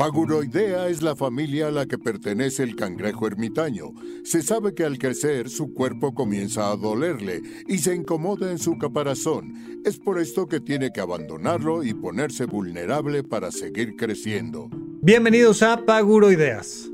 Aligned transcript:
Paguroidea 0.00 0.88
es 0.88 1.02
la 1.02 1.14
familia 1.14 1.68
a 1.68 1.70
la 1.70 1.84
que 1.84 1.98
pertenece 1.98 2.62
el 2.62 2.74
cangrejo 2.74 3.26
ermitaño. 3.26 3.92
Se 4.24 4.40
sabe 4.40 4.72
que 4.72 4.84
al 4.84 4.96
crecer 4.96 5.50
su 5.50 5.74
cuerpo 5.74 6.14
comienza 6.14 6.70
a 6.70 6.76
dolerle 6.76 7.42
y 7.68 7.76
se 7.76 7.94
incomoda 7.94 8.50
en 8.50 8.58
su 8.58 8.78
caparazón. 8.78 9.52
Es 9.84 9.98
por 9.98 10.18
esto 10.18 10.48
que 10.48 10.58
tiene 10.58 10.90
que 10.90 11.02
abandonarlo 11.02 11.84
y 11.84 11.92
ponerse 11.92 12.46
vulnerable 12.46 13.22
para 13.24 13.50
seguir 13.50 13.94
creciendo. 13.96 14.70
Bienvenidos 15.02 15.62
a 15.62 15.84
Paguroideas. 15.84 16.90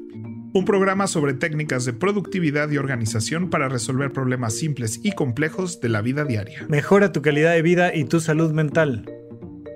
Un 0.53 0.65
programa 0.65 1.07
sobre 1.07 1.35
técnicas 1.35 1.85
de 1.85 1.93
productividad 1.93 2.69
y 2.73 2.79
organización 2.79 3.51
para 3.51 3.69
resolver 3.69 4.11
problemas 4.11 4.55
simples 4.55 4.99
y 5.05 5.13
complejos 5.13 5.81
de 5.81 5.91
la 5.91 6.03
vida 6.03 6.25
diaria. 6.25 6.67
Mejora 6.69 7.13
tu 7.13 7.23
calidad 7.23 7.53
de 7.53 7.63
vida 7.63 7.95
y 7.95 8.05
tu 8.07 8.19
salud 8.19 8.51
mental. 8.51 9.09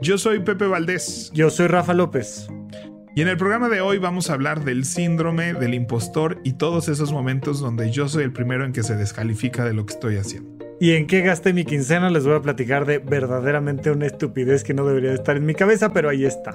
Yo 0.02 0.19
soy 0.19 0.41
Pepe 0.41 0.66
Valdés. 0.66 1.30
Yo 1.33 1.48
soy 1.51 1.69
Rafa 1.69 1.95
López. 1.95 2.48
Y 3.14 3.23
en 3.23 3.28
el 3.28 3.37
programa 3.37 3.69
de 3.69 3.80
hoy 3.80 3.98
vamos 3.98 4.30
a 4.30 4.34
hablar 4.34 4.64
del 4.64 4.84
síndrome 4.84 5.52
del 5.52 5.74
impostor 5.74 6.41
y 6.45 6.52
todos 6.52 6.88
esos 6.88 7.12
momentos 7.12 7.59
donde 7.59 7.91
yo 7.91 8.09
soy 8.09 8.23
el 8.23 8.32
primero 8.32 8.64
en 8.64 8.73
que 8.73 8.84
se 8.84 8.95
descalifica 8.95 9.64
de 9.64 9.74
lo 9.74 9.84
que 9.84 9.95
estoy 9.95 10.16
haciendo. 10.16 10.64
¿Y 10.80 10.92
en 10.92 11.09
qué 11.09 11.20
gasté 11.20 11.52
mi 11.52 11.65
quincena? 11.65 12.09
Les 12.09 12.24
voy 12.24 12.37
a 12.37 12.41
platicar 12.41 12.87
de 12.87 12.98
verdaderamente 12.98 13.91
una 13.91 14.06
estupidez 14.06 14.62
que 14.62 14.74
no 14.74 14.87
debería 14.87 15.12
estar 15.12 15.37
en 15.37 15.45
mi 15.45 15.54
cabeza, 15.54 15.92
pero 15.92 16.09
ahí 16.09 16.24
está. 16.24 16.54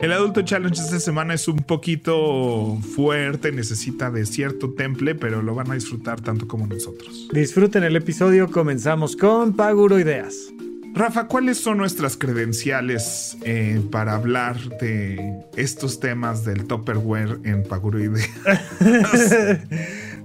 El 0.00 0.12
Adulto 0.12 0.42
Challenge 0.42 0.80
esta 0.80 0.98
semana 0.98 1.34
es 1.34 1.46
un 1.46 1.58
poquito 1.58 2.78
fuerte, 2.94 3.52
necesita 3.52 4.10
de 4.10 4.26
cierto 4.26 4.72
temple, 4.72 5.14
pero 5.14 5.42
lo 5.42 5.54
van 5.54 5.70
a 5.70 5.74
disfrutar 5.74 6.20
tanto 6.22 6.48
como 6.48 6.66
nosotros. 6.66 7.28
Disfruten 7.32 7.84
el 7.84 7.96
episodio, 7.96 8.50
comenzamos 8.50 9.14
con 9.14 9.54
Paguro 9.54 9.98
Ideas. 9.98 10.52
Rafa, 10.94 11.26
¿cuáles 11.26 11.58
son 11.58 11.78
nuestras 11.78 12.16
credenciales 12.16 13.36
eh, 13.42 13.82
para 13.90 14.14
hablar 14.14 14.56
de 14.78 15.40
estos 15.56 15.98
temas 15.98 16.44
del 16.44 16.68
Topperware 16.68 17.40
en 17.44 17.64
Paguro 17.64 17.98
Ideas? 17.98 18.30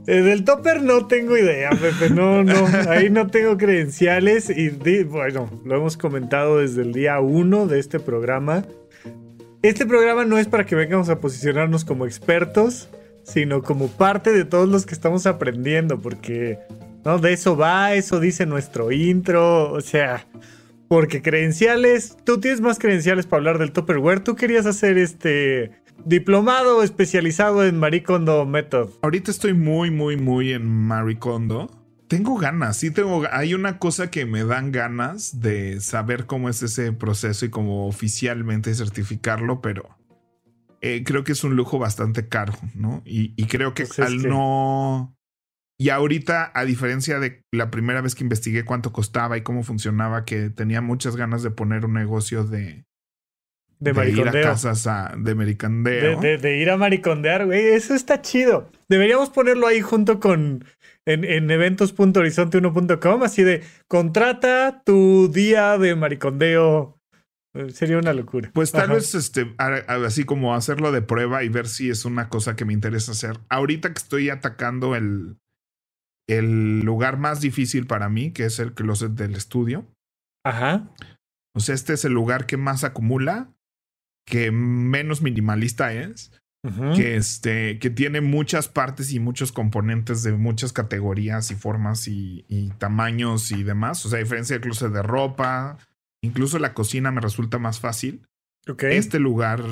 Eh, 0.07 0.23
del 0.23 0.43
topper 0.43 0.81
no 0.81 1.05
tengo 1.05 1.37
idea, 1.37 1.69
Pepe. 1.69 2.09
No, 2.09 2.43
no. 2.43 2.65
Ahí 2.89 3.11
no 3.11 3.27
tengo 3.27 3.57
credenciales. 3.57 4.49
Y 4.49 4.69
bueno, 5.03 5.51
lo 5.65 5.75
hemos 5.75 5.97
comentado 5.97 6.57
desde 6.59 6.81
el 6.81 6.93
día 6.93 7.19
uno 7.19 7.67
de 7.67 7.79
este 7.79 7.99
programa. 7.99 8.65
Este 9.61 9.85
programa 9.85 10.25
no 10.25 10.39
es 10.39 10.47
para 10.47 10.65
que 10.65 10.73
vengamos 10.73 11.09
a 11.09 11.19
posicionarnos 11.19 11.85
como 11.85 12.07
expertos, 12.07 12.89
sino 13.23 13.61
como 13.61 13.87
parte 13.87 14.31
de 14.31 14.45
todos 14.45 14.67
los 14.67 14.87
que 14.87 14.95
estamos 14.95 15.27
aprendiendo, 15.27 15.99
porque 15.99 16.57
¿no? 17.05 17.19
de 17.19 17.33
eso 17.33 17.55
va, 17.55 17.93
eso 17.93 18.19
dice 18.19 18.47
nuestro 18.47 18.91
intro. 18.91 19.71
O 19.71 19.81
sea, 19.81 20.25
porque 20.89 21.21
credenciales, 21.21 22.17
tú 22.25 22.39
tienes 22.39 22.61
más 22.61 22.79
credenciales 22.79 23.27
para 23.27 23.37
hablar 23.37 23.59
del 23.59 23.71
Topperware. 23.71 24.21
Tú 24.21 24.35
querías 24.35 24.65
hacer 24.65 24.97
este 24.97 25.71
diplomado 26.03 26.81
especializado 26.81 27.63
en 27.63 27.77
Maricondo 27.77 28.45
Method. 28.47 28.89
Ahorita 29.03 29.29
estoy 29.29 29.53
muy, 29.53 29.91
muy, 29.91 30.17
muy 30.17 30.51
en 30.51 30.67
Maricondo. 30.67 31.69
Tengo 32.07 32.37
ganas, 32.37 32.77
sí 32.77 32.89
tengo. 32.89 33.23
Hay 33.31 33.53
una 33.53 33.77
cosa 33.77 34.09
que 34.09 34.25
me 34.25 34.43
dan 34.43 34.71
ganas 34.71 35.39
de 35.39 35.79
saber 35.79 36.25
cómo 36.25 36.49
es 36.49 36.63
ese 36.63 36.91
proceso 36.91 37.45
y 37.45 37.49
cómo 37.49 37.87
oficialmente 37.87 38.73
certificarlo, 38.73 39.61
pero 39.61 39.95
eh, 40.81 41.03
creo 41.05 41.23
que 41.23 41.33
es 41.33 41.43
un 41.43 41.55
lujo 41.55 41.77
bastante 41.77 42.27
caro, 42.27 42.53
¿no? 42.73 43.03
Y, 43.05 43.45
creo 43.45 43.75
que 43.75 43.85
pues 43.85 43.99
al 43.99 44.27
no 44.27 45.15
y 45.81 45.91
ahorita, 45.91 46.51
a 46.53 46.65
diferencia 46.65 47.19
de 47.19 47.41
la 47.53 47.71
primera 47.71 48.01
vez 48.01 48.13
que 48.13 48.25
investigué 48.25 48.65
cuánto 48.65 48.91
costaba 48.91 49.37
y 49.37 49.43
cómo 49.43 49.63
funcionaba, 49.63 50.25
que 50.25 50.49
tenía 50.49 50.81
muchas 50.81 51.15
ganas 51.15 51.41
de 51.41 51.51
poner 51.51 51.85
un 51.85 51.93
negocio 51.93 52.43
de, 52.43 52.83
de, 53.79 53.93
de 53.93 54.09
ir 54.09 54.27
a 54.27 54.31
casas 54.41 54.85
de 55.17 55.35
maricondeo. 55.35 56.19
De, 56.19 56.57
ir 56.57 56.69
a 56.69 56.75
maricondear, 56.75 57.45
güey. 57.45 57.67
Eso 57.67 57.95
está 57.95 58.21
chido. 58.21 58.69
Deberíamos 58.89 59.29
ponerlo 59.29 59.67
ahí 59.67 59.79
junto 59.79 60.19
con 60.19 60.65
en, 61.05 61.23
en 61.23 61.49
eventos.horizonte1.com, 61.49 63.23
así 63.23 63.43
de 63.43 63.63
contrata 63.87 64.83
tu 64.85 65.31
día 65.31 65.77
de 65.77 65.95
maricondeo. 65.95 66.99
Sería 67.73 67.99
una 67.99 68.11
locura. 68.11 68.51
Pues 68.53 68.73
tal 68.73 68.89
vez 68.89 69.15
este, 69.15 69.55
así 69.57 70.25
como 70.25 70.55
hacerlo 70.55 70.91
de 70.91 71.01
prueba 71.01 71.45
y 71.45 71.49
ver 71.49 71.69
si 71.69 71.89
es 71.89 72.03
una 72.03 72.27
cosa 72.27 72.57
que 72.57 72.65
me 72.65 72.73
interesa 72.73 73.13
hacer. 73.13 73.37
Ahorita 73.47 73.93
que 73.93 73.99
estoy 73.99 74.29
atacando 74.29 74.95
el, 74.95 75.37
el 76.29 76.81
lugar 76.81 77.17
más 77.17 77.41
difícil 77.41 77.87
para 77.87 78.07
mí, 78.07 78.31
que 78.31 78.45
es 78.45 78.59
el 78.59 78.73
closet 78.73 79.13
del 79.13 79.35
estudio. 79.35 79.87
Ajá. 80.45 80.91
O 81.55 81.59
sea, 81.59 81.73
este 81.73 81.93
es 81.93 82.05
el 82.05 82.13
lugar 82.13 82.45
que 82.45 82.55
más 82.55 82.83
acumula, 82.83 83.51
que 84.25 84.51
menos 84.51 85.23
minimalista 85.23 85.91
es, 85.91 86.31
que, 86.95 87.15
este, 87.15 87.79
que 87.79 87.89
tiene 87.89 88.21
muchas 88.21 88.67
partes 88.67 89.11
y 89.11 89.19
muchos 89.19 89.51
componentes 89.51 90.21
de 90.23 90.33
muchas 90.33 90.71
categorías 90.71 91.49
y 91.49 91.55
formas 91.55 92.07
y, 92.07 92.45
tamaños 92.77 93.51
y 93.51 93.63
demás. 93.63 94.05
O 94.05 94.09
sea, 94.09 94.19
a 94.19 94.23
diferencia 94.23 94.55
del 94.55 94.63
closet 94.63 94.91
de 94.91 95.01
ropa, 95.01 95.77
incluso 96.21 96.59
la 96.59 96.75
cocina 96.75 97.11
me 97.11 97.21
resulta 97.21 97.57
más 97.57 97.79
fácil. 97.79 98.27
Okay. 98.67 98.97
Este 98.97 99.19
lugar 99.19 99.63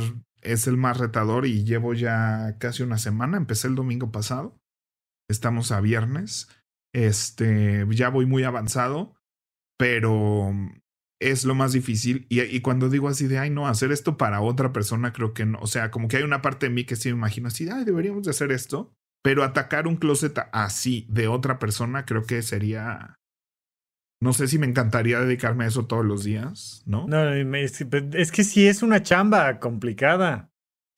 es 0.42 0.66
el 0.66 0.78
más 0.78 0.98
retador 0.98 1.46
y 1.46 1.64
llevo 1.66 1.94
ya 1.94 2.56
casi 2.58 2.82
una 2.82 2.98
semana. 2.98 3.38
Empecé 3.38 3.68
el 3.68 3.76
domingo 3.76 4.12
pasado. 4.12 4.58
Estamos 5.30 5.72
a 5.72 5.82
viernes. 5.82 6.50
Este, 6.94 7.86
ya 7.92 8.10
voy 8.10 8.26
muy 8.26 8.44
avanzado, 8.44 9.16
pero 9.78 10.54
es 11.20 11.46
lo 11.46 11.56
más 11.56 11.74
difícil. 11.74 12.26
Y, 12.30 12.60
cuando 12.62 12.90
digo 12.90 13.10
así 13.10 13.28
de, 13.28 13.40
ay, 13.40 13.50
no, 13.50 13.68
hacer 13.68 13.92
esto 13.92 14.18
para 14.18 14.42
otra 14.42 14.72
persona, 14.72 15.14
creo 15.14 15.34
que 15.34 15.46
no. 15.46 15.60
O 15.60 15.68
sea, 15.68 15.92
como 15.92 16.08
que 16.08 16.18
hay 16.18 16.24
una 16.24 16.42
parte 16.42 16.68
de 16.68 16.74
mí 16.74 16.86
que 16.86 16.96
sí 16.96 17.10
me 17.10 17.18
imagino 17.18 17.48
así, 17.48 17.68
ay, 17.70 17.84
deberíamos 17.84 18.24
de 18.24 18.32
hacer 18.32 18.52
esto. 18.52 18.94
Pero 19.24 19.44
atacar 19.44 19.88
un 19.88 19.98
closet 19.98 20.38
así 20.54 21.06
de 21.10 21.28
otra 21.28 21.60
persona, 21.60 22.06
creo 22.06 22.24
que 22.24 22.42
sería. 22.42 23.16
No 24.22 24.34
sé 24.34 24.48
si 24.48 24.58
me 24.58 24.66
encantaría 24.66 25.20
dedicarme 25.20 25.66
a 25.66 25.68
eso 25.68 25.86
todos 25.86 26.06
los 26.06 26.24
días, 26.24 26.82
¿no? 26.86 27.08
No, 27.08 27.34
es 27.34 28.32
que 28.32 28.44
sí 28.44 28.68
es 28.68 28.82
una 28.82 29.04
chamba 29.04 29.60
complicada. 29.60 30.50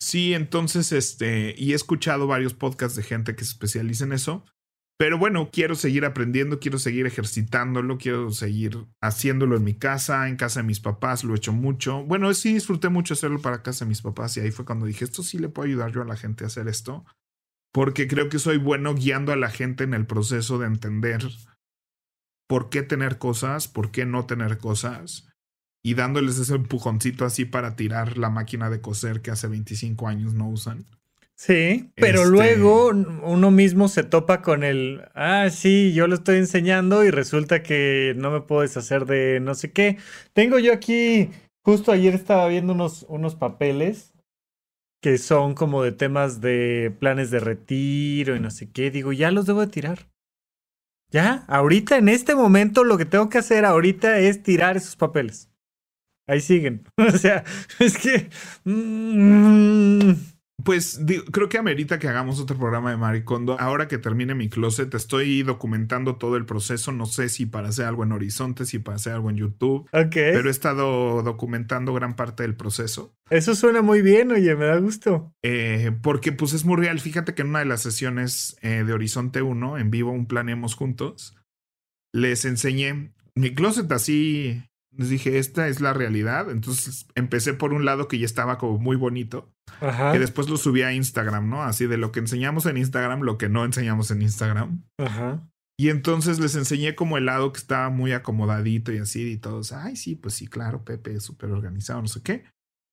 Sí, 0.02 0.34
entonces, 0.34 0.92
este, 0.94 1.54
y 1.58 1.74
he 1.74 1.76
escuchado 1.76 2.26
varios 2.26 2.54
podcasts 2.54 2.96
de 2.96 3.04
gente 3.04 3.36
que 3.36 3.44
se 3.44 3.52
especializa 3.52 4.06
en 4.06 4.14
eso, 4.14 4.46
pero 4.98 5.18
bueno, 5.18 5.50
quiero 5.52 5.76
seguir 5.76 6.06
aprendiendo, 6.06 6.60
quiero 6.60 6.78
seguir 6.78 7.06
ejercitándolo, 7.06 7.98
quiero 7.98 8.32
seguir 8.32 8.86
haciéndolo 9.02 9.58
en 9.58 9.64
mi 9.64 9.74
casa, 9.74 10.28
en 10.28 10.36
casa 10.36 10.62
de 10.62 10.68
mis 10.68 10.80
papás, 10.80 11.24
lo 11.24 11.34
he 11.34 11.38
hecho 11.38 11.54
mucho. 11.54 12.04
Bueno, 12.04 12.34
sí 12.34 12.54
disfruté 12.54 12.90
mucho 12.90 13.14
hacerlo 13.14 13.42
para 13.42 13.64
casa 13.64 13.86
de 13.86 13.90
mis 13.90 14.02
papás 14.02 14.36
y 14.36 14.42
ahí 14.42 14.52
fue 14.52 14.66
cuando 14.66 14.86
dije, 14.86 15.06
esto 15.06 15.24
sí 15.24 15.38
le 15.38 15.50
puedo 15.50 15.68
ayudar 15.68 15.92
yo 15.92 16.02
a 16.02 16.06
la 16.06 16.18
gente 16.18 16.44
a 16.44 16.48
hacer 16.48 16.68
esto, 16.68 17.06
porque 17.74 18.08
creo 18.08 18.30
que 18.30 18.40
soy 18.40 18.58
bueno 18.58 18.94
guiando 18.94 19.32
a 19.32 19.38
la 19.38 19.50
gente 19.50 19.84
en 19.86 19.94
el 19.94 20.06
proceso 20.06 20.60
de 20.60 20.68
entender 20.68 21.26
por 22.48 22.70
qué 22.70 22.84
tener 22.84 23.20
cosas, 23.20 23.68
por 23.68 23.92
qué 23.92 24.06
no 24.06 24.26
tener 24.26 24.58
cosas 24.58 25.29
y 25.82 25.94
dándoles 25.94 26.38
ese 26.40 26.56
empujoncito 26.56 27.26
así 27.26 27.46
para 27.46 27.76
tirar 27.76 28.18
la 28.18 28.30
máquina 28.30 28.70
de 28.70 28.82
coser 28.82 29.22
que 29.22 29.32
hace 29.32 29.48
25 29.48 30.08
años 30.08 30.34
no 30.34 30.50
usan. 30.50 30.86
Sí, 31.36 31.90
pero 31.96 32.24
este 32.24 32.32
luego 32.32 32.88
uno 32.90 33.50
mismo 33.50 33.88
se 33.88 34.04
topa 34.04 34.42
con 34.42 34.66
el, 34.66 35.04
ah, 35.16 35.50
sí, 35.50 35.94
yo 35.94 36.06
lo 36.08 36.16
estoy 36.16 36.38
enseñando 36.38 37.06
y 37.06 37.12
resulta 37.12 37.64
que 37.64 38.14
no 38.18 38.30
me 38.30 38.42
puedo 38.42 38.62
deshacer 38.62 39.06
de 39.06 39.40
no 39.40 39.56
sé 39.56 39.72
qué. 39.72 39.98
Tengo 40.34 40.60
yo 40.60 40.74
aquí, 40.74 41.30
justo 41.62 41.94
ayer 41.94 42.14
estaba 42.14 42.46
viendo 42.50 42.74
unos, 42.74 43.06
unos 43.08 43.36
papeles 43.36 44.12
que 45.02 45.18
son 45.18 45.56
como 45.56 45.82
de 45.82 45.94
temas 45.94 46.42
de 46.42 46.94
planes 47.00 47.32
de 47.32 47.40
retiro 47.40 48.36
y 48.36 48.42
no 48.42 48.52
sé 48.52 48.70
qué. 48.70 48.92
Digo, 48.92 49.14
ya 49.14 49.32
los 49.32 49.46
debo 49.46 49.62
de 49.62 49.68
tirar. 49.68 50.10
Ya, 51.10 51.46
ahorita, 51.48 51.98
en 51.98 52.10
este 52.10 52.36
momento, 52.36 52.84
lo 52.84 52.98
que 52.98 53.06
tengo 53.06 53.30
que 53.30 53.38
hacer 53.38 53.64
ahorita 53.64 54.20
es 54.20 54.44
tirar 54.44 54.76
esos 54.76 54.98
papeles 54.98 55.50
ahí 56.30 56.42
siguen. 56.42 56.84
o 56.98 57.12
sea, 57.12 57.44
es 57.80 57.98
que... 57.98 58.30
Mm, 58.64 60.14
pues 60.64 61.00
creo 61.32 61.48
que 61.48 61.58
amerita 61.58 62.00
que 62.00 62.08
hagamos 62.08 62.40
otro 62.40 62.58
programa 62.58 62.92
de 62.92 62.98
Maricondo. 62.98 63.58
Ahora 63.60 63.88
que 63.88 63.98
termine 63.98 64.36
mi 64.36 64.50
closet, 64.50 64.94
estoy 64.94 65.44
documentando 65.44 66.18
todo 66.18 66.36
el 66.36 66.46
proceso. 66.46 66.92
No 66.92 67.06
sé 67.06 67.30
si 67.30 67.46
para 67.46 67.70
hacer 67.70 67.86
algo 67.86 68.04
en 68.04 68.12
Horizonte, 68.12 68.66
si 68.66 68.80
para 68.80 68.98
hacer 68.98 69.14
algo 69.14 69.30
en 69.30 69.38
YouTube. 69.38 69.88
Ok. 69.94 70.12
Pero 70.12 70.50
he 70.50 70.52
estado 70.52 71.24
documentando 71.24 71.94
gran 71.94 72.16
parte 72.16 72.44
del 72.44 72.56
proceso. 72.56 73.16
Eso 73.30 73.56
suena 73.56 73.82
muy 73.82 74.02
bien, 74.02 74.32
oye, 74.32 74.56
me 74.56 74.66
da 74.66 74.78
gusto. 74.78 75.34
Eh, 75.44 75.92
porque 76.02 76.32
pues 76.32 76.54
es 76.54 76.66
muy 76.66 76.78
real. 76.78 77.00
Fíjate 77.00 77.34
que 77.34 77.44
en 77.44 77.50
una 77.50 77.60
de 77.60 77.66
las 77.66 77.82
sesiones 77.82 78.58
eh, 78.62 78.84
de 78.86 78.94
Horizonte 78.94 79.42
1, 79.42 79.78
en 79.78 79.92
vivo, 79.92 80.12
un 80.12 80.26
planeemos 80.26 80.76
juntos, 80.76 81.38
les 82.14 82.44
enseñé 82.46 83.14
mi 83.36 83.54
closet 83.54 83.90
así 83.92 84.64
les 84.96 85.10
dije, 85.10 85.38
esta 85.38 85.68
es 85.68 85.82
la 85.82 85.94
realidad. 85.94 86.50
Entonces 86.50 87.08
empecé 87.16 87.54
por 87.54 87.74
un 87.74 87.86
lado 87.86 88.08
que 88.08 88.20
ya 88.20 88.26
estaba 88.26 88.58
como 88.58 88.78
muy 88.78 88.96
bonito. 88.96 89.52
Ajá. 89.82 90.12
Que 90.12 90.20
después 90.20 90.50
lo 90.50 90.58
subí 90.58 90.82
a 90.82 90.94
Instagram, 90.94 91.50
¿no? 91.50 91.64
Así 91.64 91.86
de 91.86 91.98
lo 91.98 92.12
que 92.12 92.20
enseñamos 92.20 92.66
en 92.66 92.78
Instagram, 92.78 93.22
lo 93.22 93.38
que 93.38 93.50
no 93.50 93.66
enseñamos 93.66 94.12
en 94.12 94.22
Instagram. 94.22 94.84
Ajá. 94.98 95.48
Y 95.80 95.90
entonces 95.90 96.40
les 96.40 96.56
enseñé 96.56 96.94
como 96.94 97.18
el 97.18 97.26
lado 97.26 97.54
que 97.54 97.60
estaba 97.60 97.90
muy 97.90 98.12
acomodadito 98.12 98.92
y 98.92 98.98
así, 98.98 99.32
y 99.32 99.38
todos, 99.38 99.72
ay, 99.72 99.96
sí, 99.96 100.16
pues 100.16 100.34
sí, 100.34 100.48
claro, 100.48 100.84
Pepe 100.84 101.14
es 101.14 101.24
súper 101.24 101.52
organizado, 101.52 102.02
no 102.02 102.10
sé 102.10 102.22
qué. 102.22 102.44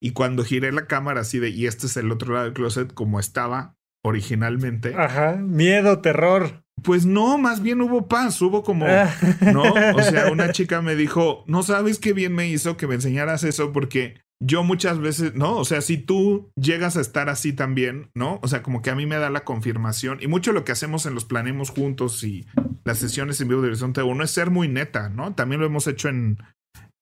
Y 0.01 0.13
cuando 0.13 0.45
giré 0.45 0.71
la 0.71 0.87
cámara 0.87 1.23
así 1.23 1.41
de, 1.41 1.49
y 1.49 1.67
este 1.67 1.87
es 1.87 1.97
el 1.97 2.13
otro 2.13 2.33
lado 2.33 2.45
del 2.45 2.55
closet 2.55 2.95
como 2.95 3.19
estaba 3.19 3.75
originalmente. 4.05 4.95
Ajá, 4.95 5.35
miedo, 5.35 6.01
terror. 6.01 6.63
Pues 6.83 7.07
no, 7.07 7.39
más 7.39 7.63
bien 7.63 7.81
hubo 7.81 8.07
paz, 8.07 8.41
hubo 8.43 8.63
como. 8.63 8.87
¿no? 9.53 9.63
O 9.95 10.03
sea, 10.03 10.31
una 10.31 10.53
chica 10.53 10.83
me 10.83 10.95
dijo, 10.95 11.45
no 11.47 11.63
sabes 11.63 11.99
qué 11.99 12.13
bien 12.13 12.35
me 12.35 12.49
hizo 12.49 12.77
que 12.77 12.87
me 12.87 12.95
enseñaras 12.95 13.45
eso 13.45 13.73
porque 13.73 14.15
yo 14.39 14.63
muchas 14.63 15.01
veces, 15.01 15.35
¿no? 15.35 15.57
O 15.57 15.65
sea, 15.65 15.81
si 15.81 15.97
tú 15.97 16.51
llegas 16.57 16.97
a 16.97 17.01
estar 17.01 17.31
así 17.31 17.53
también, 17.53 18.11
¿no? 18.15 18.39
O 18.43 18.49
sea, 18.49 18.63
como 18.63 18.83
que 18.83 18.91
a 18.91 18.95
mí 18.95 19.07
me 19.07 19.17
da 19.17 19.31
la 19.31 19.45
confirmación 19.45 20.19
y 20.21 20.27
mucho 20.27 20.53
lo 20.53 20.65
que 20.65 20.73
hacemos 20.73 21.07
en 21.07 21.15
los 21.15 21.25
planemos 21.25 21.71
juntos 21.71 22.23
y 22.23 22.47
las 22.85 22.99
sesiones 22.99 23.41
en 23.41 23.49
vivo 23.49 23.63
de 23.63 23.69
Horizonte 23.69 24.03
1 24.03 24.25
es 24.25 24.31
ser 24.31 24.51
muy 24.51 24.69
neta, 24.69 25.09
¿no? 25.09 25.35
También 25.35 25.61
lo 25.61 25.67
hemos 25.67 25.87
hecho 25.87 26.09
en, 26.09 26.39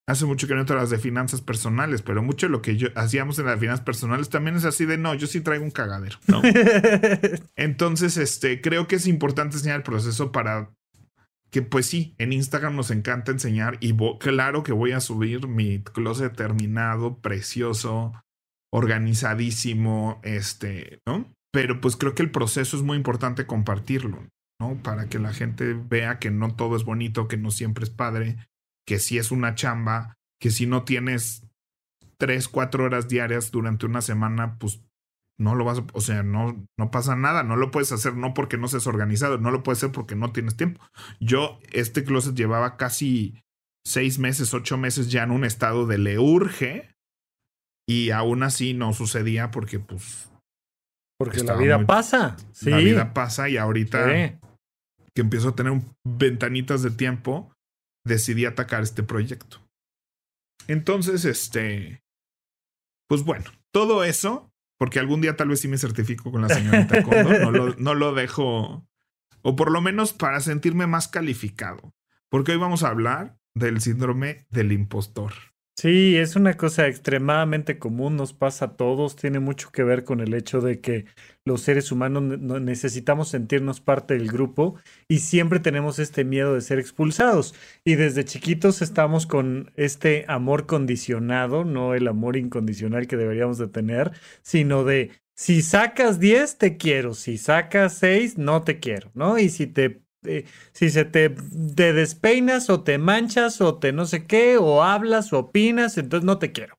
hace 0.07 0.25
mucho 0.25 0.47
que 0.47 0.53
no 0.53 0.61
entro 0.61 0.75
las 0.75 0.89
de 0.89 0.99
finanzas 0.99 1.41
personales, 1.41 2.01
pero 2.01 2.21
mucho 2.21 2.45
de 2.45 2.51
lo 2.51 2.61
que 2.61 2.77
yo 2.77 2.89
hacíamos 2.95 3.39
en 3.39 3.47
las 3.47 3.59
finanzas 3.59 3.85
personales 3.85 4.29
también 4.29 4.55
es 4.55 4.65
así 4.65 4.85
de 4.85 4.97
no, 4.97 5.13
yo 5.15 5.27
sí 5.27 5.41
traigo 5.41 5.63
un 5.63 5.71
cagadero, 5.71 6.17
¿no? 6.27 6.41
Entonces, 7.55 8.17
este, 8.17 8.61
creo 8.61 8.87
que 8.87 8.97
es 8.97 9.07
importante 9.07 9.57
enseñar 9.57 9.77
el 9.77 9.83
proceso 9.83 10.31
para 10.31 10.71
que 11.51 11.61
pues 11.61 11.85
sí, 11.85 12.15
en 12.17 12.33
Instagram 12.33 12.75
nos 12.75 12.91
encanta 12.91 13.31
enseñar 13.31 13.77
y 13.79 13.95
claro 14.19 14.63
que 14.63 14.73
voy 14.73 14.91
a 14.91 14.99
subir 14.99 15.47
mi 15.47 15.81
closet 15.81 16.35
terminado, 16.35 17.19
precioso, 17.19 18.13
organizadísimo, 18.73 20.19
este, 20.23 20.99
¿no? 21.07 21.33
Pero 21.53 21.79
pues 21.79 21.95
creo 21.95 22.13
que 22.13 22.23
el 22.23 22.31
proceso 22.31 22.75
es 22.75 22.83
muy 22.83 22.97
importante 22.97 23.45
compartirlo, 23.45 24.27
¿no? 24.59 24.75
Para 24.83 25.07
que 25.07 25.17
la 25.17 25.33
gente 25.33 25.73
vea 25.73 26.19
que 26.19 26.29
no 26.29 26.53
todo 26.53 26.75
es 26.75 26.83
bonito, 26.83 27.29
que 27.29 27.37
no 27.37 27.51
siempre 27.51 27.85
es 27.85 27.89
padre, 27.89 28.35
que 28.87 28.99
si 28.99 29.17
es 29.17 29.31
una 29.31 29.55
chamba, 29.55 30.15
que 30.39 30.51
si 30.51 30.65
no 30.65 30.83
tienes 30.83 31.45
tres, 32.17 32.47
cuatro 32.47 32.85
horas 32.85 33.07
diarias 33.07 33.51
durante 33.51 33.85
una 33.85 34.01
semana, 34.01 34.57
pues 34.59 34.81
no 35.37 35.55
lo 35.55 35.65
vas 35.65 35.79
a, 35.79 35.85
o 35.93 36.01
sea, 36.01 36.23
no, 36.23 36.65
no 36.77 36.91
pasa 36.91 37.15
nada, 37.15 37.43
no 37.43 37.55
lo 37.55 37.71
puedes 37.71 37.91
hacer 37.91 38.15
no 38.15 38.33
porque 38.33 38.57
no 38.57 38.67
seas 38.67 38.87
organizado, 38.87 39.37
no 39.37 39.51
lo 39.51 39.63
puedes 39.63 39.79
hacer 39.79 39.91
porque 39.91 40.15
no 40.15 40.31
tienes 40.31 40.55
tiempo. 40.55 40.81
Yo, 41.19 41.59
este 41.71 42.03
closet 42.03 42.35
llevaba 42.35 42.77
casi 42.77 43.43
seis 43.85 44.17
meses, 44.17 44.53
ocho 44.53 44.77
meses 44.77 45.11
ya 45.11 45.23
en 45.23 45.31
un 45.31 45.43
estado 45.43 45.85
de 45.87 45.97
le 45.97 46.19
urge 46.19 46.89
y 47.87 48.11
aún 48.11 48.43
así 48.43 48.73
no 48.73 48.93
sucedía 48.93 49.51
porque 49.51 49.79
pues... 49.79 50.31
Porque 51.17 51.43
la 51.43 51.55
vida 51.55 51.85
pasa. 51.85 52.35
Sí. 52.51 52.69
La 52.69 52.77
vida 52.77 53.13
pasa 53.13 53.47
y 53.47 53.55
ahorita 53.55 54.37
que 55.15 55.21
empiezo 55.21 55.49
a 55.49 55.55
tener 55.55 55.81
ventanitas 56.03 56.81
de 56.81 56.91
tiempo, 56.91 57.54
decidí 58.05 58.45
atacar 58.45 58.83
este 58.83 59.03
proyecto. 59.03 59.61
Entonces, 60.67 61.25
este, 61.25 62.01
pues 63.07 63.23
bueno, 63.23 63.51
todo 63.71 64.03
eso 64.03 64.55
porque 64.77 64.99
algún 64.99 65.21
día 65.21 65.35
tal 65.35 65.49
vez 65.49 65.61
sí 65.61 65.67
me 65.67 65.77
certifico 65.77 66.31
con 66.31 66.41
la 66.41 66.49
señorita 66.49 67.03
Kondo, 67.03 67.39
no 67.39 67.51
lo, 67.51 67.75
no 67.75 67.93
lo 67.93 68.13
dejo, 68.13 68.87
o 69.41 69.55
por 69.55 69.71
lo 69.71 69.81
menos 69.81 70.13
para 70.13 70.39
sentirme 70.39 70.87
más 70.87 71.07
calificado, 71.07 71.93
porque 72.29 72.53
hoy 72.53 72.57
vamos 72.57 72.83
a 72.83 72.89
hablar 72.89 73.37
del 73.53 73.81
síndrome 73.81 74.45
del 74.49 74.71
impostor. 74.71 75.33
Sí, 75.77 76.15
es 76.15 76.37
una 76.37 76.55
cosa 76.55 76.87
extremadamente 76.87 77.77
común, 77.79 78.15
nos 78.15 78.31
pasa 78.31 78.65
a 78.65 78.77
todos, 78.77 79.17
tiene 79.17 79.39
mucho 79.39 79.71
que 79.71 79.83
ver 79.83 80.05
con 80.05 80.21
el 80.21 80.33
hecho 80.33 80.61
de 80.61 80.79
que 80.79 81.05
los 81.43 81.61
seres 81.61 81.91
humanos 81.91 82.23
necesitamos 82.61 83.27
sentirnos 83.27 83.81
parte 83.81 84.13
del 84.17 84.29
grupo 84.31 84.75
y 85.09 85.19
siempre 85.19 85.59
tenemos 85.59 85.99
este 85.99 86.23
miedo 86.23 86.53
de 86.53 86.61
ser 86.61 86.79
expulsados. 86.79 87.53
Y 87.83 87.95
desde 87.95 88.23
chiquitos 88.23 88.81
estamos 88.81 89.27
con 89.27 89.73
este 89.75 90.23
amor 90.29 90.65
condicionado, 90.65 91.65
no 91.65 91.93
el 91.93 92.07
amor 92.07 92.37
incondicional 92.37 93.05
que 93.07 93.17
deberíamos 93.17 93.57
de 93.57 93.67
tener, 93.67 94.11
sino 94.43 94.85
de 94.85 95.11
si 95.35 95.61
sacas 95.61 96.19
10 96.21 96.57
te 96.57 96.77
quiero, 96.77 97.13
si 97.13 97.37
sacas 97.37 97.97
6 97.97 98.37
no 98.37 98.63
te 98.63 98.79
quiero, 98.79 99.11
¿no? 99.13 99.37
Y 99.37 99.49
si 99.49 99.67
te 99.67 100.04
eh, 100.27 100.45
si 100.71 100.89
se 100.89 101.05
te, 101.05 101.29
despeinas 101.29 102.69
o 102.69 102.83
te 102.83 102.97
manchas 102.97 103.61
o 103.61 103.77
te 103.77 103.91
no 103.91 104.05
sé 104.05 104.25
qué, 104.25 104.57
o 104.57 104.83
hablas 104.83 105.33
o 105.33 105.39
opinas, 105.39 105.97
entonces 105.97 106.25
no 106.25 106.37
te 106.37 106.51
quiero. 106.51 106.77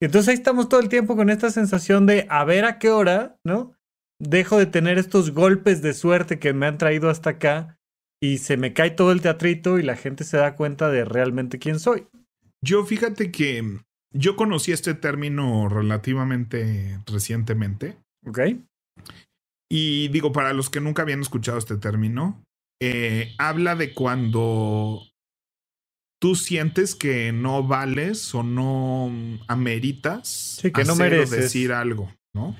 Y 0.00 0.06
entonces 0.06 0.28
ahí 0.28 0.34
estamos 0.34 0.68
todo 0.68 0.80
el 0.80 0.88
tiempo 0.88 1.16
con 1.16 1.30
esta 1.30 1.50
sensación 1.50 2.06
de 2.06 2.26
a 2.28 2.44
ver 2.44 2.64
a 2.64 2.78
qué 2.78 2.90
hora, 2.90 3.36
¿no? 3.44 3.72
Dejo 4.20 4.58
de 4.58 4.66
tener 4.66 4.98
estos 4.98 5.32
golpes 5.32 5.82
de 5.82 5.94
suerte 5.94 6.38
que 6.38 6.52
me 6.52 6.66
han 6.66 6.78
traído 6.78 7.10
hasta 7.10 7.30
acá 7.30 7.78
y 8.20 8.38
se 8.38 8.56
me 8.56 8.72
cae 8.72 8.90
todo 8.90 9.12
el 9.12 9.20
teatrito 9.20 9.78
y 9.78 9.82
la 9.82 9.96
gente 9.96 10.24
se 10.24 10.36
da 10.36 10.56
cuenta 10.56 10.88
de 10.88 11.04
realmente 11.04 11.58
quién 11.58 11.78
soy. 11.78 12.06
Yo 12.62 12.84
fíjate 12.84 13.30
que 13.30 13.80
yo 14.12 14.36
conocí 14.36 14.72
este 14.72 14.94
término 14.94 15.68
relativamente 15.68 17.00
recientemente. 17.06 17.96
Ok. 18.26 18.40
Y 19.70 20.08
digo, 20.08 20.32
para 20.32 20.52
los 20.52 20.70
que 20.70 20.80
nunca 20.80 21.02
habían 21.02 21.20
escuchado 21.20 21.58
este 21.58 21.76
término, 21.76 22.42
eh, 22.80 23.34
habla 23.38 23.74
de 23.74 23.94
cuando 23.94 25.02
tú 26.20 26.34
sientes 26.34 26.94
que 26.94 27.32
no 27.32 27.62
vales 27.62 28.34
o 28.34 28.42
no 28.42 29.10
ameritas 29.46 30.60
que 30.62 30.84
no 30.84 30.96
mereces 30.96 31.30
decir 31.30 31.72
algo, 31.72 32.12
¿no? 32.34 32.56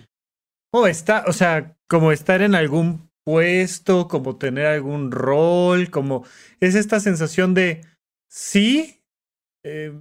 O 0.73 0.87
está, 0.87 1.25
o 1.27 1.33
sea, 1.33 1.77
como 1.89 2.13
estar 2.13 2.43
en 2.43 2.55
algún 2.55 3.11
puesto, 3.25 4.09
como 4.09 4.37
tener 4.37 4.67
algún 4.67 5.11
rol, 5.11 5.91
como 5.91 6.25
es 6.61 6.75
esta 6.75 7.01
sensación 7.01 7.55
de 7.55 7.85
sí, 8.29 8.98
eh, 9.65 9.93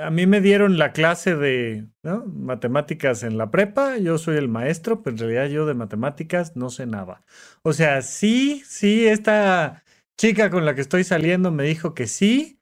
a 0.00 0.10
mí 0.10 0.26
me 0.26 0.40
dieron 0.40 0.78
la 0.78 0.92
clase 0.92 1.34
de 1.36 1.86
matemáticas 2.26 3.22
en 3.22 3.36
la 3.36 3.50
prepa, 3.50 3.98
yo 3.98 4.18
soy 4.18 4.36
el 4.36 4.48
maestro, 4.48 5.02
pero 5.02 5.14
en 5.14 5.18
realidad 5.18 5.46
yo 5.48 5.66
de 5.66 5.74
matemáticas 5.74 6.56
no 6.56 6.70
sé 6.70 6.86
nada. 6.86 7.22
O 7.62 7.72
sea, 7.72 8.02
sí, 8.02 8.62
sí, 8.66 9.06
esta 9.06 9.84
chica 10.16 10.50
con 10.50 10.64
la 10.64 10.74
que 10.74 10.80
estoy 10.82 11.04
saliendo 11.04 11.50
me 11.50 11.64
dijo 11.64 11.94
que 11.94 12.06
sí, 12.06 12.58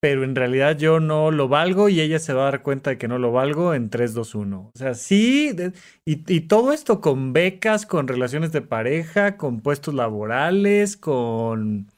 pero 0.00 0.24
en 0.24 0.34
realidad 0.34 0.76
yo 0.76 1.00
no 1.00 1.30
lo 1.30 1.48
valgo 1.48 1.88
y 1.88 2.00
ella 2.00 2.18
se 2.18 2.34
va 2.34 2.42
a 2.42 2.50
dar 2.50 2.62
cuenta 2.62 2.90
de 2.90 2.98
que 2.98 3.08
no 3.08 3.18
lo 3.18 3.32
valgo 3.32 3.72
en 3.72 3.88
3, 3.88 4.12
2, 4.12 4.34
1. 4.34 4.70
O 4.74 4.78
sea, 4.78 4.94
sí, 4.94 5.54
y, 6.04 6.34
y 6.34 6.40
todo 6.42 6.72
esto 6.72 7.00
con 7.00 7.32
becas, 7.32 7.86
con 7.86 8.06
relaciones 8.06 8.52
de 8.52 8.60
pareja, 8.60 9.36
con 9.36 9.60
puestos 9.60 9.94
laborales, 9.94 10.96
con... 10.96 11.88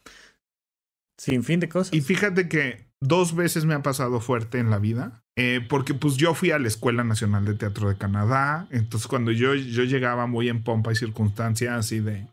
Sin 1.18 1.42
fin 1.42 1.60
de 1.60 1.68
cosas. 1.68 1.94
Y 1.94 2.02
fíjate 2.02 2.48
que 2.48 2.85
dos 3.00 3.34
veces 3.34 3.64
me 3.64 3.74
ha 3.74 3.82
pasado 3.82 4.20
fuerte 4.20 4.58
en 4.58 4.70
la 4.70 4.78
vida, 4.78 5.22
eh, 5.36 5.64
porque 5.68 5.94
pues 5.94 6.16
yo 6.16 6.34
fui 6.34 6.50
a 6.50 6.58
la 6.58 6.68
Escuela 6.68 7.04
Nacional 7.04 7.44
de 7.44 7.54
Teatro 7.54 7.88
de 7.88 7.96
Canadá, 7.96 8.66
entonces 8.70 9.06
cuando 9.06 9.32
yo, 9.32 9.54
yo 9.54 9.84
llegaba 9.84 10.26
muy 10.26 10.48
en 10.48 10.62
pompa 10.62 10.92
y 10.92 10.96
circunstancia 10.96 11.76
así 11.76 12.00
de, 12.00 12.26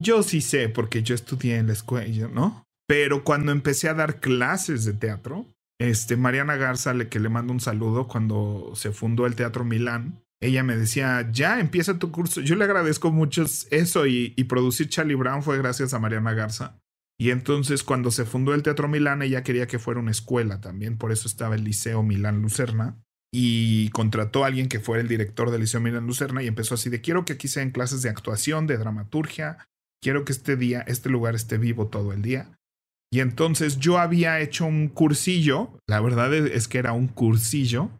yo 0.00 0.22
sí 0.22 0.40
sé 0.40 0.68
porque 0.68 1.02
yo 1.02 1.14
estudié 1.14 1.56
en 1.56 1.68
la 1.68 1.72
escuela, 1.72 2.28
¿no? 2.28 2.64
Pero 2.86 3.24
cuando 3.24 3.50
empecé 3.52 3.88
a 3.88 3.94
dar 3.94 4.20
clases 4.20 4.84
de 4.84 4.92
teatro, 4.92 5.46
este, 5.80 6.16
Mariana 6.16 6.56
Garza, 6.56 6.92
le, 6.92 7.08
que 7.08 7.18
le 7.18 7.30
mando 7.30 7.52
un 7.52 7.60
saludo 7.60 8.06
cuando 8.06 8.72
se 8.74 8.92
fundó 8.92 9.26
el 9.26 9.36
Teatro 9.36 9.64
Milán, 9.64 10.22
ella 10.40 10.62
me 10.62 10.76
decía, 10.76 11.30
ya 11.32 11.58
empieza 11.58 11.98
tu 11.98 12.10
curso. 12.10 12.42
Yo 12.42 12.56
le 12.56 12.64
agradezco 12.64 13.10
mucho 13.10 13.46
eso 13.70 14.06
y, 14.06 14.34
y 14.36 14.44
producir 14.44 14.90
Charlie 14.90 15.14
Brown 15.14 15.42
fue 15.42 15.56
gracias 15.56 15.94
a 15.94 15.98
Mariana 15.98 16.34
Garza 16.34 16.78
y 17.18 17.30
entonces 17.30 17.84
cuando 17.84 18.10
se 18.10 18.24
fundó 18.24 18.54
el 18.54 18.62
Teatro 18.62 18.88
Milán, 18.88 19.22
ella 19.22 19.42
quería 19.42 19.66
que 19.66 19.78
fuera 19.78 20.00
una 20.00 20.10
escuela 20.10 20.60
también, 20.60 20.98
por 20.98 21.12
eso 21.12 21.28
estaba 21.28 21.54
el 21.54 21.64
Liceo 21.64 22.02
Milán 22.02 22.42
Lucerna. 22.42 22.96
Y 23.36 23.88
contrató 23.90 24.44
a 24.44 24.46
alguien 24.46 24.68
que 24.68 24.78
fuera 24.78 25.02
el 25.02 25.08
director 25.08 25.50
del 25.50 25.62
Liceo 25.62 25.80
Milán 25.80 26.06
Lucerna 26.06 26.44
y 26.44 26.46
empezó 26.46 26.74
así 26.74 26.88
de 26.88 27.00
quiero 27.00 27.24
que 27.24 27.32
aquí 27.32 27.48
sean 27.48 27.72
clases 27.72 28.00
de 28.02 28.08
actuación, 28.08 28.68
de 28.68 28.78
dramaturgia, 28.78 29.58
quiero 30.00 30.24
que 30.24 30.30
este 30.30 30.54
día, 30.54 30.82
este 30.86 31.08
lugar 31.08 31.34
esté 31.34 31.58
vivo 31.58 31.88
todo 31.88 32.12
el 32.12 32.22
día. 32.22 32.56
Y 33.12 33.20
entonces 33.20 33.78
yo 33.78 33.98
había 33.98 34.38
hecho 34.40 34.66
un 34.66 34.88
cursillo, 34.88 35.78
la 35.88 36.00
verdad 36.00 36.32
es 36.32 36.68
que 36.68 36.78
era 36.78 36.92
un 36.92 37.08
cursillo 37.08 37.90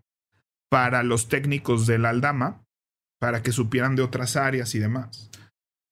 para 0.71 1.03
los 1.03 1.29
técnicos 1.29 1.87
del 1.87 2.05
Aldama, 2.05 2.65
para 3.21 3.43
que 3.43 3.51
supieran 3.53 3.97
de 3.97 4.03
otras 4.03 4.37
áreas 4.37 4.75
y 4.75 4.79
demás. 4.79 5.31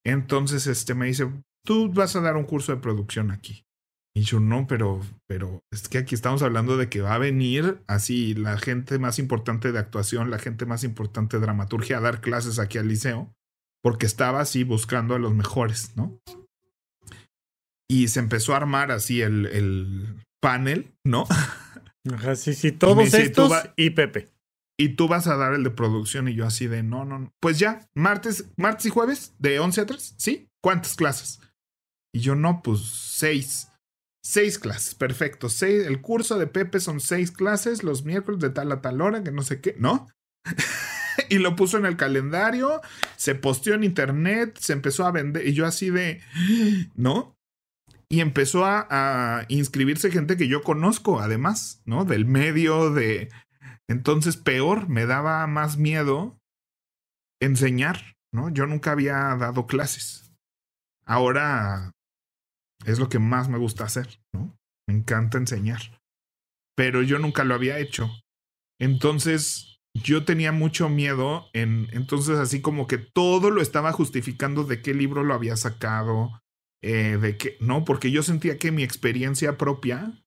Entonces 0.04 0.66
este 0.66 0.94
me 0.94 1.06
dice, 1.06 1.28
tú 1.64 1.92
vas 1.92 2.16
a 2.16 2.20
dar 2.20 2.36
un 2.36 2.44
curso 2.44 2.72
de 2.72 2.80
producción 2.80 3.30
aquí. 3.30 3.64
Y 4.14 4.22
yo 4.22 4.40
no, 4.40 4.66
pero, 4.66 5.00
pero 5.26 5.62
es 5.72 5.88
que 5.88 5.98
aquí 5.98 6.14
estamos 6.14 6.42
hablando 6.42 6.76
de 6.76 6.90
que 6.90 7.00
va 7.00 7.14
a 7.14 7.18
venir 7.18 7.82
así 7.86 8.34
la 8.34 8.58
gente 8.58 8.98
más 8.98 9.18
importante 9.18 9.72
de 9.72 9.78
actuación, 9.78 10.30
la 10.30 10.38
gente 10.38 10.66
más 10.66 10.84
importante 10.84 11.38
de 11.38 11.42
dramaturgia 11.42 11.96
a 11.96 12.02
dar 12.02 12.20
clases 12.20 12.58
aquí 12.58 12.76
al 12.76 12.88
liceo, 12.88 13.32
porque 13.82 14.04
estaba 14.04 14.40
así 14.40 14.64
buscando 14.64 15.14
a 15.14 15.18
los 15.18 15.34
mejores, 15.34 15.96
¿no? 15.96 16.20
Y 17.88 18.08
se 18.08 18.20
empezó 18.20 18.52
a 18.52 18.58
armar 18.58 18.90
así 18.90 19.22
el, 19.22 19.46
el 19.46 20.22
panel, 20.42 20.92
¿no? 21.04 21.26
Ajá, 22.12 22.36
sí, 22.36 22.52
sí, 22.52 22.72
todos 22.72 23.14
estos 23.14 23.50
y 23.76 23.90
Pepe. 23.90 24.28
Y 24.78 24.90
tú 24.90 25.08
vas 25.08 25.26
a 25.26 25.36
dar 25.36 25.54
el 25.54 25.64
de 25.64 25.70
producción 25.70 26.28
y 26.28 26.34
yo 26.34 26.46
así 26.46 26.66
de, 26.66 26.82
no, 26.82 27.04
no, 27.04 27.18
no. 27.18 27.32
Pues 27.40 27.58
ya, 27.58 27.88
martes, 27.94 28.50
martes 28.56 28.86
y 28.86 28.90
jueves, 28.90 29.34
de 29.38 29.60
11 29.60 29.80
a 29.80 29.86
3, 29.86 30.14
¿sí? 30.18 30.48
¿Cuántas 30.60 30.96
clases? 30.96 31.40
Y 32.14 32.20
yo, 32.20 32.34
no, 32.34 32.62
pues 32.62 32.80
seis. 32.80 33.68
Seis 34.24 34.58
clases, 34.58 34.94
perfecto. 34.94 35.48
Seis, 35.48 35.84
el 35.86 36.00
curso 36.00 36.38
de 36.38 36.46
Pepe 36.46 36.78
son 36.78 37.00
seis 37.00 37.32
clases, 37.32 37.82
los 37.82 38.04
miércoles 38.04 38.40
de 38.40 38.50
tal 38.50 38.70
a 38.70 38.80
tal 38.80 39.00
hora, 39.00 39.24
que 39.24 39.32
no 39.32 39.42
sé 39.42 39.60
qué, 39.60 39.74
¿no? 39.78 40.08
y 41.28 41.38
lo 41.38 41.56
puso 41.56 41.78
en 41.78 41.86
el 41.86 41.96
calendario, 41.96 42.80
se 43.16 43.34
posteó 43.34 43.74
en 43.74 43.82
internet, 43.82 44.56
se 44.60 44.74
empezó 44.74 45.06
a 45.06 45.10
vender, 45.10 45.46
y 45.46 45.54
yo 45.54 45.66
así 45.66 45.90
de, 45.90 46.20
¿no? 46.94 47.34
Y 48.08 48.20
empezó 48.20 48.64
a, 48.66 48.86
a 48.90 49.46
inscribirse 49.48 50.10
gente 50.10 50.36
que 50.36 50.46
yo 50.46 50.62
conozco, 50.62 51.20
además, 51.20 51.82
¿no? 51.84 52.04
Del 52.04 52.26
medio, 52.26 52.92
de... 52.92 53.30
Entonces, 53.88 54.36
peor, 54.36 54.88
me 54.88 55.06
daba 55.06 55.46
más 55.46 55.78
miedo 55.78 56.38
enseñar, 57.40 58.14
¿no? 58.32 58.50
Yo 58.50 58.66
nunca 58.66 58.92
había 58.92 59.34
dado 59.36 59.66
clases. 59.66 60.32
Ahora 61.04 61.92
es 62.84 62.98
lo 62.98 63.08
que 63.08 63.18
más 63.18 63.48
me 63.48 63.58
gusta 63.58 63.84
hacer, 63.84 64.20
¿no? 64.32 64.56
Me 64.88 64.94
encanta 64.94 65.38
enseñar. 65.38 65.80
Pero 66.76 67.02
yo 67.02 67.18
nunca 67.18 67.44
lo 67.44 67.54
había 67.54 67.78
hecho. 67.78 68.10
Entonces, 68.80 69.78
yo 69.94 70.24
tenía 70.24 70.52
mucho 70.52 70.88
miedo 70.88 71.48
en, 71.52 71.88
entonces 71.92 72.38
así 72.38 72.60
como 72.62 72.86
que 72.86 72.98
todo 72.98 73.50
lo 73.50 73.60
estaba 73.60 73.92
justificando 73.92 74.64
de 74.64 74.80
qué 74.80 74.94
libro 74.94 75.22
lo 75.22 75.34
había 75.34 75.56
sacado, 75.56 76.40
eh, 76.82 77.18
de 77.20 77.36
qué, 77.36 77.56
no, 77.60 77.84
porque 77.84 78.10
yo 78.10 78.22
sentía 78.22 78.58
que 78.58 78.72
mi 78.72 78.82
experiencia 78.82 79.58
propia 79.58 80.22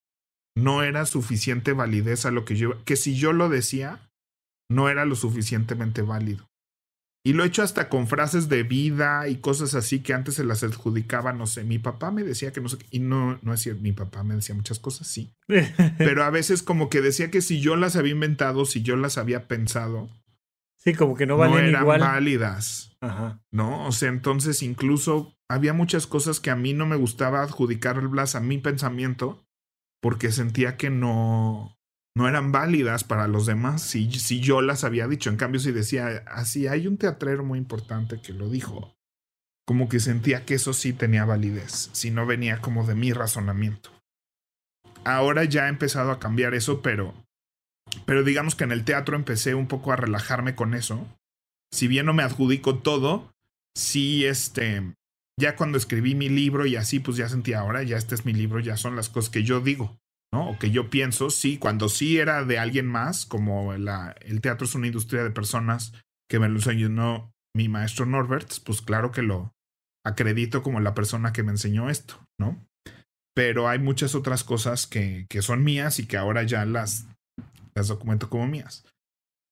no 0.55 0.83
era 0.83 1.05
suficiente 1.05 1.73
validez 1.73 2.25
a 2.25 2.31
lo 2.31 2.45
que 2.45 2.55
yo, 2.55 2.83
que 2.85 2.95
si 2.95 3.17
yo 3.17 3.33
lo 3.33 3.49
decía, 3.49 4.09
no 4.69 4.89
era 4.89 5.05
lo 5.05 5.15
suficientemente 5.15 6.01
válido. 6.01 6.47
Y 7.25 7.33
lo 7.33 7.43
he 7.43 7.47
hecho 7.47 7.63
hasta 7.63 7.89
con 7.89 8.05
frases 8.07 8.49
de 8.49 8.61
vida 8.61 9.27
y 9.27 9.37
cosas 9.37 9.73
así 9.73 10.01
que 10.01 10.13
antes 10.13 10.35
se 10.35 10.43
las 10.43 10.61
adjudicaba, 10.61 11.33
no 11.33 11.47
sé, 11.47 11.63
mi 11.63 11.79
papá 11.79 12.11
me 12.11 12.21
decía 12.21 12.53
que 12.53 12.61
no 12.61 12.69
sé, 12.69 12.77
y 12.91 12.99
no, 12.99 13.39
no 13.41 13.51
es 13.51 13.61
cierto, 13.61 13.81
mi 13.81 13.93
papá 13.93 14.23
me 14.23 14.35
decía 14.35 14.53
muchas 14.53 14.77
cosas, 14.77 15.07
sí. 15.07 15.33
Pero 15.97 16.23
a 16.23 16.29
veces 16.29 16.61
como 16.61 16.87
que 16.87 17.01
decía 17.01 17.31
que 17.31 17.41
si 17.41 17.59
yo 17.59 17.77
las 17.77 17.95
había 17.95 18.11
inventado, 18.11 18.65
si 18.65 18.83
yo 18.83 18.95
las 18.95 19.17
había 19.17 19.47
pensado. 19.47 20.07
Sí, 20.77 20.93
como 20.93 21.15
que 21.15 21.25
no, 21.25 21.37
no 21.37 21.57
eran 21.57 21.83
válidas. 21.83 22.95
Ajá. 23.01 23.41
¿No? 23.49 23.87
O 23.87 23.91
sea, 23.91 24.09
entonces 24.09 24.61
incluso 24.61 25.35
había 25.49 25.73
muchas 25.73 26.05
cosas 26.05 26.39
que 26.39 26.51
a 26.51 26.55
mí 26.55 26.73
no 26.73 26.85
me 26.85 26.95
gustaba 26.95 27.41
adjudicarlas 27.41 28.35
a 28.35 28.39
mi 28.39 28.59
pensamiento 28.59 29.47
porque 29.99 30.31
sentía 30.31 30.77
que 30.77 30.91
no, 30.91 31.74
no 32.15 32.29
eran 32.29 32.51
válidas 32.51 33.03
para 33.03 33.27
los 33.27 33.45
demás 33.45 33.81
si, 33.81 34.09
si 34.11 34.39
yo 34.39 34.61
las 34.61 34.83
había 34.83 35.07
dicho. 35.07 35.29
En 35.29 35.37
cambio, 35.37 35.59
si 35.59 35.71
decía 35.71 36.23
así, 36.27 36.67
hay 36.67 36.87
un 36.87 36.97
teatrero 36.97 37.43
muy 37.43 37.59
importante 37.59 38.21
que 38.21 38.33
lo 38.33 38.49
dijo, 38.49 38.95
como 39.65 39.89
que 39.89 39.99
sentía 39.99 40.45
que 40.45 40.55
eso 40.55 40.73
sí 40.73 40.93
tenía 40.93 41.25
validez, 41.25 41.89
si 41.91 42.11
no 42.11 42.25
venía 42.25 42.61
como 42.61 42.85
de 42.85 42.95
mi 42.95 43.11
razonamiento. 43.11 43.91
Ahora 45.03 45.43
ya 45.43 45.65
he 45.65 45.69
empezado 45.69 46.11
a 46.11 46.19
cambiar 46.19 46.53
eso, 46.55 46.81
pero, 46.81 47.13
pero 48.05 48.23
digamos 48.23 48.55
que 48.55 48.63
en 48.63 48.71
el 48.71 48.85
teatro 48.85 49.15
empecé 49.15 49.53
un 49.53 49.67
poco 49.67 49.91
a 49.91 49.97
relajarme 49.97 50.55
con 50.55 50.73
eso. 50.73 51.05
Si 51.71 51.87
bien 51.87 52.05
no 52.05 52.13
me 52.13 52.23
adjudico 52.23 52.79
todo, 52.79 53.33
sí, 53.75 54.25
este, 54.25 54.95
ya 55.37 55.57
cuando 55.57 55.77
escribí 55.77 56.15
mi 56.15 56.29
libro 56.29 56.65
y 56.65 56.77
así, 56.77 56.99
pues 56.99 57.17
ya 57.17 57.27
sentía 57.27 57.59
ahora, 57.59 57.83
ya 57.83 57.97
este 57.97 58.15
es 58.15 58.25
mi 58.25 58.33
libro, 58.33 58.61
ya 58.61 58.77
son 58.77 58.95
las 58.95 59.09
cosas 59.09 59.29
que 59.29 59.43
yo 59.43 59.59
digo. 59.59 59.99
O 60.33 60.57
que 60.59 60.71
yo 60.71 60.89
pienso, 60.89 61.29
sí, 61.29 61.57
cuando 61.57 61.87
sí 61.87 62.17
era 62.17 62.43
de 62.43 62.59
alguien 62.59 62.87
más, 62.87 63.25
como 63.25 63.73
la, 63.77 64.15
el 64.21 64.41
teatro 64.41 64.65
es 64.65 64.75
una 64.75 64.87
industria 64.87 65.23
de 65.23 65.31
personas 65.31 65.93
que 66.29 66.39
me 66.39 66.49
lo 66.49 66.55
enseñó 66.55 67.31
mi 67.55 67.69
maestro 67.69 68.05
Norbert, 68.05 68.51
pues 68.65 68.81
claro 68.81 69.11
que 69.11 69.21
lo 69.21 69.53
acredito 70.05 70.61
como 70.61 70.81
la 70.81 70.93
persona 70.93 71.31
que 71.31 71.43
me 71.43 71.51
enseñó 71.51 71.89
esto, 71.89 72.25
¿no? 72.39 72.63
Pero 73.33 73.67
hay 73.67 73.79
muchas 73.79 74.13
otras 74.13 74.43
cosas 74.43 74.87
que, 74.87 75.25
que 75.29 75.41
son 75.41 75.63
mías 75.63 75.99
y 75.99 76.05
que 76.05 76.17
ahora 76.17 76.43
ya 76.43 76.65
las, 76.65 77.07
las 77.73 77.87
documento 77.87 78.29
como 78.29 78.47
mías. 78.47 78.85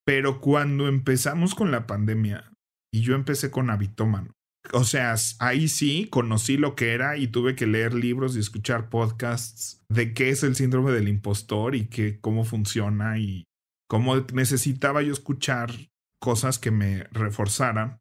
Pero 0.06 0.42
cuando 0.42 0.88
empezamos 0.88 1.56
con 1.56 1.72
la 1.72 1.88
pandemia 1.88 2.52
y 2.94 3.02
yo 3.02 3.16
empecé 3.16 3.52
con 3.52 3.70
Habitómano, 3.70 4.34
o 4.72 4.84
sea, 4.84 5.16
ahí 5.40 5.68
sí 5.68 6.08
conocí 6.10 6.58
lo 6.58 6.76
que 6.76 6.94
era 6.94 7.18
y 7.18 7.28
tuve 7.28 7.56
que 7.56 7.68
leer 7.68 7.94
libros 7.94 8.36
y 8.36 8.40
escuchar 8.40 8.90
podcasts 8.90 9.84
de 9.90 10.14
qué 10.14 10.30
es 10.30 10.44
el 10.44 10.56
síndrome 10.56 10.92
del 10.92 11.10
impostor 11.10 11.76
y 11.76 11.88
qué, 11.88 12.20
cómo 12.22 12.46
funciona 12.46 13.18
y 13.20 13.46
cómo 13.90 14.16
necesitaba 14.34 15.02
yo 15.02 15.12
escuchar 15.12 15.72
cosas 16.20 16.60
que 16.60 16.72
me 16.72 17.04
reforzaran. 17.12 18.00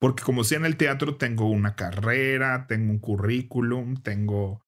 Porque 0.00 0.22
como 0.22 0.44
sea 0.44 0.58
en 0.58 0.64
el 0.64 0.78
teatro 0.78 1.16
tengo 1.16 1.50
una 1.50 1.76
carrera, 1.76 2.66
tengo 2.66 2.90
un 2.90 2.98
currículum, 2.98 3.96
tengo 3.96 4.62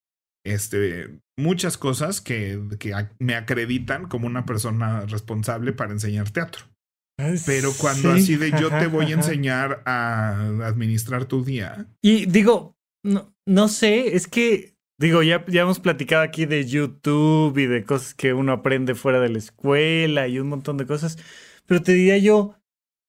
este, 0.44 1.18
muchas 1.38 1.78
cosas 1.78 2.20
que, 2.20 2.60
que 2.78 2.92
me 3.18 3.34
acreditan 3.34 4.06
como 4.06 4.26
una 4.26 4.44
persona 4.44 5.06
responsable 5.06 5.72
para 5.72 5.92
enseñar 5.92 6.30
teatro. 6.30 6.71
Pero 7.16 7.72
cuando 7.78 8.10
así 8.12 8.36
de 8.36 8.50
yo 8.50 8.68
te 8.70 8.86
voy 8.86 9.06
a 9.06 9.14
enseñar 9.14 9.82
a 9.84 10.48
administrar 10.64 11.26
tu 11.26 11.44
día. 11.44 11.86
Y 12.00 12.26
digo, 12.26 12.76
no, 13.04 13.32
no 13.46 13.68
sé, 13.68 14.16
es 14.16 14.26
que, 14.26 14.74
digo, 14.98 15.22
ya, 15.22 15.44
ya 15.46 15.62
hemos 15.62 15.78
platicado 15.78 16.22
aquí 16.22 16.46
de 16.46 16.64
YouTube 16.64 17.56
y 17.58 17.66
de 17.66 17.84
cosas 17.84 18.14
que 18.14 18.32
uno 18.32 18.52
aprende 18.52 18.94
fuera 18.94 19.20
de 19.20 19.28
la 19.28 19.38
escuela 19.38 20.28
y 20.28 20.38
un 20.38 20.48
montón 20.48 20.76
de 20.78 20.86
cosas, 20.86 21.18
pero 21.66 21.82
te 21.82 21.92
diría 21.92 22.18
yo, 22.18 22.56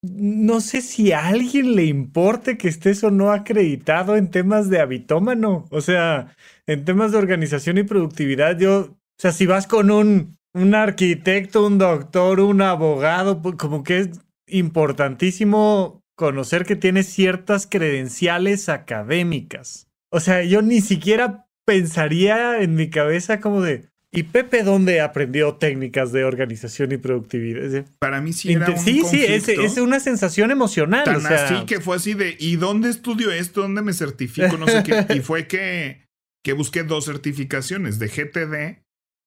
no 0.04 0.60
sé 0.60 0.82
si 0.82 1.14
a 1.14 1.28
alguien 1.28 1.76
le 1.76 1.86
importe 1.86 2.58
que 2.58 2.68
estés 2.68 3.04
o 3.04 3.12
no 3.12 3.32
acreditado 3.32 4.18
en 4.18 4.30
temas 4.30 4.70
de 4.70 4.80
habitómano, 4.80 5.66
o 5.72 5.82
sea, 5.82 6.36
en 6.68 6.84
temas 6.84 7.12
de 7.12 7.18
organización 7.18 7.78
y 7.78 7.84
productividad, 7.84 8.60
yo, 8.60 8.80
o 8.80 8.98
sea, 9.18 9.32
si 9.32 9.46
vas 9.46 9.66
con 9.66 9.92
un 9.92 10.38
un 10.54 10.76
arquitecto, 10.76 11.66
un 11.66 11.78
doctor, 11.78 12.40
un 12.40 12.62
abogado, 12.62 13.42
como 13.58 13.84
que 13.84 14.00
es 14.00 14.10
importantísimo 14.48 16.02
conocer 16.16 16.66
que 16.66 16.76
tiene 16.76 17.04
ciertas 17.04 17.68
credenciales 17.68 18.70
académicas. 18.70 19.88
O 20.12 20.20
sea, 20.20 20.44
yo 20.44 20.62
ni 20.62 20.82
siquiera 20.82 21.48
pensaría 21.66 22.62
en 22.62 22.76
mi 22.76 22.90
cabeza 22.90 23.40
como 23.40 23.62
de, 23.62 23.90
¿y 24.12 24.24
Pepe 24.24 24.62
dónde 24.62 25.02
aprendió 25.02 25.56
técnicas 25.56 26.12
de 26.12 26.24
organización 26.24 26.92
y 26.92 26.98
productividad? 26.98 27.86
Para 27.98 28.22
mí 28.22 28.32
sí 28.32 28.54
era 28.54 28.70
un 28.70 28.78
Sí, 28.78 29.02
sí, 29.10 29.26
es, 29.26 29.78
una 29.78 30.00
sensación 30.00 30.52
emocional. 30.52 31.04
Tan 31.04 31.26
así 31.26 31.66
que 31.66 31.80
fue 31.80 31.96
así 31.96 32.14
de, 32.14 32.36
¿y 32.40 32.58
dónde 32.58 32.90
estudio 32.90 33.32
esto? 33.32 33.62
¿Dónde 33.62 33.82
me 33.82 33.94
certifico? 33.94 34.58
No 34.58 34.68
sé 34.68 34.84
qué. 34.84 34.94
Y 35.16 35.22
fue 35.22 35.48
que, 35.48 36.06
que 36.44 36.54
busqué 36.54 36.84
dos 36.84 37.06
certificaciones 37.06 37.98
de 37.98 38.08
GTD 38.08 38.84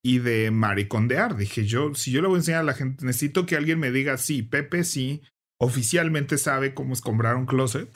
y 0.06 0.20
de 0.20 0.52
maricondear. 0.52 1.36
Dije 1.36 1.66
yo, 1.66 1.92
si 1.96 2.12
yo 2.12 2.22
le 2.22 2.28
voy 2.28 2.36
a 2.36 2.38
enseñar 2.38 2.60
a 2.60 2.64
la 2.64 2.74
gente, 2.74 3.04
necesito 3.04 3.44
que 3.44 3.56
alguien 3.56 3.80
me 3.80 3.90
diga, 3.90 4.18
sí, 4.18 4.44
Pepe 4.44 4.84
sí, 4.84 5.20
oficialmente 5.60 6.38
sabe 6.38 6.74
cómo 6.74 6.92
es 6.92 7.00
comprar 7.00 7.34
un 7.34 7.44
closet. 7.44 7.90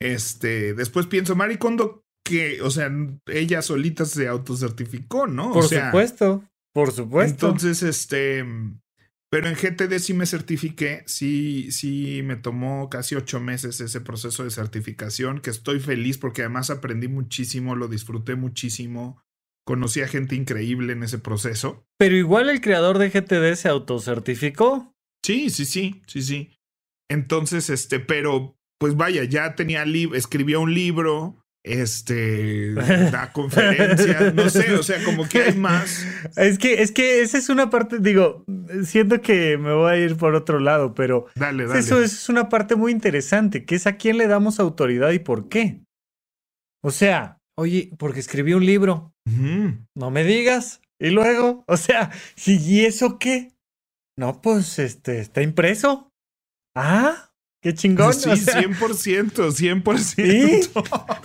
Este, 0.00 0.72
después 0.72 1.06
pienso, 1.06 1.36
Maricondo, 1.36 2.00
que, 2.24 2.62
o 2.62 2.70
sea, 2.70 2.90
ella 3.26 3.60
solita 3.60 4.06
se 4.06 4.28
autocertificó, 4.28 5.26
¿no? 5.26 5.52
Por 5.52 5.64
supuesto, 5.68 6.42
por 6.72 6.90
supuesto. 6.90 7.48
Entonces, 7.48 7.82
este, 7.82 8.42
pero 9.30 9.48
en 9.48 9.56
GTD 9.56 9.98
sí 9.98 10.14
me 10.14 10.24
certifiqué, 10.24 11.02
sí, 11.04 11.70
sí 11.70 12.22
me 12.24 12.36
tomó 12.36 12.88
casi 12.88 13.14
ocho 13.14 13.40
meses 13.40 13.78
ese 13.82 14.00
proceso 14.00 14.42
de 14.42 14.50
certificación, 14.50 15.42
que 15.42 15.50
estoy 15.50 15.80
feliz 15.80 16.16
porque 16.16 16.40
además 16.40 16.70
aprendí 16.70 17.08
muchísimo, 17.08 17.76
lo 17.76 17.88
disfruté 17.88 18.36
muchísimo. 18.36 19.20
Conocí 19.66 20.00
a 20.00 20.08
gente 20.08 20.36
increíble 20.36 20.92
en 20.92 21.02
ese 21.02 21.18
proceso. 21.18 21.84
Pero 21.98 22.14
igual 22.14 22.48
el 22.48 22.60
creador 22.60 22.98
de 22.98 23.10
GTD 23.10 23.56
se 23.56 23.68
autocertificó. 23.68 24.94
Sí, 25.24 25.50
sí, 25.50 25.64
sí, 25.64 26.02
sí, 26.06 26.22
sí. 26.22 26.56
Entonces, 27.10 27.68
este, 27.68 27.98
pero, 27.98 28.56
pues 28.78 28.96
vaya, 28.96 29.24
ya 29.24 29.56
tenía 29.56 29.84
libro, 29.84 30.16
escribió 30.16 30.60
un 30.60 30.72
libro, 30.72 31.44
este, 31.64 32.74
da 33.10 33.32
conferencias, 33.32 34.32
no 34.34 34.48
sé, 34.50 34.72
o 34.74 34.84
sea, 34.84 35.02
como 35.02 35.28
que 35.28 35.42
hay 35.42 35.56
más. 35.56 36.06
Es 36.36 36.58
que, 36.58 36.80
es 36.80 36.92
que 36.92 37.22
esa 37.22 37.36
es 37.36 37.48
una 37.48 37.68
parte, 37.68 37.98
digo, 37.98 38.44
siento 38.84 39.20
que 39.20 39.58
me 39.58 39.74
voy 39.74 39.92
a 39.92 39.96
ir 39.96 40.16
por 40.16 40.36
otro 40.36 40.60
lado, 40.60 40.94
pero 40.94 41.26
dale, 41.34 41.66
dale. 41.66 41.80
eso 41.80 42.00
es 42.00 42.28
una 42.28 42.48
parte 42.48 42.76
muy 42.76 42.92
interesante, 42.92 43.64
que 43.64 43.74
es 43.74 43.88
a 43.88 43.96
quién 43.96 44.16
le 44.16 44.28
damos 44.28 44.60
autoridad 44.60 45.10
y 45.10 45.18
por 45.18 45.48
qué. 45.48 45.80
O 46.84 46.92
sea, 46.92 47.35
Oye, 47.58 47.90
porque 47.98 48.20
escribí 48.20 48.52
un 48.52 48.66
libro. 48.66 49.14
No 49.94 50.10
me 50.10 50.24
digas. 50.24 50.80
Y 50.98 51.10
luego, 51.10 51.64
o 51.66 51.76
sea, 51.76 52.10
¿y 52.46 52.84
eso 52.84 53.18
qué? 53.18 53.52
No, 54.18 54.40
pues 54.40 54.78
este, 54.78 55.20
está 55.20 55.42
impreso. 55.42 56.10
Ah, 56.74 57.32
qué 57.62 57.74
chingón. 57.74 58.14
Sí, 58.14 58.30
100%, 58.30 59.52
100%. 59.82 59.98
¿Sí? 59.98 60.70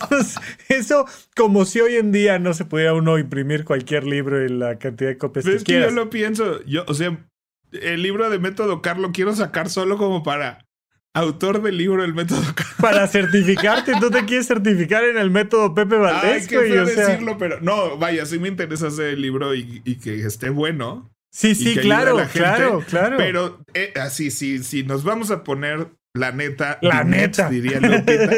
Pues, 0.10 0.36
eso, 0.68 1.06
como 1.36 1.66
si 1.66 1.80
hoy 1.80 1.96
en 1.96 2.12
día 2.12 2.40
no 2.40 2.54
se 2.54 2.66
pudiera 2.66 2.94
uno 2.94 3.18
imprimir 3.18 3.64
cualquier 3.64 4.06
libro 4.06 4.44
en 4.44 4.60
la 4.60 4.78
cantidad 4.78 5.10
de 5.10 5.18
copias 5.18 5.46
que, 5.46 5.58
que 5.64 5.80
yo 5.80 5.92
lo 5.92 6.10
pienso, 6.10 6.64
yo, 6.66 6.84
o 6.88 6.94
sea, 6.94 7.26
el 7.72 8.02
libro 8.02 8.30
de 8.30 8.40
Método 8.40 8.82
Carlo 8.82 9.12
quiero 9.14 9.34
sacar 9.36 9.70
solo 9.70 9.98
como 9.98 10.24
para 10.24 10.68
autor 11.14 11.62
del 11.62 11.78
libro 11.78 12.04
El 12.04 12.14
método 12.14 12.42
Para 12.80 13.08
certificarte, 13.08 13.94
tú 14.00 14.10
te 14.10 14.26
quieres 14.26 14.48
certificar 14.48 15.04
en 15.04 15.18
el 15.18 15.30
método 15.30 15.74
Pepe 15.74 15.98
Valdés. 15.98 16.44
Ay, 16.44 16.48
qué 16.48 16.58
decirlo, 16.60 17.38
pero 17.38 17.60
no, 17.62 17.98
vaya, 17.98 18.26
sí 18.26 18.40
me 18.40 18.48
interesa 18.48 18.88
hacer 18.88 19.14
el 19.14 19.22
libro 19.22 19.54
y, 19.56 19.82
que 20.02 20.26
esté 20.26 20.50
bueno. 20.50 21.12
Sí, 21.34 21.56
sí, 21.56 21.76
claro, 21.76 22.18
claro, 22.34 22.84
claro. 22.88 23.18
Pero 23.18 23.64
eh, 23.74 23.94
así, 23.96 24.32
sí, 24.32 24.64
sí, 24.64 24.84
nos 24.84 25.04
vamos 25.04 25.32
a 25.32 25.44
poner 25.44 25.88
la 26.14 26.32
neta. 26.32 26.78
La 26.82 27.04
neta. 27.04 27.50
Diría 27.50 27.80
Lupita. 27.80 28.30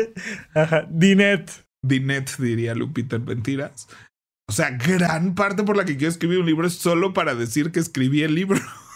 Ajá, 0.54 0.88
Dinet. 0.90 1.50
Dinet, 1.82 2.38
diría 2.38 2.76
Lupita 2.76 3.16
en 3.16 3.26
mentiras. 3.26 3.88
O 4.48 4.52
sea, 4.52 4.72
gran 4.72 5.36
parte 5.36 5.64
por 5.64 5.78
la 5.78 5.86
que 5.86 5.98
quiero 5.98 6.12
escribir 6.12 6.40
un 6.40 6.46
libro 6.46 6.68
es 6.68 6.74
solo 6.74 7.14
para 7.14 7.34
decir 7.34 7.72
que 7.72 7.80
escribí 7.80 8.24
el 8.24 8.36
libro. 8.36 8.60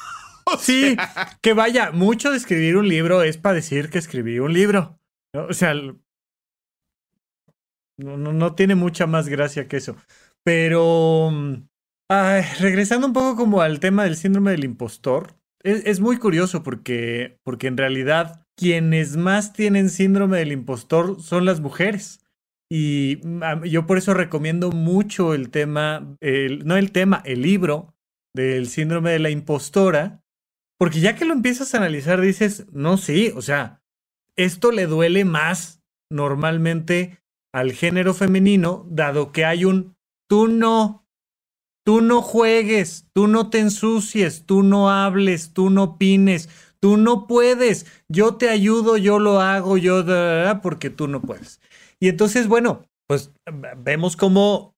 sí, 0.59 0.95
que 1.41 1.53
vaya, 1.53 1.91
mucho 1.91 2.31
de 2.31 2.37
escribir 2.37 2.77
un 2.77 2.87
libro 2.87 3.23
es 3.23 3.37
para 3.37 3.55
decir 3.55 3.89
que 3.89 3.97
escribí 3.97 4.39
un 4.39 4.53
libro. 4.53 4.99
O 5.33 5.53
sea, 5.53 5.73
no, 5.73 8.17
no, 8.17 8.55
tiene 8.55 8.75
mucha 8.75 9.07
más 9.07 9.27
gracia 9.27 9.67
que 9.67 9.77
eso. 9.77 9.95
Pero, 10.43 11.31
regresando 12.59 13.07
un 13.07 13.13
poco 13.13 13.35
como 13.35 13.61
al 13.61 13.79
tema 13.79 14.03
del 14.03 14.15
síndrome 14.15 14.51
del 14.51 14.63
impostor, 14.63 15.35
es, 15.63 15.85
es, 15.85 15.99
muy 15.99 16.17
curioso 16.17 16.63
porque, 16.63 17.39
porque 17.43 17.67
en 17.67 17.77
realidad 17.77 18.45
quienes 18.55 19.17
más 19.17 19.53
tienen 19.53 19.89
síndrome 19.89 20.37
del 20.37 20.51
impostor 20.51 21.21
son 21.21 21.45
las 21.45 21.59
mujeres. 21.59 22.23
Y 22.69 23.21
yo 23.69 23.87
por 23.87 23.97
eso 23.97 24.13
recomiendo 24.13 24.71
mucho 24.71 25.33
el 25.33 25.49
tema, 25.49 26.15
el, 26.19 26.65
no 26.65 26.75
el 26.75 26.91
tema, 26.91 27.21
el 27.25 27.41
libro 27.41 27.95
del 28.35 28.67
síndrome 28.67 29.11
de 29.11 29.19
la 29.19 29.29
impostora, 29.29 30.21
porque 30.77 30.99
ya 30.99 31.15
que 31.15 31.25
lo 31.25 31.33
empiezas 31.33 31.73
a 31.73 31.77
analizar, 31.77 32.21
dices, 32.21 32.65
no, 32.71 32.97
sí, 32.97 33.33
o 33.35 33.41
sea, 33.41 33.81
esto 34.35 34.71
le 34.71 34.85
duele 34.85 35.25
más 35.25 35.81
normalmente 36.09 37.19
al 37.53 37.71
género 37.71 38.13
femenino, 38.13 38.85
dado 38.89 39.31
que 39.31 39.45
hay 39.45 39.65
un 39.65 39.95
tú 40.29 40.47
no, 40.47 41.07
tú 41.83 42.01
no 42.01 42.21
juegues, 42.21 43.07
tú 43.13 43.27
no 43.27 43.49
te 43.49 43.59
ensucies, 43.59 44.45
tú 44.45 44.61
no 44.61 44.91
hables, 44.91 45.53
tú 45.53 45.69
no 45.69 45.83
opines, 45.83 46.49
tú 46.79 46.97
no 46.97 47.27
puedes, 47.27 47.85
yo 48.07 48.35
te 48.35 48.49
ayudo, 48.49 48.97
yo 48.97 49.19
lo 49.19 49.41
hago, 49.41 49.77
yo, 49.77 50.03
porque 50.61 50.89
tú 50.89 51.07
no 51.07 51.21
puedes. 51.21 51.59
Y 51.99 52.09
entonces, 52.09 52.47
bueno, 52.47 52.83
pues 53.07 53.31
vemos 53.77 54.15
cómo 54.15 54.76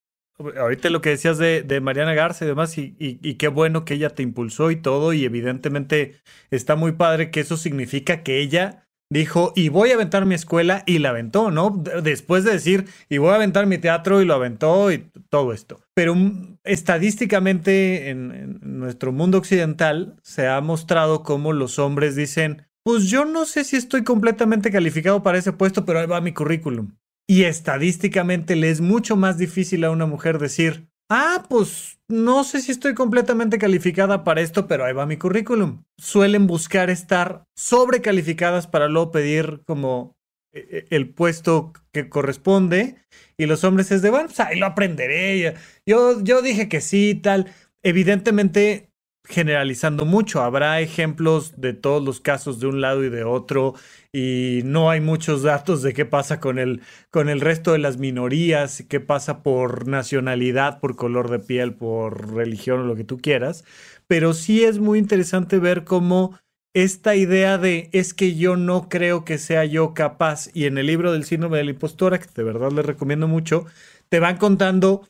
ahorita 0.58 0.90
lo 0.90 1.02
que 1.02 1.10
decías 1.10 1.38
de, 1.38 1.82
Mariana 1.82 2.14
Garza 2.14 2.46
y 2.46 2.48
demás, 2.48 2.78
y, 2.78 3.36
qué 3.36 3.48
bueno 3.48 3.86
que 3.86 3.96
ella 3.96 4.10
te 4.10 4.24
impulsó 4.24 4.72
y 4.72 4.78
todo, 4.78 5.14
y 5.14 5.26
evidentemente 5.26 6.16
está 6.52 6.76
muy 6.76 6.94
padre 6.94 7.32
que 7.32 7.42
eso 7.42 7.58
significa 7.58 8.24
que 8.24 8.40
ella 8.40 8.88
dijo, 9.12 9.54
y 9.56 9.70
voy 9.70 9.92
a 9.92 9.96
aventar 9.96 10.26
mi 10.26 10.36
escuela, 10.36 10.84
y 10.86 11.00
la 11.00 11.10
aventó, 11.10 11.52
¿no? 11.52 11.84
Después 12.04 12.44
de 12.44 12.52
decir, 12.52 12.86
y 13.10 13.18
voy 13.18 13.32
a 13.32 13.36
aventar 13.36 13.66
mi 13.66 13.80
teatro, 13.80 14.22
y 14.22 14.26
lo 14.26 14.36
aventó, 14.36 14.92
y 14.92 15.10
todo 15.30 15.52
esto. 15.52 15.82
Pero 15.96 16.16
estadísticamente 16.64 18.10
en, 18.10 18.32
en 18.32 18.80
nuestro 18.80 19.12
mundo 19.12 19.40
occidental 19.40 20.16
se 20.22 20.48
ha 20.48 20.62
mostrado 20.62 21.24
cómo 21.24 21.54
los 21.54 21.80
hombres 21.80 22.16
dicen, 22.16 22.68
pues 22.84 23.10
yo 23.10 23.26
no 23.26 23.46
sé 23.46 23.64
si 23.64 23.76
estoy 23.76 24.04
completamente 24.04 24.72
calificado 24.72 25.24
para 25.24 25.38
ese 25.38 25.54
puesto, 25.54 25.86
pero 25.86 26.00
ahí 26.00 26.06
va 26.06 26.22
mi 26.22 26.34
currículum. 26.34 26.92
Y 27.30 27.44
estadísticamente 27.44 28.56
le 28.56 28.72
es 28.72 28.82
mucho 28.82 29.16
más 29.16 29.38
difícil 29.38 29.84
a 29.84 29.92
una 29.92 30.08
mujer 30.08 30.40
decir, 30.40 30.90
ah, 31.12 31.46
pues 31.48 32.00
no 32.08 32.44
sé 32.44 32.60
si 32.60 32.72
estoy 32.72 32.96
completamente 32.96 33.60
calificada 33.60 34.24
para 34.24 34.42
esto, 34.42 34.66
pero 34.66 34.84
ahí 34.84 34.94
va 34.94 35.06
mi 35.06 35.18
currículum. 35.18 35.84
Suelen 36.00 36.48
buscar 36.48 36.90
estar 36.90 37.44
sobrecalificadas 37.56 38.66
para 38.66 38.88
luego 38.88 39.12
pedir 39.12 39.62
como 39.68 40.18
eh, 40.54 40.68
eh, 40.72 40.86
el 40.90 41.14
puesto 41.14 41.72
que 41.92 42.10
corresponde. 42.10 42.96
Y 43.38 43.46
los 43.46 43.64
hombres 43.64 43.92
es 43.92 44.02
de, 44.02 44.10
bueno, 44.10 44.26
pues 44.26 44.40
ahí 44.40 44.58
lo 44.58 44.66
aprenderé. 44.66 45.56
Yo, 45.86 46.24
yo 46.24 46.42
dije 46.42 46.68
que 46.68 46.82
sí, 46.82 47.14
tal. 47.14 47.54
Evidentemente 47.84 48.89
generalizando 49.30 50.06
mucho. 50.06 50.42
Habrá 50.42 50.82
ejemplos 50.82 51.62
de 51.62 51.74
todos 51.74 52.04
los 52.04 52.20
casos 52.20 52.60
de 52.60 52.68
un 52.68 52.82
lado 52.82 53.04
y 53.04 53.10
de 53.10 53.24
otro 53.24 53.76
y 54.12 54.62
no 54.66 54.90
hay 54.90 55.02
muchos 55.02 55.44
datos 55.44 55.84
de 55.84 55.94
qué 55.94 56.04
pasa 56.04 56.40
con 56.40 56.58
el, 56.58 56.82
con 57.12 57.30
el 57.30 57.40
resto 57.40 57.74
de 57.74 57.78
las 57.78 57.98
minorías, 57.98 58.84
qué 58.90 59.00
pasa 59.00 59.44
por 59.44 59.88
nacionalidad, 59.88 60.80
por 60.80 60.96
color 60.96 61.30
de 61.30 61.40
piel, 61.40 61.76
por 61.76 62.34
religión 62.34 62.82
o 62.82 62.84
lo 62.86 62.96
que 62.96 63.04
tú 63.04 63.20
quieras. 63.20 63.64
Pero 64.08 64.34
sí 64.34 64.64
es 64.64 64.80
muy 64.80 64.98
interesante 64.98 65.60
ver 65.60 65.84
cómo 65.84 66.40
esta 66.74 67.16
idea 67.16 67.60
de 67.60 67.90
es 67.94 68.16
que 68.16 68.36
yo 68.36 68.56
no 68.56 68.90
creo 68.90 69.26
que 69.26 69.38
sea 69.38 69.64
yo 69.66 69.94
capaz 69.94 70.50
y 70.56 70.66
en 70.66 70.80
el 70.80 70.88
libro 70.88 71.12
del 71.12 71.24
síndrome 71.24 71.58
de 71.58 71.66
la 71.66 71.72
impostora, 71.72 72.20
que 72.20 72.28
de 72.36 72.44
verdad 72.44 72.72
les 72.72 72.86
recomiendo 72.86 73.28
mucho, 73.28 73.66
te 74.10 74.20
van 74.20 74.38
contando 74.38 75.08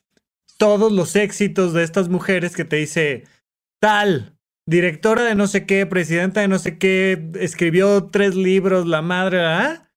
todos 0.58 0.92
los 0.92 1.16
éxitos 1.16 1.72
de 1.72 1.84
estas 1.84 2.10
mujeres 2.10 2.54
que 2.54 2.66
te 2.66 2.76
dice, 2.76 3.24
tal, 3.80 4.38
directora 4.66 5.24
de 5.24 5.36
no 5.36 5.48
sé 5.48 5.66
qué, 5.66 5.86
presidenta 5.86 6.42
de 6.42 6.48
no 6.48 6.60
sé 6.60 6.78
qué, 6.78 7.32
escribió 7.40 8.06
tres 8.06 8.36
libros, 8.36 8.88
la 8.88 9.02
madre, 9.02 9.42
¿ah? 9.42 9.92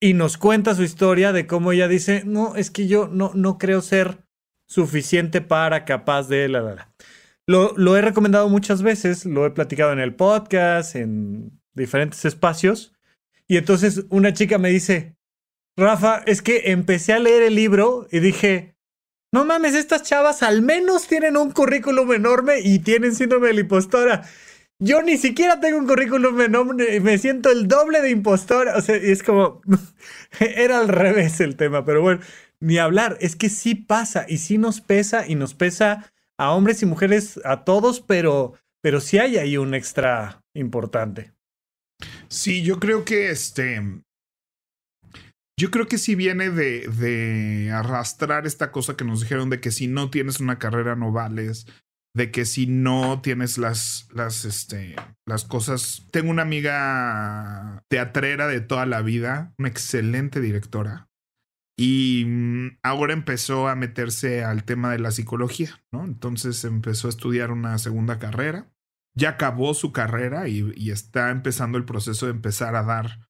Y 0.00 0.14
nos 0.14 0.36
cuenta 0.36 0.74
su 0.74 0.82
historia 0.82 1.32
de 1.32 1.46
cómo 1.46 1.72
ella 1.72 1.88
dice, 1.88 2.22
no, 2.24 2.56
es 2.56 2.70
que 2.70 2.88
yo 2.88 3.08
no, 3.08 3.30
no 3.34 3.58
creo 3.58 3.80
ser 3.80 4.24
suficiente 4.66 5.40
para, 5.40 5.84
capaz 5.84 6.28
de, 6.28 6.48
la, 6.48 6.60
la, 6.60 6.74
la. 6.74 6.94
Lo, 7.46 7.74
lo 7.76 7.96
he 7.96 8.02
recomendado 8.02 8.48
muchas 8.48 8.82
veces, 8.82 9.24
lo 9.26 9.46
he 9.46 9.50
platicado 9.50 9.92
en 9.92 10.00
el 10.00 10.14
podcast, 10.14 10.96
en 10.96 11.60
diferentes 11.74 12.24
espacios. 12.24 12.94
Y 13.46 13.56
entonces 13.56 14.06
una 14.08 14.32
chica 14.32 14.58
me 14.58 14.70
dice, 14.70 15.16
Rafa, 15.76 16.22
es 16.26 16.42
que 16.42 16.72
empecé 16.72 17.12
a 17.12 17.18
leer 17.18 17.42
el 17.42 17.54
libro 17.54 18.06
y 18.10 18.20
dije, 18.20 18.71
no 19.32 19.46
mames, 19.46 19.74
estas 19.74 20.02
chavas 20.02 20.42
al 20.42 20.60
menos 20.62 21.06
tienen 21.06 21.36
un 21.36 21.50
currículum 21.52 22.12
enorme 22.12 22.60
y 22.60 22.80
tienen 22.80 23.14
síndrome 23.14 23.48
de 23.48 23.54
la 23.54 23.60
impostora. 23.60 24.22
Yo 24.78 25.00
ni 25.00 25.16
siquiera 25.16 25.60
tengo 25.60 25.78
un 25.78 25.86
currículum 25.86 26.40
enorme, 26.40 27.00
me 27.00 27.16
siento 27.16 27.50
el 27.50 27.66
doble 27.66 28.02
de 28.02 28.10
impostora. 28.10 28.76
O 28.76 28.80
sea, 28.82 28.96
es 28.96 29.22
como, 29.22 29.62
era 30.40 30.80
al 30.80 30.88
revés 30.88 31.40
el 31.40 31.56
tema, 31.56 31.84
pero 31.84 32.02
bueno, 32.02 32.20
ni 32.60 32.78
hablar, 32.78 33.16
es 33.20 33.34
que 33.34 33.48
sí 33.48 33.74
pasa 33.74 34.26
y 34.28 34.38
sí 34.38 34.58
nos 34.58 34.80
pesa 34.80 35.26
y 35.26 35.34
nos 35.34 35.54
pesa 35.54 36.12
a 36.36 36.52
hombres 36.52 36.82
y 36.82 36.86
mujeres, 36.86 37.40
a 37.44 37.64
todos, 37.64 38.00
pero, 38.00 38.54
pero 38.82 39.00
sí 39.00 39.18
hay 39.18 39.38
ahí 39.38 39.56
un 39.56 39.74
extra 39.74 40.42
importante. 40.54 41.32
Sí, 42.28 42.62
yo 42.62 42.78
creo 42.80 43.04
que 43.04 43.30
este, 43.30 43.80
yo 45.62 45.70
creo 45.70 45.86
que 45.86 45.98
sí 45.98 46.16
viene 46.16 46.50
de, 46.50 47.70
arrastrar 47.72 48.48
esta 48.48 48.72
cosa 48.72 48.96
que 48.96 49.04
nos 49.04 49.20
dijeron 49.20 49.48
de 49.48 49.60
que 49.60 49.70
si 49.70 49.86
no 49.86 50.10
tienes 50.10 50.40
una 50.40 50.58
carrera 50.58 50.96
no 50.96 51.12
vales, 51.12 51.68
de 52.16 52.32
que 52.32 52.46
si 52.46 52.66
no 52.66 53.20
tienes 53.22 53.58
las, 53.58 54.08
las, 54.12 54.44
este, 54.44 54.96
las 55.24 55.44
cosas. 55.44 56.08
Tengo 56.10 56.32
una 56.32 56.42
amiga 56.42 57.84
teatrera 57.88 58.48
de 58.48 58.60
toda 58.60 58.86
la 58.86 59.02
vida, 59.02 59.54
una 59.56 59.68
excelente 59.68 60.40
directora. 60.40 61.08
Y 61.78 62.24
mm, 62.26 62.78
ahora 62.82 63.12
empezó 63.12 63.68
a 63.68 63.76
meterse 63.76 64.42
al 64.42 64.64
tema 64.64 64.90
de 64.90 64.98
la 64.98 65.12
psicología, 65.12 65.80
¿no? 65.92 66.04
Entonces 66.04 66.64
empezó 66.64 67.06
a 67.06 67.10
estudiar 67.10 67.52
una 67.52 67.78
segunda 67.78 68.18
carrera. 68.18 68.72
Ya 69.14 69.28
acabó 69.28 69.74
su 69.74 69.92
carrera 69.92 70.48
y, 70.48 70.72
y 70.74 70.90
está 70.90 71.30
empezando 71.30 71.78
el 71.78 71.84
proceso 71.84 72.26
de 72.26 72.32
empezar 72.32 72.74
a 72.74 72.82
dar 72.82 73.28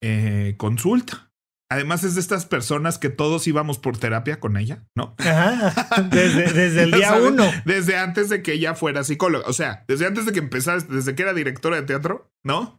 eh, 0.00 0.54
consulta. 0.58 1.31
Además 1.72 2.04
es 2.04 2.14
de 2.14 2.20
estas 2.20 2.44
personas 2.44 2.98
que 2.98 3.08
todos 3.08 3.46
íbamos 3.46 3.78
por 3.78 3.96
terapia 3.96 4.40
con 4.40 4.58
ella, 4.58 4.84
¿no? 4.94 5.14
Ajá, 5.16 6.02
desde, 6.10 6.82
el 6.82 6.90
día 6.92 7.14
uno. 7.14 7.50
Desde 7.64 7.96
antes 7.96 8.28
de 8.28 8.42
que 8.42 8.52
ella 8.52 8.74
fuera 8.74 9.04
psicóloga. 9.04 9.48
O 9.48 9.54
sea, 9.54 9.82
desde 9.88 10.06
antes 10.06 10.26
de 10.26 10.32
que 10.32 10.40
empezara, 10.40 10.82
desde 10.82 11.14
que 11.14 11.22
era 11.22 11.32
directora 11.32 11.76
de 11.76 11.86
teatro, 11.86 12.30
¿no? 12.44 12.78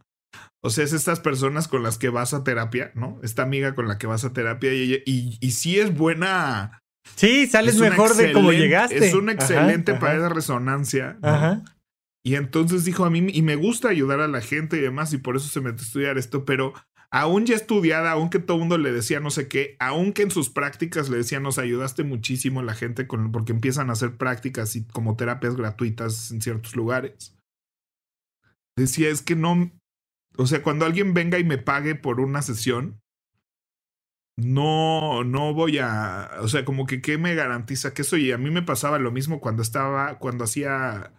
O 0.62 0.70
sea, 0.70 0.84
es 0.84 0.92
estas 0.92 1.18
personas 1.18 1.66
con 1.66 1.82
las 1.82 1.98
que 1.98 2.08
vas 2.08 2.34
a 2.34 2.44
terapia, 2.44 2.92
¿no? 2.94 3.18
Esta 3.24 3.42
amiga 3.42 3.74
con 3.74 3.88
la 3.88 3.98
que 3.98 4.06
vas 4.06 4.24
a 4.24 4.32
terapia 4.32 4.72
y, 4.72 5.02
y, 5.04 5.38
y 5.40 5.50
sí 5.50 5.80
es 5.80 5.92
buena. 5.92 6.78
Sí, 7.16 7.48
sales 7.48 7.76
mejor 7.78 8.14
de 8.14 8.32
cómo 8.32 8.52
llegaste. 8.52 9.08
Es 9.08 9.14
un 9.14 9.28
excelente 9.28 9.94
para 9.94 10.14
esa 10.14 10.28
resonancia. 10.28 11.18
Ajá. 11.20 11.64
Y 12.24 12.36
entonces 12.36 12.84
dijo 12.84 13.04
a 13.04 13.10
mí, 13.10 13.26
y 13.28 13.42
me 13.42 13.56
gusta 13.56 13.88
ayudar 13.88 14.20
a 14.20 14.28
la 14.28 14.40
gente 14.40 14.76
y 14.76 14.80
demás, 14.80 15.12
y 15.12 15.18
por 15.18 15.34
eso 15.36 15.48
se 15.48 15.60
metió 15.60 15.82
a 15.82 15.84
estudiar 15.84 16.16
esto, 16.16 16.44
pero 16.44 16.72
aún 17.14 17.46
ya 17.46 17.54
estudiada, 17.54 18.10
aunque 18.10 18.40
todo 18.40 18.56
el 18.56 18.62
mundo 18.62 18.76
le 18.76 18.90
decía 18.90 19.20
no 19.20 19.30
sé 19.30 19.46
qué, 19.46 19.76
aunque 19.78 20.22
en 20.22 20.32
sus 20.32 20.50
prácticas 20.50 21.08
le 21.08 21.18
decía 21.18 21.38
nos 21.38 21.58
ayudaste 21.58 22.02
muchísimo 22.02 22.60
la 22.60 22.74
gente 22.74 23.06
con, 23.06 23.30
porque 23.30 23.52
empiezan 23.52 23.88
a 23.88 23.92
hacer 23.92 24.16
prácticas 24.16 24.74
y 24.74 24.84
como 24.84 25.14
terapias 25.14 25.54
gratuitas 25.54 26.32
en 26.32 26.42
ciertos 26.42 26.74
lugares. 26.74 27.38
Decía, 28.76 29.10
es 29.10 29.22
que 29.22 29.36
no, 29.36 29.70
o 30.36 30.46
sea, 30.48 30.64
cuando 30.64 30.86
alguien 30.86 31.14
venga 31.14 31.38
y 31.38 31.44
me 31.44 31.56
pague 31.56 31.94
por 31.94 32.18
una 32.18 32.42
sesión, 32.42 33.00
no, 34.36 35.22
no 35.22 35.54
voy 35.54 35.78
a, 35.78 36.32
o 36.40 36.48
sea, 36.48 36.64
como 36.64 36.84
que 36.84 37.00
qué 37.00 37.16
me 37.16 37.36
garantiza 37.36 37.94
que 37.94 38.02
eso 38.02 38.16
y 38.16 38.32
a 38.32 38.38
mí 38.38 38.50
me 38.50 38.62
pasaba 38.62 38.98
lo 38.98 39.12
mismo 39.12 39.40
cuando 39.40 39.62
estaba, 39.62 40.18
cuando 40.18 40.42
hacía 40.42 41.12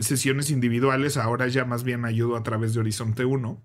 sesiones 0.00 0.48
individuales, 0.48 1.18
ahora 1.18 1.48
ya 1.48 1.66
más 1.66 1.84
bien 1.84 2.06
ayudo 2.06 2.36
a 2.36 2.42
través 2.42 2.72
de 2.72 2.80
Horizonte 2.80 3.26
1 3.26 3.62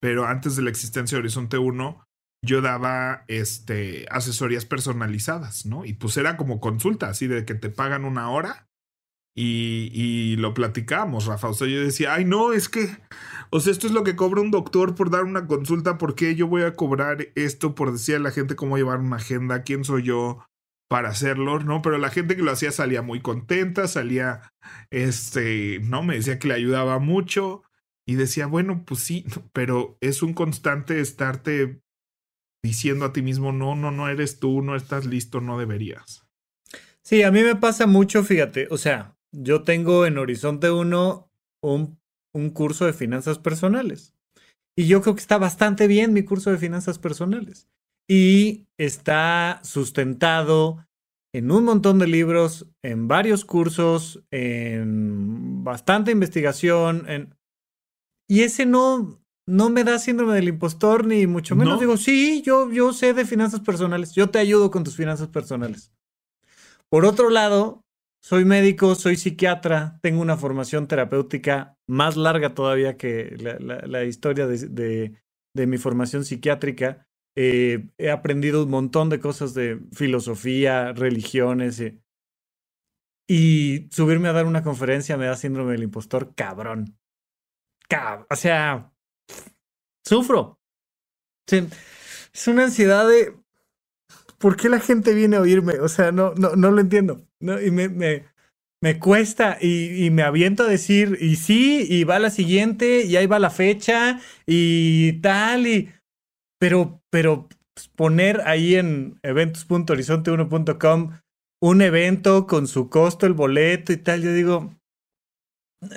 pero 0.00 0.26
antes 0.26 0.56
de 0.56 0.62
la 0.62 0.70
existencia 0.70 1.16
de 1.16 1.20
Horizonte 1.20 1.58
1, 1.58 2.04
yo 2.44 2.60
daba 2.60 3.24
este, 3.28 4.06
asesorías 4.10 4.64
personalizadas, 4.64 5.66
¿no? 5.66 5.84
Y 5.84 5.94
pues 5.94 6.16
era 6.16 6.36
como 6.36 6.60
consulta, 6.60 7.08
así 7.08 7.26
de 7.26 7.44
que 7.44 7.54
te 7.54 7.70
pagan 7.70 8.04
una 8.04 8.30
hora 8.30 8.68
y, 9.34 9.90
y 9.92 10.36
lo 10.36 10.54
platicamos, 10.54 11.26
Rafa. 11.26 11.48
O 11.48 11.54
sea, 11.54 11.66
yo 11.66 11.80
decía, 11.80 12.14
ay, 12.14 12.24
no, 12.24 12.52
es 12.52 12.68
que, 12.68 12.96
o 13.50 13.60
sea, 13.60 13.72
esto 13.72 13.86
es 13.86 13.92
lo 13.92 14.04
que 14.04 14.16
cobra 14.16 14.40
un 14.40 14.50
doctor 14.50 14.94
por 14.94 15.10
dar 15.10 15.24
una 15.24 15.46
consulta, 15.46 15.98
¿por 15.98 16.14
qué 16.14 16.34
yo 16.34 16.46
voy 16.46 16.62
a 16.62 16.74
cobrar 16.74 17.28
esto 17.34 17.74
por 17.74 17.92
decir 17.92 18.16
a 18.16 18.20
la 18.20 18.30
gente 18.30 18.56
cómo 18.56 18.76
llevar 18.76 19.00
una 19.00 19.16
agenda? 19.16 19.62
¿Quién 19.62 19.84
soy 19.84 20.04
yo? 20.04 20.46
para 20.88 21.08
hacerlo, 21.08 21.58
¿no? 21.60 21.82
Pero 21.82 21.98
la 21.98 22.10
gente 22.10 22.36
que 22.36 22.42
lo 22.42 22.52
hacía 22.52 22.70
salía 22.70 23.02
muy 23.02 23.20
contenta, 23.20 23.88
salía, 23.88 24.52
este, 24.90 25.80
¿no? 25.82 26.02
Me 26.02 26.14
decía 26.14 26.38
que 26.38 26.48
le 26.48 26.54
ayudaba 26.54 26.98
mucho 26.98 27.62
y 28.06 28.14
decía, 28.14 28.46
bueno, 28.46 28.84
pues 28.86 29.00
sí, 29.00 29.24
pero 29.52 29.98
es 30.00 30.22
un 30.22 30.32
constante 30.32 31.00
estarte 31.00 31.82
diciendo 32.62 33.04
a 33.04 33.12
ti 33.12 33.22
mismo, 33.22 33.52
no, 33.52 33.74
no, 33.74 33.90
no 33.90 34.08
eres 34.08 34.40
tú, 34.40 34.62
no 34.62 34.76
estás 34.76 35.04
listo, 35.04 35.40
no 35.40 35.58
deberías. 35.58 36.26
Sí, 37.02 37.22
a 37.22 37.30
mí 37.30 37.42
me 37.42 37.54
pasa 37.54 37.86
mucho, 37.86 38.24
fíjate, 38.24 38.66
o 38.70 38.78
sea, 38.78 39.16
yo 39.32 39.62
tengo 39.62 40.06
en 40.06 40.18
Horizonte 40.18 40.70
1 40.70 41.30
un, 41.62 42.00
un 42.32 42.50
curso 42.50 42.86
de 42.86 42.92
finanzas 42.92 43.38
personales 43.38 44.14
y 44.76 44.88
yo 44.88 45.02
creo 45.02 45.14
que 45.14 45.20
está 45.20 45.38
bastante 45.38 45.86
bien 45.86 46.12
mi 46.12 46.24
curso 46.24 46.50
de 46.50 46.58
finanzas 46.58 46.98
personales 46.98 47.68
y 48.08 48.66
está 48.78 49.60
sustentado 49.62 50.86
en 51.32 51.50
un 51.50 51.64
montón 51.64 51.98
de 51.98 52.06
libros, 52.06 52.66
en 52.82 53.08
varios 53.08 53.44
cursos, 53.44 54.24
en 54.30 55.64
bastante 55.64 56.10
investigación, 56.10 57.04
en... 57.08 57.36
y 58.28 58.42
ese 58.42 58.66
no, 58.66 59.20
no 59.46 59.70
me 59.70 59.84
da 59.84 59.98
síndrome 59.98 60.34
del 60.34 60.48
impostor, 60.48 61.06
ni 61.06 61.26
mucho 61.26 61.56
menos 61.56 61.80
digo, 61.80 61.96
sí, 61.96 62.42
yo, 62.42 62.70
yo 62.70 62.92
sé 62.92 63.14
de 63.14 63.24
finanzas 63.24 63.60
personales, 63.60 64.14
yo 64.14 64.30
te 64.30 64.38
ayudo 64.38 64.70
con 64.70 64.84
tus 64.84 64.96
finanzas 64.96 65.28
personales. 65.28 65.92
Por 66.88 67.04
otro 67.04 67.30
lado, 67.30 67.84
soy 68.22 68.44
médico, 68.44 68.94
soy 68.94 69.16
psiquiatra, 69.16 69.98
tengo 70.02 70.20
una 70.20 70.36
formación 70.36 70.88
terapéutica 70.88 71.76
más 71.86 72.16
larga 72.16 72.54
todavía 72.54 72.96
que 72.96 73.36
la, 73.38 74.04
historia 74.04 74.46
de, 74.46 75.16
de 75.56 75.66
mi 75.66 75.78
formación 75.78 76.24
psiquiátrica. 76.24 77.08
Eh, 77.34 77.88
he 77.98 78.10
aprendido 78.10 78.62
un 78.64 78.70
montón 78.70 79.10
de 79.10 79.18
cosas 79.18 79.54
de 79.54 79.80
filosofía, 79.92 80.92
religiones. 80.92 81.80
Eh, 81.80 81.98
y 83.28 83.88
subirme 83.90 84.28
a 84.28 84.32
dar 84.32 84.46
una 84.46 84.62
conferencia 84.62 85.16
me 85.16 85.26
da 85.26 85.34
síndrome 85.34 85.72
del 85.72 85.82
impostor, 85.82 86.34
cabrón. 86.34 86.96
O 88.30 88.36
sea, 88.36 88.92
sufro. 90.04 90.58
es 91.50 92.48
una 92.48 92.64
ansiedad 92.64 93.08
de. 93.08 93.34
¿Por 94.38 94.56
qué 94.56 94.68
la 94.68 94.80
gente 94.80 95.14
viene 95.14 95.36
a 95.36 95.40
oírme? 95.40 95.80
O 95.80 95.88
sea, 95.88 96.12
no, 96.12 96.34
no, 96.34 96.56
no 96.56 96.70
lo 96.70 96.80
entiendo. 96.80 97.26
No, 97.40 97.60
y 97.60 97.70
me, 97.70 97.88
me, 97.88 98.26
me 98.82 98.98
cuesta 98.98 99.56
y, 99.60 100.04
y, 100.04 100.10
me 100.10 100.22
aviento 100.22 100.64
a 100.64 100.68
decir, 100.68 101.16
y 101.20 101.36
sí, 101.36 101.86
y 101.88 102.04
va 102.04 102.18
la 102.18 102.30
siguiente, 102.30 103.04
y 103.04 103.16
ahí 103.16 103.26
va 103.26 103.38
la 103.38 103.50
fecha, 103.50 104.20
y 104.46 105.14
tal, 105.20 105.66
y 105.66 105.90
pero, 106.58 107.02
pero 107.10 107.48
pues, 107.74 107.88
poner 107.88 108.42
ahí 108.46 108.76
en 108.76 109.18
eventos.horizonte1.com 109.22 111.12
un 111.62 111.82
evento 111.82 112.46
con 112.46 112.66
su 112.66 112.88
costo, 112.90 113.26
el 113.26 113.32
boleto 113.32 113.92
y 113.92 113.96
tal, 113.96 114.22
yo 114.22 114.32
digo, 114.32 114.74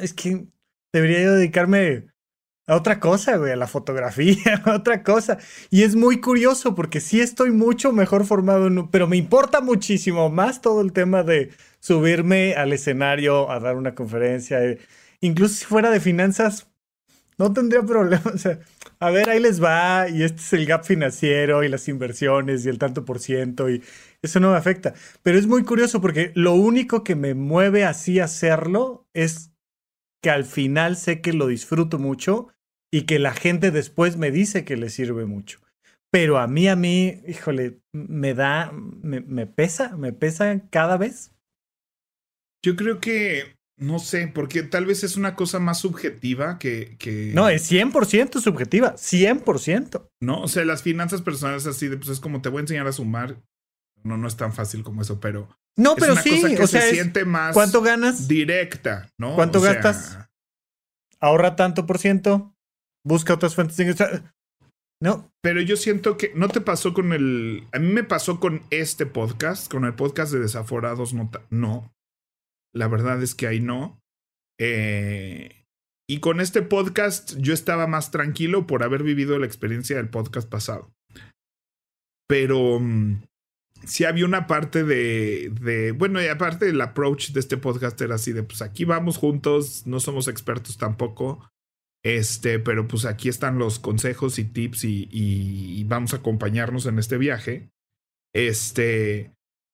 es 0.02 0.14
que 0.14 0.48
debería 0.94 1.32
dedicarme 1.32 2.08
a 2.68 2.76
otra 2.76 3.00
cosa, 3.00 3.38
güey, 3.38 3.52
a 3.52 3.56
la 3.56 3.68
fotografía, 3.68 4.62
a 4.66 4.76
otra 4.76 5.02
cosa. 5.04 5.40
Y 5.72 5.84
es 5.84 5.96
muy 5.96 6.22
curioso 6.22 6.76
porque 6.76 7.00
sí 7.02 7.20
estoy 7.20 7.52
mucho 7.52 7.92
mejor 7.92 8.26
formado, 8.26 8.70
pero 8.92 9.08
me 9.08 9.18
importa 9.18 9.62
muchísimo 9.62 10.30
más 10.30 10.62
todo 10.62 10.82
el 10.82 10.94
tema 10.94 11.24
de 11.24 11.52
subirme 11.80 12.54
al 12.54 12.72
escenario 12.72 13.50
a 13.50 13.60
dar 13.60 13.76
una 13.76 13.96
conferencia. 13.96 14.60
Incluso 15.20 15.56
si 15.56 15.66
fuera 15.66 15.90
de 15.90 16.00
finanzas, 16.00 16.70
no 17.40 17.52
tendría 17.54 17.82
problema. 17.88 18.22
O 18.32 18.38
sea, 18.38 18.60
a 19.00 19.10
ver, 19.10 19.30
ahí 19.30 19.40
les 19.40 19.64
va, 19.64 20.08
y 20.08 20.22
este 20.22 20.42
es 20.42 20.54
el 20.54 20.68
gap 20.68 20.84
financiero 20.84 21.64
y 21.64 21.70
las 21.70 21.88
inversiones 21.88 22.66
y 22.66 22.70
el 22.70 22.78
tanto 22.78 23.04
por 23.04 23.20
ciento, 23.20 23.70
y 23.70 23.82
eso 24.22 24.40
no 24.40 24.52
me 24.52 24.58
afecta. 24.58 24.94
Pero 25.24 25.40
es 25.40 25.48
muy 25.48 25.64
curioso 25.64 26.02
porque 26.02 26.32
lo 26.36 26.54
único 26.54 27.04
que 27.04 27.16
me 27.16 27.34
mueve 27.34 27.86
así 27.86 28.20
a 28.20 28.26
hacerlo 28.26 29.08
es 29.14 29.52
que 30.22 30.30
al 30.30 30.46
final 30.46 30.98
sé 30.98 31.22
que 31.22 31.34
lo 31.34 31.48
disfruto 31.48 32.00
mucho 32.00 32.50
y 32.92 33.04
que 33.04 33.20
la 33.20 33.34
gente 33.34 33.72
después 33.72 34.18
me 34.18 34.32
dice 34.32 34.66
que 34.66 34.78
le 34.78 34.90
sirve 34.90 35.26
mucho. 35.26 35.60
Pero 36.12 36.40
a 36.40 36.48
mí, 36.48 36.68
a 36.68 36.76
mí, 36.76 37.22
híjole, 37.28 37.80
me 37.94 38.34
da, 38.34 38.72
me, 38.72 39.22
me 39.22 39.46
pesa, 39.46 39.96
me 39.96 40.12
pesa 40.12 40.62
cada 40.72 40.98
vez. 40.98 41.32
Yo 42.66 42.76
creo 42.76 43.00
que 43.00 43.60
no 43.80 44.00
sé, 44.00 44.28
porque 44.28 44.64
tal 44.64 44.86
vez 44.86 45.06
es 45.06 45.16
una 45.16 45.36
cosa 45.36 45.60
más 45.60 45.80
subjetiva 45.80 46.60
que... 46.60 46.98
que... 47.00 47.32
No, 47.34 47.48
es 47.48 47.72
100% 47.72 48.42
subjetiva, 48.42 48.96
100%. 48.96 50.06
No, 50.22 50.42
o 50.42 50.48
sea, 50.50 50.66
las 50.66 50.84
finanzas 50.84 51.22
personales 51.22 51.66
así, 51.66 51.88
de, 51.88 51.96
pues 51.96 52.10
es 52.10 52.20
como 52.20 52.42
te 52.42 52.50
voy 52.50 52.60
a 52.60 52.62
enseñar 52.62 52.88
a 52.88 52.92
sumar. 52.92 53.42
No, 54.04 54.18
no 54.18 54.28
es 54.28 54.38
tan 54.38 54.54
fácil 54.54 54.84
como 54.84 55.02
eso, 55.02 55.20
pero... 55.20 55.50
No, 55.78 55.96
pero 55.96 56.16
sí, 56.16 56.44
o 56.60 56.68
sea, 56.68 56.82
se 56.82 56.92
siente 56.92 57.26
más... 57.26 57.54
¿Cuánto 57.54 57.82
ganas? 57.82 58.28
Directa, 58.28 59.10
¿no? 59.18 59.36
¿Cuánto 59.36 59.62
gastas? 59.62 60.18
Ahorra 61.20 61.56
tanto 61.56 61.86
por 61.86 62.00
ciento, 62.00 62.56
busca 63.06 63.34
otras 63.34 63.56
fuentes 63.56 63.78
de 63.78 63.84
ingresos. 63.84 64.22
No. 65.02 65.32
Pero 65.42 65.62
yo 65.62 65.78
siento 65.78 66.18
que 66.18 66.32
no 66.36 66.50
te 66.50 66.60
pasó 66.60 66.94
con 66.94 67.14
el. 67.14 67.66
A 67.72 67.80
mí 67.80 67.88
me 67.92 68.04
pasó 68.04 68.40
con 68.40 68.64
este 68.70 69.06
podcast, 69.06 69.72
con 69.72 69.86
el 69.86 69.96
podcast 69.96 70.34
de 70.34 70.40
Desaforados. 70.40 71.14
No. 71.14 71.32
no. 71.50 71.94
La 72.74 72.88
verdad 72.88 73.22
es 73.24 73.34
que 73.34 73.48
ahí 73.48 73.62
no. 73.62 74.02
Eh, 74.60 75.66
y 76.10 76.20
con 76.20 76.42
este 76.42 76.62
podcast 76.62 77.38
yo 77.38 77.54
estaba 77.54 77.88
más 77.88 78.12
tranquilo 78.12 78.68
por 78.68 78.84
haber 78.84 79.04
vivido 79.04 79.40
la 79.40 79.46
experiencia 79.46 79.96
del 79.96 80.10
podcast 80.10 80.50
pasado. 80.50 80.92
Pero 82.28 82.80
mm, 82.80 83.24
sí 83.86 84.06
había 84.06 84.26
una 84.26 84.48
parte 84.48 84.84
de, 84.84 85.52
de, 85.62 85.92
bueno, 85.92 86.22
y 86.22 86.28
aparte 86.28 86.70
el 86.70 86.82
approach 86.82 87.32
de 87.32 87.40
este 87.40 87.58
podcast 87.58 88.00
era 88.02 88.16
así 88.16 88.32
de, 88.32 88.44
pues 88.44 88.62
aquí 88.62 88.86
vamos 88.86 89.18
juntos, 89.18 89.86
no 89.86 90.00
somos 90.00 90.28
expertos 90.28 90.78
tampoco, 90.78 91.50
este, 92.04 92.60
pero 92.60 92.88
pues 92.88 93.06
aquí 93.06 93.30
están 93.30 93.58
los 93.58 93.80
consejos 93.80 94.40
y 94.40 94.46
tips 94.46 94.84
y, 94.86 95.08
y 95.12 95.84
vamos 95.86 96.14
a 96.14 96.18
acompañarnos 96.18 96.86
en 96.86 97.00
este 97.00 97.18
viaje. 97.18 97.70
Este, 98.34 99.34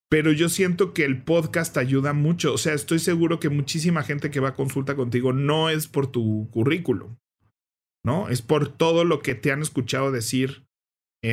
pero 0.09 0.31
yo 0.31 0.49
siento 0.49 0.93
que 0.93 1.03
el 1.03 1.23
podcast 1.23 1.77
ayuda 1.77 2.13
mucho. 2.13 2.53
O 2.53 2.57
sea, 2.57 2.73
estoy 2.73 2.99
seguro 2.99 3.39
que 3.39 3.49
muchísima 3.49 4.03
gente 4.03 4.31
que 4.31 4.39
va 4.39 4.49
a 4.49 4.55
consulta 4.55 4.95
contigo 4.95 5.33
no 5.33 5.69
es 5.69 5.87
por 5.87 6.07
tu 6.07 6.49
currículum, 6.51 7.17
¿no? 8.03 8.29
Es 8.29 8.41
por 8.41 8.69
todo 8.69 9.03
lo 9.03 9.19
que 9.19 9.35
te 9.35 9.51
han 9.51 9.61
escuchado 9.61 10.11
decir 10.11 10.64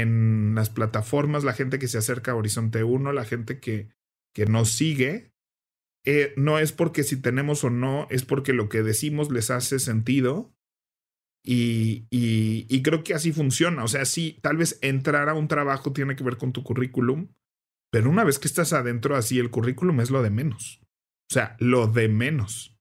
en 0.01 0.55
las 0.55 0.71
plataformas, 0.71 1.45
la 1.45 1.53
gente 1.53 1.79
que 1.79 1.87
se 1.87 1.99
acerca 1.99 2.33
a 2.33 2.37
Horizonte 2.37 2.83
1, 2.83 3.13
la 3.13 3.25
gente 3.27 3.61
que, 3.61 3.91
que 4.35 4.47
nos 4.47 4.71
sigue. 4.71 5.33
Eh, 6.05 6.33
no 6.37 6.59
es 6.59 6.73
porque 6.73 7.05
si 7.05 7.21
tenemos 7.21 7.63
o 7.63 7.71
no, 7.71 8.07
es 8.11 8.25
porque 8.25 8.55
lo 8.55 8.71
que 8.71 8.83
decimos 8.83 9.31
les 9.31 9.51
hace 9.51 9.79
sentido. 9.79 10.55
Y, 11.45 12.07
y, 12.09 12.67
y 12.71 12.83
creo 12.83 13.05
que 13.05 13.13
así 13.13 13.33
funciona. 13.33 13.85
O 13.85 13.89
sea, 13.89 14.07
sí, 14.07 14.39
tal 14.41 14.57
vez 14.57 14.79
entrar 14.81 15.29
a 15.29 15.35
un 15.35 15.47
trabajo 15.47 15.93
tiene 15.93 16.17
que 16.17 16.25
ver 16.25 16.39
con 16.39 16.53
tu 16.53 16.63
currículum, 16.63 17.29
pero 17.91 18.09
una 18.09 18.25
vez 18.25 18.39
que 18.39 18.49
estás 18.49 18.73
adentro, 18.73 19.15
así 19.15 19.39
el 19.39 19.51
currículum 19.51 20.01
es 20.01 20.11
lo 20.11 20.23
de 20.23 20.31
menos. 20.31 20.81
O 21.31 21.35
sea, 21.35 21.57
lo 21.59 21.87
de 21.87 22.09
menos. 22.09 22.72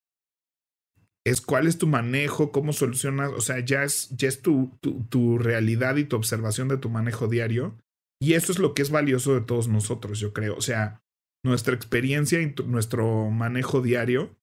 Es 1.26 1.42
cuál 1.42 1.68
es 1.68 1.78
tu 1.78 1.88
manejo, 1.88 2.52
cómo 2.52 2.74
solucionas, 2.74 3.32
o 3.32 3.42
sea, 3.42 3.60
ya 3.60 3.84
es, 3.84 4.10
ya 4.10 4.28
es 4.28 4.42
tu, 4.42 4.78
tu, 4.82 5.04
tu 5.04 5.38
realidad 5.38 5.98
y 5.98 6.06
tu 6.06 6.16
observación 6.16 6.68
de 6.68 6.78
tu 6.78 6.90
manejo 6.90 7.28
diario. 7.28 7.78
Y 8.20 8.34
eso 8.34 8.52
es 8.52 8.60
lo 8.60 8.74
que 8.74 8.82
es 8.82 8.92
valioso 8.92 9.34
de 9.34 9.42
todos 9.42 9.68
nosotros, 9.68 10.20
yo 10.20 10.34
creo. 10.34 10.56
O 10.56 10.62
sea, 10.62 11.02
nuestra 11.44 11.76
experiencia 11.76 12.42
y 12.42 12.54
nuestro 12.66 13.30
manejo 13.30 13.82
diario. 13.82 14.36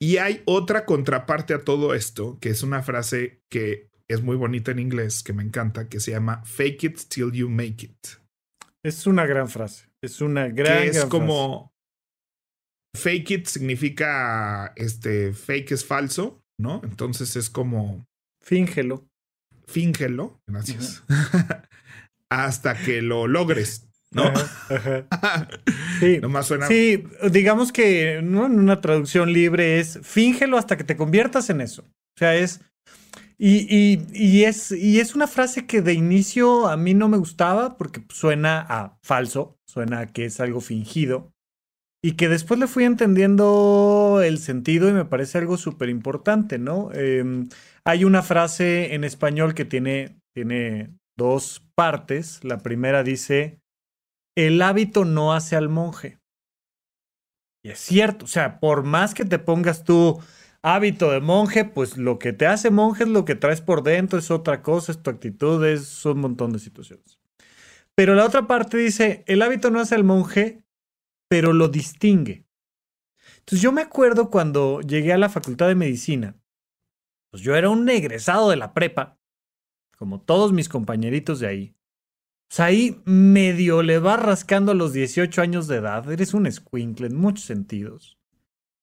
Y 0.00 0.16
hay 0.16 0.42
otra 0.46 0.86
contraparte 0.86 1.54
a 1.54 1.64
todo 1.64 1.94
esto, 1.94 2.38
que 2.40 2.50
es 2.50 2.62
una 2.62 2.82
frase 2.82 3.42
que 3.50 3.90
es 4.08 4.22
muy 4.22 4.36
bonita 4.36 4.70
en 4.72 4.78
inglés, 4.78 5.22
que 5.22 5.32
me 5.32 5.42
encanta, 5.42 5.88
que 5.88 6.00
se 6.00 6.10
llama 6.10 6.42
Fake 6.44 6.84
it 6.84 6.98
till 7.08 7.30
you 7.32 7.48
make 7.48 7.84
it. 7.84 8.06
Es 8.82 9.06
una 9.06 9.26
gran 9.26 9.48
frase. 9.48 9.88
Es 10.02 10.20
una 10.20 10.48
gran. 10.48 10.82
Que 10.82 10.88
es 10.88 11.04
como. 11.04 11.72
Fake 12.94 13.30
it 13.30 13.46
significa. 13.46 14.72
Este. 14.76 15.32
Fake 15.32 15.72
es 15.72 15.84
falso, 15.84 16.42
¿no? 16.58 16.80
Entonces 16.84 17.36
es 17.36 17.50
como. 17.50 18.06
Fíngelo. 18.42 19.06
Fíngelo. 19.66 20.40
Gracias. 20.46 21.04
Hasta 22.30 22.74
que 22.74 23.02
lo 23.02 23.26
logres. 23.26 23.90
¿no? 24.12 24.24
Sí, 26.00 26.18
suena... 26.44 26.66
sí, 26.66 27.04
digamos 27.30 27.72
que 27.72 28.20
¿no? 28.22 28.46
en 28.46 28.58
una 28.58 28.80
traducción 28.80 29.34
libre 29.34 29.80
es 29.80 29.98
fíngelo 30.02 30.56
hasta 30.56 30.78
que 30.78 30.84
te 30.84 30.96
conviertas 30.96 31.50
en 31.50 31.60
eso. 31.60 31.82
O 31.82 32.18
sea, 32.18 32.34
es 32.34 32.60
Y, 33.36 34.44
es, 34.44 34.72
y 34.72 35.00
es 35.00 35.14
una 35.14 35.26
frase 35.26 35.66
que 35.66 35.82
de 35.82 35.92
inicio 35.92 36.68
a 36.68 36.78
mí 36.78 36.94
no 36.94 37.08
me 37.08 37.18
gustaba 37.18 37.76
porque 37.76 38.02
suena 38.08 38.64
a 38.66 38.98
falso, 39.02 39.58
suena 39.66 40.00
a 40.00 40.06
que 40.06 40.24
es 40.24 40.40
algo 40.40 40.62
fingido. 40.62 41.32
Y 42.02 42.12
que 42.12 42.28
después 42.28 42.58
le 42.58 42.66
fui 42.66 42.84
entendiendo 42.84 44.22
el 44.24 44.38
sentido 44.38 44.88
y 44.88 44.92
me 44.92 45.04
parece 45.04 45.38
algo 45.38 45.58
súper 45.58 45.90
importante, 45.90 46.58
¿no? 46.58 46.90
Em, 46.92 47.48
hay 47.84 48.04
una 48.04 48.22
frase 48.22 48.94
en 48.94 49.04
español 49.04 49.54
que 49.54 49.66
tiene, 49.66 50.16
tiene 50.34 50.90
dos 51.18 51.62
partes. 51.74 52.42
La 52.42 52.58
primera 52.58 53.02
dice, 53.02 53.60
el 54.36 54.62
hábito 54.62 55.04
no 55.04 55.34
hace 55.34 55.56
al 55.56 55.68
monje. 55.68 56.18
Y 57.62 57.70
es 57.70 57.78
cierto, 57.78 58.24
o 58.24 58.28
sea, 58.28 58.58
por 58.60 58.84
más 58.84 59.12
que 59.12 59.26
te 59.26 59.38
pongas 59.38 59.84
tú 59.84 60.18
hábito 60.62 61.10
de 61.10 61.20
monje, 61.20 61.64
pues 61.64 61.96
lo 61.96 62.18
que 62.18 62.32
te 62.32 62.46
hace 62.46 62.70
monje 62.70 63.04
es 63.04 63.08
lo 63.08 63.24
que 63.24 63.34
traes 63.34 63.60
por 63.60 63.82
dentro, 63.82 64.18
es 64.18 64.30
otra 64.30 64.62
cosa, 64.62 64.92
es 64.92 65.02
tu 65.02 65.10
actitud, 65.10 65.64
es 65.64 66.04
un 66.06 66.20
montón 66.20 66.52
de 66.52 66.58
situaciones. 66.58 67.18
Pero 67.94 68.14
la 68.14 68.24
otra 68.24 68.46
parte 68.46 68.78
dice, 68.78 69.24
el 69.26 69.42
hábito 69.42 69.70
no 69.70 69.80
hace 69.80 69.94
al 69.94 70.04
monje, 70.04 70.64
pero 71.30 71.52
lo 71.52 71.68
distingue. 71.68 72.44
Entonces 73.38 73.62
yo 73.62 73.72
me 73.72 73.82
acuerdo 73.82 74.30
cuando 74.30 74.80
llegué 74.80 75.12
a 75.12 75.18
la 75.18 75.28
facultad 75.28 75.68
de 75.68 75.74
medicina, 75.74 76.36
pues 77.30 77.42
yo 77.42 77.54
era 77.54 77.70
un 77.70 77.88
egresado 77.88 78.50
de 78.50 78.56
la 78.56 78.74
prepa, 78.74 79.18
como 79.96 80.20
todos 80.20 80.52
mis 80.52 80.68
compañeritos 80.68 81.40
de 81.40 81.46
ahí. 81.46 81.76
Pues 82.48 82.60
ahí 82.60 83.00
medio 83.04 83.82
le 83.82 84.00
va 84.00 84.16
rascando 84.16 84.72
a 84.72 84.74
los 84.74 84.92
18 84.92 85.40
años 85.40 85.68
de 85.68 85.76
edad, 85.76 86.10
eres 86.10 86.34
un 86.34 86.50
squinkle 86.50 87.06
en 87.06 87.16
muchos 87.16 87.44
sentidos. 87.44 88.18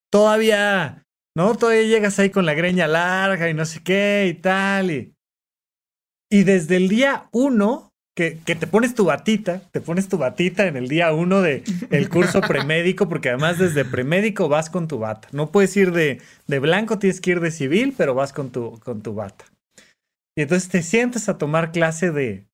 Todavía 0.09 1.07
¿no? 1.37 1.55
Todavía 1.55 1.83
llegas 1.83 2.17
ahí 2.17 2.31
con 2.31 2.47
la 2.47 2.55
greña 2.55 2.87
larga 2.87 3.47
y 3.47 3.53
no 3.53 3.63
sé 3.63 3.83
qué 3.83 4.25
y 4.27 4.41
tal. 4.41 4.89
Y, 4.89 5.15
y 6.31 6.43
desde 6.43 6.77
el 6.77 6.87
día 6.87 7.29
uno, 7.31 7.93
que, 8.17 8.55
te 8.55 8.67
pones 8.67 8.95
tu 8.95 9.05
batita, 9.05 9.61
te 9.71 9.79
pones 9.79 10.09
tu 10.09 10.17
batita 10.17 10.65
en 10.65 10.75
el 10.75 10.87
día 10.87 11.13
uno 11.13 11.41
del 11.41 11.63
el 11.91 12.09
curso 12.09 12.41
premédico, 12.41 13.07
porque 13.07 13.29
además 13.29 13.59
desde 13.59 13.85
premédico 13.85 14.49
vas 14.49 14.69
con 14.69 14.87
tu 14.87 14.97
bata. 14.97 15.27
No 15.31 15.51
puedes 15.51 15.77
ir 15.77 15.91
de, 15.91 16.21
de 16.47 16.59
blanco, 16.59 16.99
tienes 16.99 17.21
que 17.21 17.31
ir 17.31 17.39
de 17.39 17.51
civil, 17.51 17.93
pero 17.95 18.15
vas 18.15 18.33
con 18.33 18.51
tu, 18.51 18.79
con 18.79 19.01
tu 19.01 19.13
bata. 19.13 19.45
Y 20.35 20.41
entonces 20.41 20.67
te 20.67 20.81
sientes 20.81 21.29
a 21.29 21.37
tomar 21.37 21.71
clase 21.71 22.11
de 22.11 22.47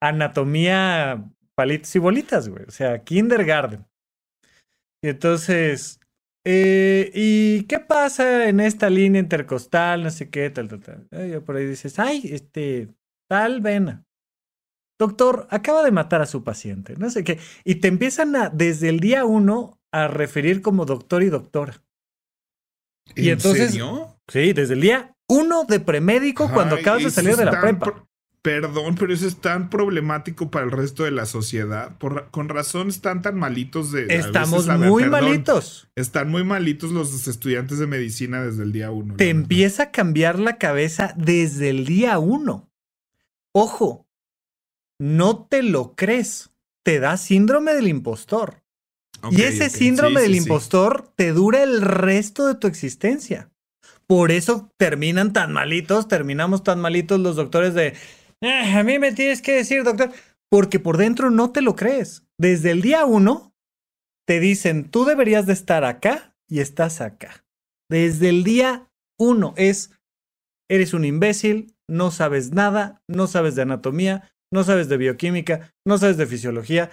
anatomía, 0.00 1.24
palitos 1.54 1.94
y 1.96 1.98
bolitas, 1.98 2.48
güey. 2.48 2.64
O 2.66 2.70
sea, 2.70 3.02
kindergarten. 3.02 3.84
Y 5.02 5.08
entonces 5.08 5.98
eh, 6.50 7.10
¿Y 7.12 7.64
qué 7.64 7.78
pasa 7.78 8.48
en 8.48 8.60
esta 8.60 8.88
línea 8.88 9.20
intercostal? 9.20 10.02
No 10.02 10.10
sé 10.10 10.30
qué, 10.30 10.48
tal, 10.48 10.68
tal, 10.68 10.80
tal. 10.80 11.08
Eh, 11.10 11.42
por 11.44 11.56
ahí 11.56 11.66
dices, 11.66 11.98
ay, 11.98 12.22
este, 12.24 12.88
tal 13.28 13.60
vena. 13.60 14.06
Doctor, 14.98 15.46
acaba 15.50 15.84
de 15.84 15.92
matar 15.92 16.20
a 16.20 16.26
su 16.26 16.42
paciente, 16.42 16.94
no 16.98 17.08
sé 17.10 17.22
qué. 17.22 17.38
Y 17.64 17.76
te 17.76 17.88
empiezan 17.88 18.34
a, 18.34 18.48
desde 18.48 18.88
el 18.88 18.98
día 18.98 19.24
uno, 19.24 19.78
a 19.92 20.08
referir 20.08 20.60
como 20.60 20.84
doctor 20.84 21.22
y 21.22 21.28
doctora. 21.28 21.82
¿En 23.14 23.24
y 23.24 23.28
entonces, 23.30 23.70
serio? 23.70 24.18
Sí, 24.26 24.52
desde 24.52 24.74
el 24.74 24.80
día 24.80 25.14
uno 25.28 25.64
de 25.64 25.80
premédico 25.80 26.50
cuando 26.52 26.76
acabas 26.76 27.04
de 27.04 27.10
salir 27.10 27.36
de 27.36 27.44
la 27.44 27.60
prepa. 27.60 28.04
Perdón, 28.42 28.94
pero 28.94 29.12
eso 29.12 29.26
es 29.26 29.40
tan 29.40 29.68
problemático 29.68 30.50
para 30.50 30.64
el 30.64 30.70
resto 30.70 31.04
de 31.04 31.10
la 31.10 31.26
sociedad. 31.26 31.98
Por, 31.98 32.30
con 32.30 32.48
razón 32.48 32.88
están 32.88 33.20
tan 33.20 33.36
malitos 33.36 33.92
de... 33.92 34.06
Estamos 34.08 34.66
muy 34.68 35.04
malitos. 35.04 35.88
Están 35.96 36.30
muy 36.30 36.44
malitos 36.44 36.92
los 36.92 37.26
estudiantes 37.26 37.78
de 37.78 37.86
medicina 37.86 38.42
desde 38.42 38.62
el 38.62 38.72
día 38.72 38.90
uno. 38.90 39.16
Te 39.16 39.28
empieza 39.28 39.84
a 39.84 39.90
cambiar 39.90 40.38
la 40.38 40.56
cabeza 40.56 41.12
desde 41.16 41.70
el 41.70 41.84
día 41.84 42.18
uno. 42.18 42.70
Ojo, 43.52 44.07
no 45.00 45.46
te 45.46 45.62
lo 45.62 45.94
crees. 45.94 46.50
Te 46.84 47.00
da 47.00 47.16
síndrome 47.16 47.74
del 47.74 47.88
impostor. 47.88 48.62
y 49.30 49.42
ese 49.42 49.68
síndrome 49.68 50.20
del 50.20 50.36
impostor 50.36 51.12
te 51.16 51.32
dura 51.32 51.62
el 51.62 51.82
resto 51.82 52.46
de 52.46 52.54
tu 52.54 52.66
existencia. 52.66 53.50
Por 54.06 54.30
eso 54.30 54.70
terminan 54.78 55.32
tan 55.32 55.52
malitos, 55.52 56.08
terminamos 56.08 56.62
tan 56.62 56.80
malitos 56.80 57.20
los 57.20 57.36
doctores 57.36 57.74
de 57.74 57.94
eh, 58.40 58.72
a 58.72 58.82
mí 58.82 58.98
me 58.98 59.12
tienes 59.12 59.42
que 59.42 59.52
decir, 59.52 59.82
doctor, 59.82 60.12
porque 60.50 60.78
por 60.78 60.96
dentro 60.96 61.30
no 61.30 61.50
te 61.50 61.60
lo 61.60 61.74
crees. 61.76 62.24
Desde 62.38 62.70
el 62.70 62.82
día 62.82 63.04
uno 63.04 63.52
te 64.26 64.40
dicen, 64.40 64.90
tú 64.90 65.04
deberías 65.04 65.46
de 65.46 65.52
estar 65.52 65.84
acá 65.84 66.36
y 66.48 66.60
estás 66.60 67.00
acá. 67.00 67.44
Desde 67.90 68.28
el 68.28 68.44
día 68.44 68.88
uno 69.18 69.54
es, 69.56 69.90
eres 70.70 70.94
un 70.94 71.04
imbécil, 71.04 71.74
no 71.88 72.10
sabes 72.10 72.52
nada, 72.52 73.02
no 73.08 73.26
sabes 73.26 73.54
de 73.54 73.62
anatomía, 73.62 74.30
no 74.52 74.64
sabes 74.64 74.88
de 74.88 74.96
bioquímica, 74.96 75.74
no 75.86 75.98
sabes 75.98 76.16
de 76.16 76.26
fisiología, 76.26 76.90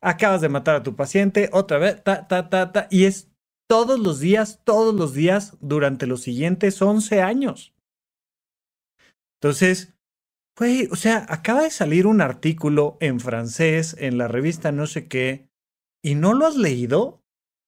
acabas 0.00 0.40
de 0.40 0.48
matar 0.48 0.76
a 0.76 0.82
tu 0.82 0.96
paciente, 0.96 1.50
otra 1.52 1.78
vez, 1.78 2.02
ta, 2.02 2.26
ta, 2.26 2.48
ta, 2.48 2.72
ta, 2.72 2.88
y 2.90 3.04
es 3.04 3.30
todos 3.68 3.98
los 3.98 4.20
días, 4.20 4.60
todos 4.64 4.94
los 4.94 5.14
días 5.14 5.56
durante 5.60 6.06
los 6.06 6.22
siguientes 6.22 6.80
11 6.80 7.22
años. 7.22 7.74
Entonces, 9.40 9.96
Güey, 10.58 10.88
o 10.90 10.96
sea, 10.96 11.26
acaba 11.28 11.64
de 11.64 11.70
salir 11.70 12.06
un 12.06 12.22
artículo 12.22 12.96
en 13.00 13.20
francés 13.20 13.94
en 13.98 14.16
la 14.16 14.26
revista 14.26 14.72
no 14.72 14.86
sé 14.86 15.06
qué 15.06 15.50
y 16.02 16.14
no 16.14 16.32
lo 16.32 16.46
has 16.46 16.56
leído. 16.56 17.22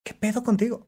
¿Qué 0.06 0.14
pedo 0.14 0.42
contigo? 0.42 0.87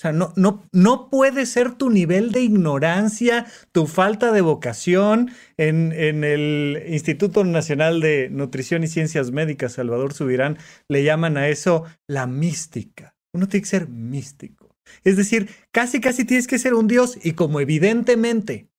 O 0.00 0.02
sea, 0.02 0.12
no, 0.12 0.32
no, 0.34 0.66
no 0.72 1.10
puede 1.10 1.44
ser 1.44 1.74
tu 1.74 1.90
nivel 1.90 2.32
de 2.32 2.40
ignorancia, 2.40 3.44
tu 3.70 3.86
falta 3.86 4.32
de 4.32 4.40
vocación. 4.40 5.30
En, 5.58 5.92
en 5.92 6.24
el 6.24 6.82
Instituto 6.88 7.44
Nacional 7.44 8.00
de 8.00 8.30
Nutrición 8.30 8.82
y 8.82 8.88
Ciencias 8.88 9.30
Médicas, 9.30 9.74
Salvador 9.74 10.14
Subirán, 10.14 10.56
le 10.88 11.04
llaman 11.04 11.36
a 11.36 11.48
eso 11.48 11.84
la 12.08 12.26
mística. 12.26 13.14
Uno 13.34 13.46
tiene 13.46 13.60
que 13.60 13.68
ser 13.68 13.88
místico. 13.90 14.74
Es 15.04 15.18
decir, 15.18 15.50
casi, 15.70 16.00
casi 16.00 16.24
tienes 16.24 16.46
que 16.46 16.58
ser 16.58 16.72
un 16.72 16.88
dios 16.88 17.18
y 17.22 17.32
como 17.32 17.60
evidentemente 17.60 18.70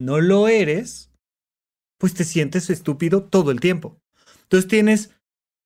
no 0.00 0.20
lo 0.20 0.48
eres, 0.48 1.12
pues 1.96 2.12
te 2.12 2.24
sientes 2.24 2.70
estúpido 2.70 3.22
todo 3.22 3.52
el 3.52 3.60
tiempo. 3.60 4.00
Entonces 4.42 4.68
tienes 4.68 5.10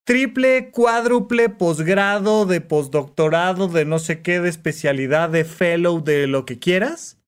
triple, 0.04 0.70
cuádruple, 0.70 1.48
posgrado, 1.48 2.46
de 2.46 2.60
postdoctorado, 2.60 3.68
de 3.68 3.84
no 3.84 3.98
sé 3.98 4.22
qué, 4.22 4.40
de 4.40 4.48
especialidad, 4.48 5.30
de 5.30 5.44
fellow, 5.44 6.02
de 6.02 6.26
lo 6.26 6.44
que 6.44 6.58
quieras, 6.58 7.18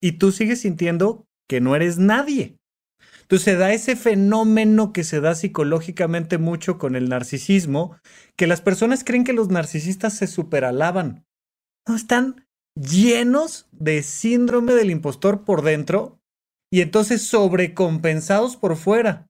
y 0.00 0.12
tú 0.12 0.32
sigues 0.32 0.60
sintiendo 0.60 1.26
que 1.48 1.60
no 1.60 1.76
eres 1.76 1.98
nadie. 1.98 2.56
Entonces 3.22 3.44
se 3.44 3.56
da 3.56 3.72
ese 3.72 3.96
fenómeno 3.96 4.92
que 4.92 5.04
se 5.04 5.20
da 5.20 5.34
psicológicamente 5.34 6.38
mucho 6.38 6.78
con 6.78 6.96
el 6.96 7.08
narcisismo, 7.08 7.96
que 8.36 8.46
las 8.46 8.60
personas 8.60 9.04
creen 9.04 9.24
que 9.24 9.32
los 9.32 9.48
narcisistas 9.48 10.14
se 10.14 10.26
superalaban. 10.26 11.24
No, 11.86 11.96
están 11.96 12.46
llenos 12.74 13.68
de 13.72 14.02
síndrome 14.02 14.74
del 14.74 14.90
impostor 14.90 15.44
por 15.44 15.62
dentro 15.62 16.20
y 16.70 16.80
entonces 16.80 17.26
sobrecompensados 17.26 18.56
por 18.56 18.76
fuera. 18.76 19.28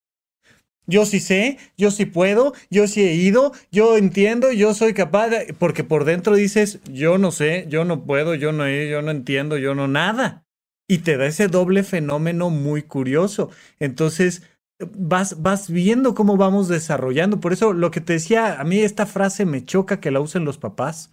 Yo 0.86 1.06
sí 1.06 1.20
sé, 1.20 1.58
yo 1.76 1.90
sí 1.90 2.06
puedo, 2.06 2.54
yo 2.70 2.88
sí 2.88 3.02
he 3.02 3.14
ido, 3.14 3.52
yo 3.70 3.96
entiendo, 3.96 4.50
yo 4.50 4.74
soy 4.74 4.94
capaz, 4.94 5.30
porque 5.58 5.84
por 5.84 6.04
dentro 6.04 6.34
dices, 6.34 6.80
yo 6.90 7.18
no 7.18 7.30
sé, 7.30 7.66
yo 7.68 7.84
no 7.84 8.04
puedo, 8.04 8.34
yo 8.34 8.52
no 8.52 8.66
he, 8.66 8.90
yo 8.90 9.00
no 9.00 9.12
entiendo, 9.12 9.58
yo 9.58 9.74
no 9.74 9.86
nada. 9.86 10.44
Y 10.88 10.98
te 10.98 11.16
da 11.16 11.26
ese 11.26 11.46
doble 11.46 11.84
fenómeno 11.84 12.50
muy 12.50 12.82
curioso. 12.82 13.50
Entonces, 13.78 14.42
vas, 14.80 15.40
vas 15.40 15.70
viendo 15.70 16.14
cómo 16.14 16.36
vamos 16.36 16.68
desarrollando. 16.68 17.40
Por 17.40 17.52
eso 17.52 17.72
lo 17.72 17.90
que 17.90 18.00
te 18.00 18.14
decía, 18.14 18.60
a 18.60 18.64
mí 18.64 18.80
esta 18.80 19.06
frase 19.06 19.46
me 19.46 19.64
choca 19.64 20.00
que 20.00 20.10
la 20.10 20.20
usen 20.20 20.44
los 20.44 20.58
papás. 20.58 21.12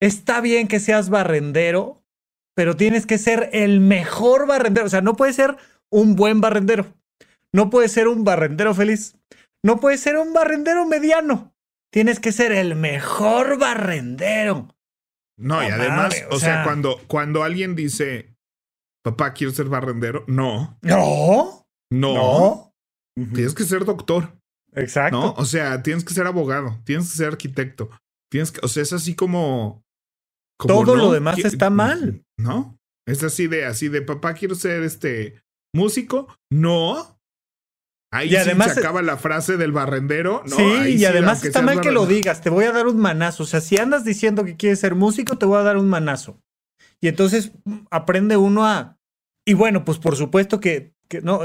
Está 0.00 0.40
bien 0.40 0.66
que 0.66 0.80
seas 0.80 1.10
barrendero, 1.10 2.02
pero 2.54 2.76
tienes 2.76 3.06
que 3.06 3.18
ser 3.18 3.50
el 3.52 3.80
mejor 3.80 4.46
barrendero. 4.46 4.86
O 4.86 4.90
sea, 4.90 5.00
no 5.00 5.14
puede 5.14 5.32
ser 5.32 5.56
un 5.90 6.16
buen 6.16 6.40
barrendero. 6.40 6.86
No 7.54 7.70
puede 7.70 7.88
ser 7.88 8.08
un 8.08 8.24
barrendero 8.24 8.74
feliz. 8.74 9.16
No 9.64 9.78
puede 9.78 9.98
ser 9.98 10.16
un 10.16 10.32
barrendero 10.32 10.86
mediano. 10.86 11.54
Tienes 11.92 12.20
que 12.20 12.32
ser 12.32 12.52
el 12.52 12.74
mejor 12.74 13.58
barrendero. 13.58 14.74
No, 15.38 15.62
y 15.62 15.66
además, 15.66 16.14
o, 16.30 16.38
sea, 16.38 16.64
cuando, 16.64 16.98
cuando 17.06 17.42
alguien 17.42 17.74
dice, 17.74 18.34
papá, 19.02 19.34
quiero 19.34 19.52
ser 19.52 19.66
barrendero, 19.66 20.24
no. 20.26 20.78
No. 20.82 21.66
No. 21.90 22.74
Tienes 23.14 23.54
que 23.54 23.64
ser 23.64 23.84
doctor. 23.84 24.38
Exacto. 24.74 25.18
No, 25.18 25.34
o 25.34 25.44
sea, 25.44 25.82
tienes 25.82 26.04
que 26.04 26.14
ser 26.14 26.26
abogado, 26.26 26.80
tienes 26.84 27.10
que 27.10 27.16
ser 27.16 27.28
arquitecto. 27.28 27.90
Tienes 28.30 28.52
que, 28.52 28.60
o 28.64 28.68
sea, 28.68 28.82
es 28.82 28.92
así 28.94 29.14
como 29.14 29.84
todo 30.58 30.96
lo 30.96 31.12
demás 31.12 31.38
está 31.38 31.70
mal. 31.70 32.24
¿No? 32.38 32.78
Es 33.06 33.22
así 33.22 33.46
de, 33.48 33.66
así 33.66 33.88
de, 33.88 34.02
papá, 34.02 34.34
quiero 34.34 34.54
ser 34.54 34.82
este 34.82 35.42
músico. 35.74 36.34
No. 36.50 37.11
Ahí 38.12 38.28
y 38.28 38.36
además, 38.36 38.74
se 38.74 38.80
acaba 38.80 39.00
la 39.00 39.16
frase 39.16 39.56
del 39.56 39.72
barrendero. 39.72 40.42
sí, 40.44 40.96
y 40.96 41.04
además 41.06 41.42
está 41.42 41.62
mal 41.62 41.80
que 41.80 41.90
lo 41.90 42.04
digas. 42.04 42.42
Te 42.42 42.50
voy 42.50 42.66
a 42.66 42.72
dar 42.72 42.86
un 42.86 42.98
manazo. 42.98 43.44
O 43.44 43.46
sea, 43.46 43.62
si 43.62 43.78
andas 43.78 44.04
diciendo 44.04 44.44
que 44.44 44.54
quieres 44.54 44.80
ser 44.80 44.94
músico, 44.94 45.38
te 45.38 45.46
voy 45.46 45.58
a 45.58 45.62
dar 45.62 45.78
un 45.78 45.88
manazo. 45.88 46.38
Y 47.00 47.08
entonces 47.08 47.52
mm, 47.64 47.86
aprende 47.90 48.36
uno 48.36 48.66
a, 48.66 48.98
Y 49.46 49.54
bueno, 49.54 49.86
pues 49.86 49.98
por 49.98 50.16
supuesto 50.16 50.60
que, 50.60 50.92
no, 51.22 51.40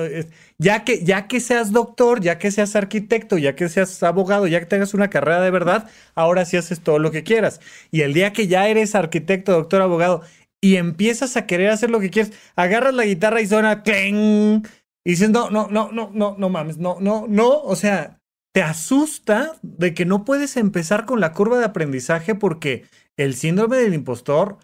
ya 0.57 0.83
que 0.83 1.03
ya 1.05 1.27
que 1.27 1.39
seas 1.39 1.71
doctor, 1.71 2.19
ya 2.19 2.37
que 2.37 2.51
seas 2.51 2.75
arquitecto, 2.75 3.37
ya 3.37 3.55
que 3.55 3.69
seas 3.69 4.03
abogado, 4.03 4.45
ya 4.45 4.59
que 4.59 4.65
tengas 4.65 4.93
una 4.93 5.09
carrera 5.09 5.41
de 5.41 5.51
verdad, 5.51 5.89
ahora 6.15 6.43
sí 6.43 6.57
haces 6.57 6.81
todo 6.81 6.99
lo 6.99 7.11
que 7.11 7.23
quieras. 7.23 7.61
Y 7.91 8.01
el 8.01 8.13
día 8.13 8.33
que 8.33 8.47
ya 8.47 8.67
eres 8.67 8.93
arquitecto, 8.93 9.53
doctor, 9.53 9.81
abogado 9.81 10.21
y 10.59 10.75
empiezas 10.75 11.37
a 11.37 11.45
querer 11.45 11.69
hacer 11.69 11.89
lo 11.89 12.01
que 12.01 12.09
quieres, 12.09 12.33
agarras 12.57 12.93
la 12.93 13.05
guitarra 13.05 13.41
y 13.41 13.47
suena 13.47 13.83
cleng 13.83 14.63
y 15.07 15.11
dices, 15.11 15.29
"No, 15.29 15.49
no, 15.49 15.69
no, 15.69 15.89
no, 15.93 16.11
no, 16.13 16.35
no 16.37 16.49
mames, 16.49 16.79
no, 16.79 16.97
no, 16.99 17.27
no", 17.29 17.61
o 17.61 17.77
sea, 17.77 18.19
te 18.53 18.61
asusta 18.61 19.57
de 19.61 19.93
que 19.93 20.05
no 20.05 20.25
puedes 20.25 20.57
empezar 20.57 21.05
con 21.05 21.21
la 21.21 21.31
curva 21.31 21.57
de 21.59 21.63
aprendizaje 21.63 22.35
porque 22.35 22.85
el 23.17 23.35
síndrome 23.35 23.77
del 23.77 23.93
impostor 23.93 24.57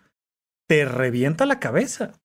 te 0.68 0.84
revienta 0.84 1.46
la 1.46 1.62
cabeza. 1.62 2.20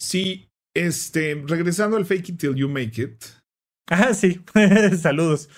Sí, 0.00 0.50
este, 0.72 1.42
regresando 1.48 1.96
al 1.96 2.06
fake 2.06 2.28
it 2.28 2.38
till 2.38 2.54
you 2.54 2.68
make 2.68 3.02
it. 3.02 3.24
Ah, 3.90 4.14
sí. 4.14 4.40
Saludos. 5.00 5.48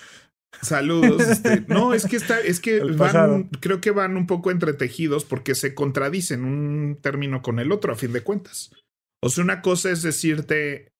Saludos. 0.59 1.21
Este, 1.21 1.61
no, 1.67 1.93
es 1.93 2.07
que 2.07 2.15
está, 2.15 2.39
es 2.39 2.59
que 2.59 2.79
van, 2.79 3.49
creo 3.59 3.79
que 3.79 3.91
van 3.91 4.17
un 4.17 4.25
poco 4.25 4.49
entretejidos 4.49 5.23
porque 5.23 5.53
se 5.53 5.75
contradicen 5.75 6.43
un 6.43 6.97
término 6.99 7.43
con 7.43 7.59
el 7.59 7.71
otro, 7.71 7.93
a 7.93 7.95
fin 7.95 8.11
de 8.11 8.23
cuentas. 8.23 8.71
O 9.23 9.29
sea, 9.29 9.43
una 9.43 9.61
cosa 9.61 9.91
es 9.91 10.01
decirte, 10.01 10.90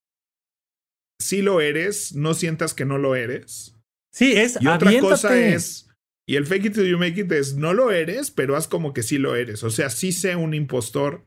si 1.22 1.42
lo 1.42 1.60
eres, 1.60 2.14
no 2.14 2.34
sientas 2.34 2.74
que 2.74 2.84
no 2.84 2.98
lo 2.98 3.14
eres. 3.14 3.74
Sí, 4.12 4.32
es. 4.32 4.58
Y 4.60 4.66
otra 4.66 4.92
cosa 5.00 5.38
es, 5.38 5.88
y 6.26 6.36
el 6.36 6.46
fake 6.46 6.66
it 6.66 6.74
till 6.74 6.88
you 6.88 6.98
make 6.98 7.20
it 7.20 7.32
es, 7.32 7.54
no 7.54 7.72
lo 7.72 7.90
eres, 7.90 8.30
pero 8.30 8.56
haz 8.56 8.68
como 8.68 8.92
que 8.92 9.02
sí 9.02 9.18
lo 9.18 9.34
eres. 9.34 9.64
O 9.64 9.70
sea, 9.70 9.90
sí 9.90 10.12
sé 10.12 10.36
un 10.36 10.54
impostor. 10.54 11.26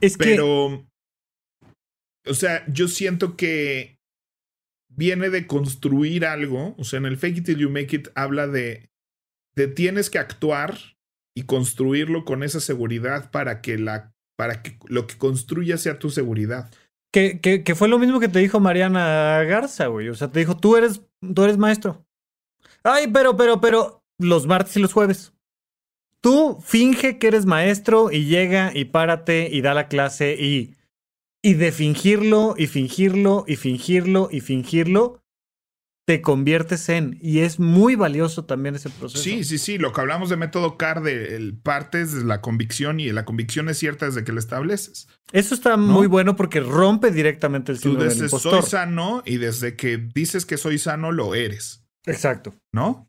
Es 0.00 0.16
pero 0.16 0.86
o 2.26 2.34
sea, 2.34 2.64
yo 2.68 2.88
siento 2.88 3.36
que 3.36 3.98
viene 4.88 5.30
de 5.30 5.46
construir 5.46 6.24
algo. 6.24 6.74
O 6.78 6.84
sea, 6.84 6.98
en 6.98 7.06
el 7.06 7.16
Fake 7.16 7.38
It 7.38 7.44
Till 7.46 7.58
You 7.58 7.70
Make 7.70 7.96
It 7.96 8.08
habla 8.14 8.46
de, 8.46 8.90
de 9.54 9.68
tienes 9.68 10.10
que 10.10 10.18
actuar 10.18 10.78
y 11.34 11.44
construirlo 11.44 12.24
con 12.24 12.42
esa 12.42 12.60
seguridad 12.60 13.30
para 13.30 13.60
que, 13.60 13.78
la, 13.78 14.12
para 14.36 14.62
que 14.62 14.78
lo 14.86 15.06
que 15.06 15.16
construya 15.16 15.78
sea 15.78 15.98
tu 15.98 16.10
seguridad. 16.10 16.70
Que, 17.12 17.40
que, 17.40 17.62
que 17.62 17.74
fue 17.74 17.88
lo 17.88 17.98
mismo 17.98 18.18
que 18.18 18.28
te 18.28 18.38
dijo 18.38 18.58
Mariana 18.58 19.42
Garza, 19.44 19.86
güey. 19.86 20.08
O 20.08 20.14
sea, 20.14 20.28
te 20.28 20.40
dijo, 20.40 20.56
tú 20.56 20.76
eres, 20.76 21.02
tú 21.34 21.44
eres 21.44 21.58
maestro. 21.58 22.04
Ay, 22.82 23.06
pero, 23.12 23.36
pero, 23.36 23.60
pero, 23.60 24.02
los 24.18 24.46
martes 24.46 24.76
y 24.76 24.80
los 24.80 24.92
jueves. 24.92 25.32
Tú 26.20 26.58
finge 26.62 27.18
que 27.18 27.28
eres 27.28 27.46
maestro 27.46 28.10
y 28.10 28.24
llega 28.24 28.72
y 28.74 28.86
párate 28.86 29.48
y 29.52 29.60
da 29.60 29.74
la 29.74 29.88
clase 29.88 30.36
y 30.38 30.74
y 31.42 31.54
de 31.54 31.72
fingirlo 31.72 32.54
y 32.56 32.68
fingirlo 32.68 33.44
y 33.48 33.56
fingirlo 33.56 34.28
y 34.30 34.40
fingirlo, 34.40 35.21
te 36.06 36.20
conviertes 36.20 36.88
en. 36.88 37.18
Y 37.20 37.40
es 37.40 37.58
muy 37.58 37.94
valioso 37.94 38.44
también 38.44 38.74
ese 38.74 38.90
proceso. 38.90 39.22
Sí, 39.22 39.44
sí, 39.44 39.58
sí. 39.58 39.78
Lo 39.78 39.92
que 39.92 40.00
hablamos 40.00 40.30
de 40.30 40.36
método 40.36 40.76
CAR, 40.76 41.02
de 41.02 41.36
el, 41.36 41.58
partes 41.58 42.12
de 42.12 42.24
la 42.24 42.40
convicción 42.40 43.00
y 43.00 43.10
la 43.12 43.24
convicción 43.24 43.68
es 43.68 43.78
cierta 43.78 44.06
desde 44.06 44.24
que 44.24 44.32
la 44.32 44.40
estableces. 44.40 45.08
Eso 45.32 45.54
está 45.54 45.76
muy 45.76 46.06
bueno 46.06 46.36
porque 46.36 46.60
rompe 46.60 47.10
directamente 47.10 47.72
el 47.72 47.78
síndrome 47.78 48.14
Tú 48.14 48.20
desde 48.20 48.38
soy 48.38 48.62
sano 48.62 49.22
y 49.24 49.36
desde 49.36 49.76
que 49.76 49.96
dices 49.98 50.46
que 50.46 50.56
soy 50.56 50.78
sano, 50.78 51.12
lo 51.12 51.34
eres. 51.34 51.84
Exacto. 52.06 52.54
¿No? 52.72 53.08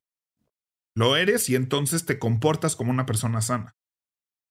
Lo 0.96 1.16
eres 1.16 1.50
y 1.50 1.56
entonces 1.56 2.06
te 2.06 2.20
comportas 2.20 2.76
como 2.76 2.92
una 2.92 3.06
persona 3.06 3.42
sana 3.42 3.76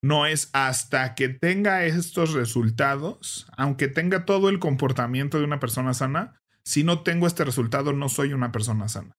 no 0.02 0.26
es 0.26 0.50
hasta 0.52 1.14
que 1.14 1.28
tenga 1.28 1.84
estos 1.84 2.32
resultados, 2.32 3.46
aunque 3.56 3.88
tenga 3.88 4.24
todo 4.24 4.48
el 4.48 4.58
comportamiento 4.58 5.38
de 5.38 5.44
una 5.44 5.60
persona 5.60 5.94
sana, 5.94 6.41
si 6.64 6.84
no 6.84 7.02
tengo 7.02 7.26
este 7.26 7.44
resultado 7.44 7.92
no 7.92 8.08
soy 8.08 8.32
una 8.32 8.52
persona 8.52 8.88
sana. 8.88 9.16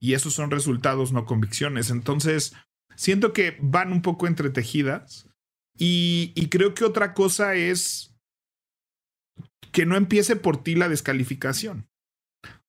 Y 0.00 0.14
esos 0.14 0.34
son 0.34 0.50
resultados, 0.50 1.12
no 1.12 1.24
convicciones. 1.24 1.90
Entonces, 1.90 2.54
siento 2.96 3.32
que 3.32 3.56
van 3.60 3.92
un 3.92 4.02
poco 4.02 4.26
entretejidas 4.26 5.28
y, 5.78 6.32
y 6.34 6.48
creo 6.48 6.74
que 6.74 6.84
otra 6.84 7.14
cosa 7.14 7.54
es 7.54 8.14
que 9.72 9.86
no 9.86 9.96
empiece 9.96 10.36
por 10.36 10.62
ti 10.62 10.74
la 10.74 10.88
descalificación. 10.88 11.88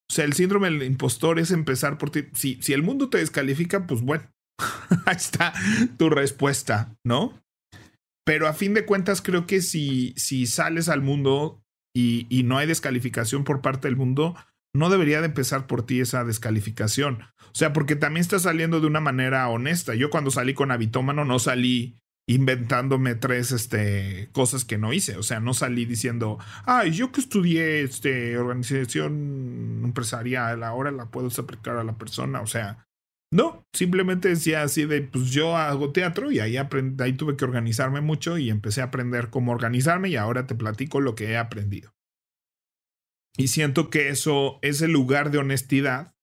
O 0.10 0.14
sea, 0.14 0.26
el 0.26 0.34
síndrome 0.34 0.70
del 0.70 0.84
impostor 0.84 1.40
es 1.40 1.52
empezar 1.52 1.98
por 1.98 2.12
ti. 2.12 2.28
Si, 2.34 2.62
si 2.62 2.74
el 2.74 2.84
mundo 2.84 3.10
te 3.10 3.18
descalifica, 3.18 3.88
pues 3.88 4.02
bueno, 4.02 4.30
ahí 5.06 5.16
está 5.16 5.54
tu 5.98 6.10
respuesta, 6.10 6.96
¿no? 7.06 7.42
Pero 8.26 8.48
a 8.48 8.54
fin 8.54 8.74
de 8.74 8.86
cuentas, 8.86 9.22
creo 9.22 9.48
que 9.48 9.62
si, 9.62 10.14
si 10.18 10.48
sales 10.48 10.90
al 10.90 11.02
mundo 11.02 11.64
y, 11.98 12.44
no 12.44 12.58
hay 12.58 12.68
descalificación 12.68 13.44
por 13.44 13.62
parte 13.62 13.88
del 13.88 13.98
mundo, 13.98 14.36
no 14.74 14.90
debería 14.90 15.20
de 15.22 15.28
empezar 15.28 15.66
por 15.66 15.86
ti 15.86 16.00
esa 16.00 16.24
descalificación. 16.24 17.24
O 17.40 17.56
sea, 17.56 17.74
porque 17.74 17.96
también 17.96 18.22
estás 18.22 18.44
saliendo 18.44 18.80
de 18.80 18.88
una 18.88 19.00
manera 19.00 19.48
honesta. 19.50 19.96
Yo 19.96 20.10
cuando 20.10 20.30
salí 20.30 20.54
con 20.54 20.72
Habitómano 20.72 21.26
no 21.26 21.40
salí 21.40 22.00
inventándome 22.28 23.16
tres 23.16 23.52
este, 23.52 24.30
cosas 24.34 24.66
que 24.66 24.78
no 24.78 24.94
hice. 24.94 25.18
O 25.18 25.24
sea, 25.24 25.40
no 25.40 25.54
salí 25.54 25.86
diciendo, 25.86 26.38
ay, 26.66 26.92
yo 26.92 27.12
que 27.12 27.22
estudié 27.22 27.82
este, 27.82 28.38
organización 28.38 29.82
empresarial, 29.84 30.64
ahora 30.64 30.92
la 30.92 31.10
puedo 31.10 31.30
aplicar 31.36 31.78
a 31.78 31.84
la 31.84 31.98
persona. 31.98 32.42
O 32.42 32.48
sea, 32.48 32.87
no, 33.32 33.66
simplemente 33.74 34.30
decía 34.30 34.62
así 34.62 34.86
de, 34.86 35.02
pues 35.02 35.32
yo 35.32 35.58
hago 35.58 35.92
teatro 35.92 36.32
y 36.32 36.40
ahí, 36.40 36.56
ahí 36.58 37.14
tuve 37.14 37.36
que 37.36 37.46
organizarme 37.46 38.00
mucho 38.00 38.38
y 38.38 38.50
empecé 38.50 38.82
a 38.82 38.86
aprender 38.86 39.30
cómo 39.30 39.52
organizarme 39.52 40.10
y 40.10 40.16
ahora 40.16 40.48
te 40.48 40.56
platico 40.56 41.02
lo 41.02 41.16
que 41.16 41.32
he 41.32 41.38
aprendido. 41.38 41.94
Y 43.38 43.50
siento 43.50 43.90
que 43.90 44.10
eso, 44.10 44.60
ese 44.62 44.88
lugar 44.88 45.30
de 45.30 45.40
honestidad, 45.40 46.16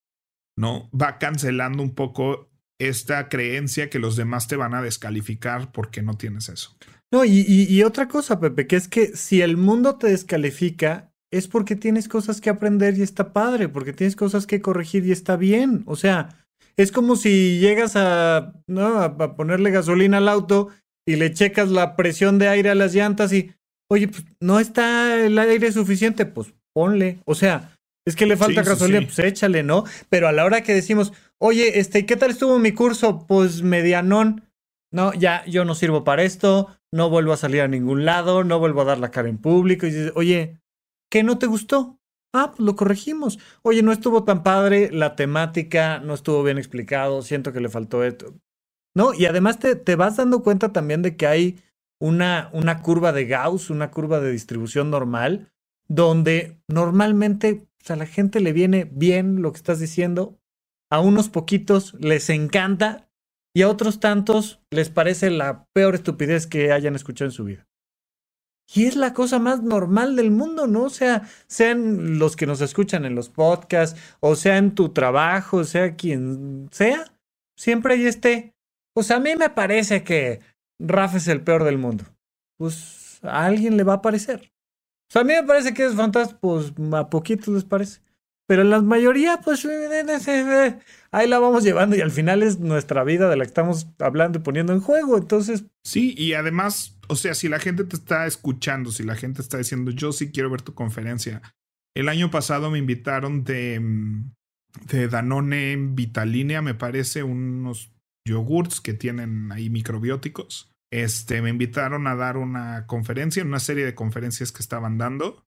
¿no? 0.56 0.90
Va 0.90 1.18
cancelando 1.18 1.82
un 1.82 1.94
poco 1.94 2.50
esta 2.80 3.28
creencia 3.28 3.90
que 3.90 3.98
los 3.98 4.16
demás 4.16 4.48
te 4.48 4.56
van 4.56 4.74
a 4.74 4.82
descalificar 4.82 5.72
porque 5.72 6.02
no 6.02 6.16
tienes 6.16 6.48
eso. 6.48 6.76
No, 7.12 7.24
y, 7.24 7.44
y 7.46 7.82
otra 7.84 8.08
cosa, 8.08 8.40
Pepe, 8.40 8.66
que 8.66 8.76
es 8.76 8.88
que 8.88 9.16
si 9.16 9.42
el 9.42 9.56
mundo 9.56 9.96
te 9.96 10.08
descalifica, 10.08 11.12
es 11.30 11.48
porque 11.48 11.76
tienes 11.76 12.08
cosas 12.08 12.40
que 12.40 12.50
aprender 12.50 12.96
y 12.96 13.02
está 13.02 13.32
padre, 13.32 13.68
porque 13.68 13.92
tienes 13.92 14.16
cosas 14.16 14.46
que 14.46 14.60
corregir 14.60 15.06
y 15.06 15.12
está 15.12 15.36
bien. 15.36 15.82
O 15.86 15.96
sea, 15.96 16.43
es 16.76 16.92
como 16.92 17.16
si 17.16 17.58
llegas 17.58 17.96
a, 17.96 18.52
¿no? 18.66 18.98
a, 18.98 19.36
ponerle 19.36 19.70
gasolina 19.70 20.18
al 20.18 20.28
auto 20.28 20.68
y 21.06 21.16
le 21.16 21.32
checas 21.32 21.70
la 21.70 21.96
presión 21.96 22.38
de 22.38 22.48
aire 22.48 22.70
a 22.70 22.74
las 22.74 22.94
llantas 22.94 23.32
y, 23.32 23.52
oye, 23.90 24.08
pues 24.08 24.24
no 24.40 24.60
está 24.60 25.24
el 25.24 25.38
aire 25.38 25.70
suficiente, 25.72 26.26
pues 26.26 26.54
ponle. 26.72 27.18
O 27.24 27.34
sea, 27.34 27.76
es 28.06 28.16
que 28.16 28.26
le 28.26 28.36
falta 28.36 28.62
gasolina, 28.62 29.06
pues 29.06 29.18
échale, 29.18 29.62
¿no? 29.62 29.84
Pero 30.08 30.28
a 30.28 30.32
la 30.32 30.44
hora 30.44 30.62
que 30.62 30.74
decimos, 30.74 31.12
oye, 31.38 31.78
este, 31.78 32.06
¿qué 32.06 32.16
tal 32.16 32.30
estuvo 32.30 32.58
mi 32.58 32.72
curso? 32.72 33.26
Pues 33.26 33.62
medianón. 33.62 34.44
No, 34.92 35.12
ya, 35.12 35.44
yo 35.46 35.64
no 35.64 35.74
sirvo 35.74 36.04
para 36.04 36.22
esto, 36.22 36.76
no 36.92 37.10
vuelvo 37.10 37.32
a 37.32 37.36
salir 37.36 37.62
a 37.62 37.68
ningún 37.68 38.04
lado, 38.04 38.44
no 38.44 38.60
vuelvo 38.60 38.82
a 38.82 38.84
dar 38.84 38.98
la 38.98 39.10
cara 39.10 39.28
en 39.28 39.38
público. 39.38 39.86
Y 39.86 39.90
dices, 39.90 40.12
oye, 40.14 40.60
¿qué 41.10 41.22
no 41.22 41.38
te 41.38 41.46
gustó? 41.46 41.98
Ah, 42.34 42.50
pues 42.50 42.66
lo 42.66 42.74
corregimos. 42.74 43.38
Oye, 43.62 43.82
no 43.82 43.92
estuvo 43.92 44.24
tan 44.24 44.42
padre 44.42 44.90
la 44.92 45.14
temática, 45.14 46.00
no 46.00 46.14
estuvo 46.14 46.42
bien 46.42 46.58
explicado, 46.58 47.22
siento 47.22 47.52
que 47.52 47.60
le 47.60 47.68
faltó 47.68 48.02
esto. 48.02 48.34
¿No? 48.96 49.14
Y 49.14 49.26
además 49.26 49.60
te, 49.60 49.76
te 49.76 49.94
vas 49.94 50.16
dando 50.16 50.42
cuenta 50.42 50.72
también 50.72 51.00
de 51.00 51.16
que 51.16 51.28
hay 51.28 51.60
una, 52.00 52.50
una 52.52 52.82
curva 52.82 53.12
de 53.12 53.26
Gauss, 53.26 53.70
una 53.70 53.92
curva 53.92 54.18
de 54.18 54.32
distribución 54.32 54.90
normal, 54.90 55.52
donde 55.86 56.58
normalmente 56.68 57.68
pues, 57.78 57.90
a 57.92 57.96
la 57.96 58.06
gente 58.06 58.40
le 58.40 58.52
viene 58.52 58.90
bien 58.90 59.40
lo 59.40 59.52
que 59.52 59.58
estás 59.58 59.78
diciendo, 59.78 60.36
a 60.90 61.00
unos 61.00 61.28
poquitos 61.28 61.94
les 62.00 62.30
encanta 62.30 63.08
y 63.54 63.62
a 63.62 63.68
otros 63.68 64.00
tantos 64.00 64.60
les 64.70 64.90
parece 64.90 65.30
la 65.30 65.66
peor 65.72 65.94
estupidez 65.94 66.48
que 66.48 66.72
hayan 66.72 66.96
escuchado 66.96 67.28
en 67.28 67.32
su 67.32 67.44
vida. 67.44 67.66
Y 68.72 68.86
es 68.86 68.96
la 68.96 69.12
cosa 69.12 69.38
más 69.38 69.62
normal 69.62 70.16
del 70.16 70.30
mundo, 70.30 70.66
¿no? 70.66 70.84
O 70.84 70.90
sea, 70.90 71.28
sean 71.46 72.18
los 72.18 72.34
que 72.36 72.46
nos 72.46 72.60
escuchan 72.60 73.04
en 73.04 73.14
los 73.14 73.28
podcasts, 73.28 74.00
o 74.20 74.36
sea 74.36 74.56
en 74.56 74.74
tu 74.74 74.88
trabajo, 74.90 75.64
sea 75.64 75.96
quien 75.96 76.68
sea, 76.72 77.04
siempre 77.56 77.94
hay 77.94 78.06
este. 78.06 78.54
Pues 78.94 79.10
a 79.10 79.20
mí 79.20 79.34
me 79.36 79.50
parece 79.50 80.02
que 80.02 80.40
Rafa 80.78 81.18
es 81.18 81.28
el 81.28 81.42
peor 81.42 81.64
del 81.64 81.78
mundo. 81.78 82.04
Pues 82.56 83.18
a 83.22 83.44
alguien 83.44 83.76
le 83.76 83.84
va 83.84 83.94
a 83.94 84.02
parecer. 84.02 84.52
O 85.08 85.12
sea, 85.12 85.22
a 85.22 85.24
mí 85.24 85.34
me 85.34 85.42
parece 85.42 85.74
que 85.74 85.84
es 85.84 85.94
fantástico, 85.94 86.40
pues 86.40 86.72
a 86.92 87.10
poquitos 87.10 87.48
les 87.48 87.64
parece. 87.64 88.00
Pero 88.46 88.62
en 88.62 88.70
la 88.70 88.82
mayoría, 88.82 89.40
pues 89.42 89.66
ahí 91.10 91.28
la 91.28 91.38
vamos 91.38 91.64
llevando 91.64 91.96
y 91.96 92.02
al 92.02 92.10
final 92.10 92.42
es 92.42 92.58
nuestra 92.60 93.02
vida 93.02 93.28
de 93.30 93.36
la 93.36 93.44
que 93.44 93.48
estamos 93.48 93.86
hablando 93.98 94.38
y 94.38 94.42
poniendo 94.42 94.72
en 94.74 94.80
juego. 94.80 95.16
Entonces. 95.16 95.64
Sí, 95.82 96.14
y 96.18 96.34
además, 96.34 96.98
o 97.08 97.16
sea, 97.16 97.34
si 97.34 97.48
la 97.48 97.58
gente 97.58 97.84
te 97.84 97.96
está 97.96 98.26
escuchando, 98.26 98.92
si 98.92 99.02
la 99.02 99.16
gente 99.16 99.40
está 99.40 99.56
diciendo, 99.56 99.90
yo 99.90 100.12
sí 100.12 100.30
quiero 100.30 100.50
ver 100.50 100.60
tu 100.60 100.74
conferencia. 100.74 101.40
El 101.96 102.08
año 102.08 102.30
pasado 102.30 102.70
me 102.70 102.78
invitaron 102.78 103.44
de, 103.44 103.80
de 104.90 105.08
Danone 105.08 105.76
Vitalinea, 105.78 106.60
me 106.60 106.74
parece, 106.74 107.22
unos 107.22 107.92
yogurts 108.26 108.80
que 108.80 108.94
tienen 108.94 109.52
ahí 109.52 109.70
microbióticos. 109.70 110.70
este, 110.92 111.40
me 111.40 111.50
invitaron 111.50 112.06
a 112.06 112.14
dar 112.14 112.36
una 112.36 112.86
conferencia, 112.86 113.42
una 113.42 113.60
serie 113.60 113.84
de 113.84 113.94
conferencias 113.94 114.52
que 114.52 114.60
estaban 114.60 114.98
dando 114.98 115.44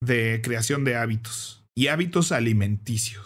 de 0.00 0.40
creación 0.42 0.84
de 0.84 0.96
hábitos 0.96 1.58
y 1.78 1.86
hábitos 1.86 2.32
alimenticios. 2.32 3.22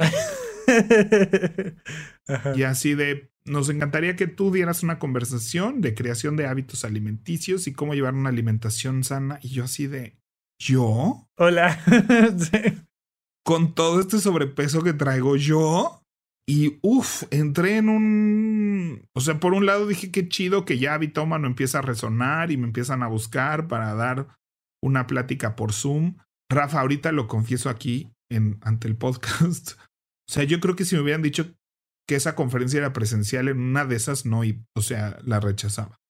y 2.55 2.63
así 2.65 2.95
de, 2.95 3.33
nos 3.47 3.71
encantaría 3.71 4.15
que 4.15 4.27
tú 4.27 4.53
dieras 4.53 4.83
una 4.83 4.99
conversación 4.99 5.81
de 5.81 5.95
creación 5.95 6.37
de 6.37 6.47
hábitos 6.47 6.85
alimenticios 6.85 7.67
y 7.67 7.73
cómo 7.73 7.95
llevar 7.95 8.13
una 8.13 8.29
alimentación 8.29 9.05
sana. 9.05 9.39
Y 9.41 9.55
yo 9.55 9.65
así 9.65 9.87
de, 9.87 10.19
¿yo? 10.61 11.31
Hola. 11.39 11.81
Con 13.43 13.75
todo 13.75 14.01
este 14.01 14.19
sobrepeso 14.19 14.83
que 14.83 14.93
traigo 14.93 15.37
yo. 15.37 16.03
Y 16.47 16.79
uff, 16.83 17.23
entré 17.31 17.79
en 17.79 17.89
un. 17.89 19.09
O 19.15 19.23
sea, 19.23 19.41
por 19.41 19.55
un 19.55 19.65
lado 19.65 19.87
dije 19.87 20.11
que 20.11 20.29
chido 20.29 20.67
que 20.67 20.79
ya 20.79 20.99
Bitómano 20.99 21.47
empieza 21.47 21.79
a 21.79 21.83
resonar 21.83 22.51
y 22.51 22.59
me 22.59 22.67
empiezan 22.67 23.03
a 23.03 23.09
buscar 23.09 23.67
para 23.67 23.95
dar 23.95 24.37
una 24.83 25.07
plática 25.07 25.57
por 25.57 25.73
Zoom. 25.73 26.17
Rafa, 26.51 26.83
ahorita 26.83 27.13
lo 27.13 27.29
confieso 27.29 27.71
aquí 27.71 28.13
ante 28.63 28.89
el 28.89 28.97
podcast. 28.97 29.73
O 30.29 30.35
sea, 30.35 30.45
yo 30.45 30.61
creo 30.61 30.77
que 30.77 30.87
si 30.87 30.95
me 30.95 31.03
hubieran 31.03 31.21
dicho 31.21 31.53
que 32.09 32.15
esa 32.15 32.35
conferencia 32.35 32.79
era 32.79 32.93
presencial, 32.93 33.49
en 33.49 33.59
una 33.59 33.85
de 33.85 33.97
esas 33.97 34.25
no, 34.25 34.45
y, 34.45 34.65
o 34.75 34.81
sea, 34.81 35.19
la 35.25 35.41
rechazaba. 35.41 36.01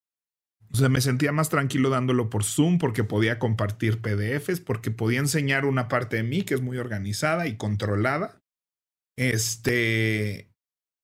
O 0.73 0.77
sea, 0.77 0.89
me 0.89 1.01
sentía 1.01 1.33
más 1.33 1.49
tranquilo 1.49 1.91
dándolo 1.91 2.31
por 2.31 2.45
Zoom 2.45 2.79
porque 2.79 3.05
podía 3.05 3.39
compartir 3.39 4.01
PDFs, 4.01 4.61
porque 4.61 4.91
podía 4.91 5.19
enseñar 5.19 5.65
una 5.65 5.89
parte 5.89 6.17
de 6.17 6.23
mí 6.23 6.43
que 6.43 6.55
es 6.55 6.61
muy 6.61 6.79
organizada 6.79 7.47
y 7.47 7.57
controlada. 7.57 8.41
Este, 9.19 10.51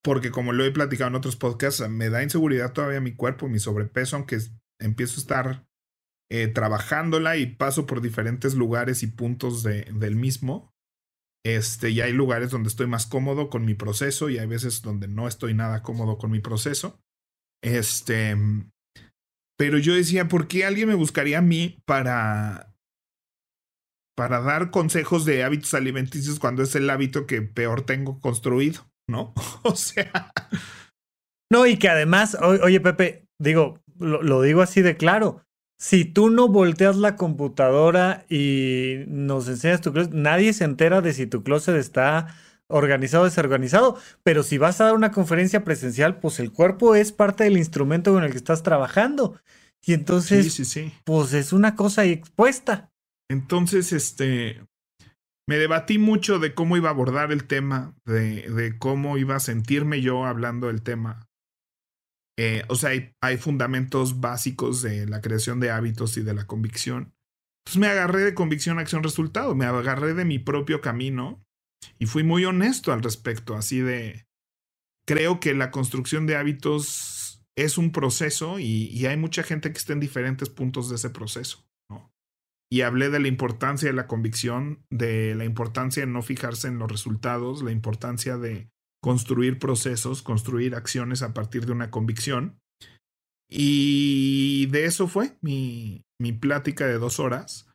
porque 0.02 0.30
como 0.30 0.52
lo 0.52 0.64
he 0.64 0.70
platicado 0.70 1.08
en 1.08 1.16
otros 1.16 1.36
podcasts, 1.36 1.86
me 1.88 2.08
da 2.08 2.22
inseguridad 2.22 2.72
todavía 2.72 3.00
mi 3.00 3.14
cuerpo, 3.14 3.48
mi 3.48 3.58
sobrepeso, 3.58 4.16
aunque 4.16 4.38
empiezo 4.80 5.16
a 5.16 5.20
estar 5.20 5.66
eh, 6.30 6.48
trabajándola 6.48 7.36
y 7.36 7.46
paso 7.46 7.84
por 7.84 8.00
diferentes 8.00 8.54
lugares 8.54 9.02
y 9.02 9.08
puntos 9.08 9.62
de, 9.62 9.82
del 9.94 10.16
mismo. 10.16 10.72
Este, 11.56 11.88
y 11.88 12.02
hay 12.02 12.12
lugares 12.12 12.50
donde 12.50 12.68
estoy 12.68 12.86
más 12.86 13.06
cómodo 13.06 13.48
con 13.48 13.64
mi 13.64 13.74
proceso 13.74 14.28
y 14.28 14.36
hay 14.36 14.46
veces 14.46 14.82
donde 14.82 15.08
no 15.08 15.26
estoy 15.26 15.54
nada 15.54 15.82
cómodo 15.82 16.18
con 16.18 16.30
mi 16.30 16.40
proceso. 16.40 17.00
Este, 17.62 18.36
pero 19.58 19.78
yo 19.78 19.94
decía, 19.94 20.28
¿por 20.28 20.46
qué 20.46 20.66
alguien 20.66 20.88
me 20.88 20.94
buscaría 20.94 21.38
a 21.38 21.42
mí 21.42 21.78
para 21.86 22.74
para 24.14 24.40
dar 24.40 24.70
consejos 24.70 25.24
de 25.24 25.44
hábitos 25.44 25.74
alimenticios 25.74 26.38
cuando 26.38 26.64
es 26.64 26.74
el 26.74 26.90
hábito 26.90 27.24
que 27.26 27.40
peor 27.40 27.82
tengo 27.82 28.20
construido, 28.20 28.90
¿no? 29.08 29.32
o 29.62 29.74
sea. 29.74 30.32
No, 31.50 31.66
y 31.66 31.78
que 31.78 31.88
además, 31.88 32.36
oye, 32.42 32.80
Pepe, 32.80 33.24
digo, 33.40 33.80
lo, 33.98 34.22
lo, 34.22 34.42
digo 34.42 34.60
así 34.60 34.82
de 34.82 34.96
claro. 34.96 35.46
Si 35.78 36.04
tú 36.04 36.28
no 36.28 36.48
volteas 36.48 36.96
la 36.96 37.14
computadora 37.14 38.24
y 38.28 39.04
nos 39.06 39.48
enseñas 39.48 39.80
tu 39.80 39.92
closet, 39.92 40.12
nadie 40.12 40.52
se 40.52 40.64
entera 40.64 41.00
de 41.00 41.12
si 41.12 41.26
tu 41.26 41.44
closet 41.44 41.76
está 41.76 42.34
organizado 42.66 43.22
o 43.22 43.26
desorganizado. 43.26 43.96
Pero 44.24 44.42
si 44.42 44.58
vas 44.58 44.80
a 44.80 44.86
dar 44.86 44.94
una 44.94 45.12
conferencia 45.12 45.62
presencial, 45.64 46.18
pues 46.18 46.40
el 46.40 46.50
cuerpo 46.50 46.96
es 46.96 47.12
parte 47.12 47.44
del 47.44 47.56
instrumento 47.56 48.12
con 48.12 48.24
el 48.24 48.32
que 48.32 48.38
estás 48.38 48.64
trabajando. 48.64 49.40
Y 49.86 49.92
entonces, 49.92 50.52
sí, 50.52 50.64
sí, 50.64 50.64
sí. 50.64 50.92
pues 51.04 51.32
es 51.32 51.52
una 51.52 51.76
cosa 51.76 52.04
expuesta. 52.04 52.90
Entonces, 53.30 53.92
este, 53.92 54.60
me 55.46 55.58
debatí 55.58 55.98
mucho 55.98 56.40
de 56.40 56.54
cómo 56.54 56.76
iba 56.76 56.88
a 56.88 56.92
abordar 56.92 57.30
el 57.30 57.44
tema, 57.44 57.94
de, 58.04 58.50
de 58.50 58.78
cómo 58.78 59.16
iba 59.16 59.36
a 59.36 59.40
sentirme 59.40 60.00
yo 60.00 60.26
hablando 60.26 60.66
del 60.66 60.82
tema. 60.82 61.27
Eh, 62.40 62.62
o 62.68 62.76
sea, 62.76 62.90
hay, 63.20 63.36
fundamentos 63.36 64.20
básicos 64.20 64.80
de 64.80 65.06
la 65.06 65.20
creación 65.20 65.58
de 65.58 65.72
hábitos 65.72 66.16
y 66.16 66.22
de 66.22 66.34
la 66.34 66.46
convicción. 66.46 67.12
Entonces 67.66 67.80
me 67.80 67.88
agarré 67.88 68.22
de 68.22 68.34
convicción, 68.34 68.78
acción, 68.78 69.02
resultado. 69.02 69.56
Me 69.56 69.64
agarré 69.64 70.14
de 70.14 70.24
mi 70.24 70.38
propio 70.38 70.80
camino 70.80 71.44
y 71.98 72.06
fui 72.06 72.22
muy 72.22 72.44
honesto 72.44 72.92
al 72.92 73.02
respecto, 73.02 73.56
así 73.56 73.80
de, 73.80 74.26
creo 75.04 75.40
que 75.40 75.52
la 75.52 75.72
construcción 75.72 76.26
de 76.26 76.36
hábitos 76.36 77.42
es 77.56 77.76
un 77.76 77.90
proceso 77.90 78.60
y, 78.60 78.84
y 78.84 79.06
hay 79.06 79.16
mucha 79.16 79.42
gente 79.42 79.72
que 79.72 79.78
está 79.78 79.92
en 79.92 80.00
diferentes 80.00 80.48
puntos 80.48 80.88
de 80.88 80.94
ese 80.94 81.10
proceso. 81.10 81.64
Y 82.70 82.82
hablé 82.82 83.08
de 83.08 83.18
la 83.18 83.28
importancia 83.28 83.88
de 83.88 83.94
la 83.94 84.06
convicción, 84.06 84.84
de 84.90 85.34
la 85.34 85.44
importancia 85.44 86.04
de 86.04 86.12
no 86.12 86.22
fijarse 86.22 86.68
en 86.68 86.78
los 86.78 86.90
resultados, 86.90 87.62
la 87.62 87.72
importancia 87.72 88.36
de 88.36 88.70
construir 89.02 89.58
procesos, 89.58 90.22
construir 90.22 90.74
acciones 90.74 91.22
a 91.22 91.34
partir 91.34 91.66
de 91.66 91.72
una 91.72 91.90
convicción. 91.90 92.58
Y 93.50 94.66
de 94.66 94.84
eso 94.84 95.08
fue 95.08 95.36
mi, 95.40 96.04
mi 96.20 96.32
plática 96.32 96.86
de 96.86 96.98
dos 96.98 97.20
horas. 97.20 97.68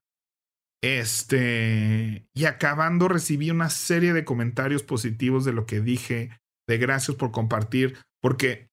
Este, 0.84 2.28
y 2.36 2.46
acabando 2.46 3.08
recibí 3.08 3.50
una 3.50 3.70
serie 3.70 4.12
de 4.12 4.26
comentarios 4.26 4.84
positivos 4.84 5.46
de 5.46 5.54
lo 5.54 5.66
que 5.66 5.80
dije, 5.80 6.38
de 6.68 6.78
gracias 6.78 7.16
por 7.16 7.32
compartir, 7.32 7.98
porque 8.22 8.68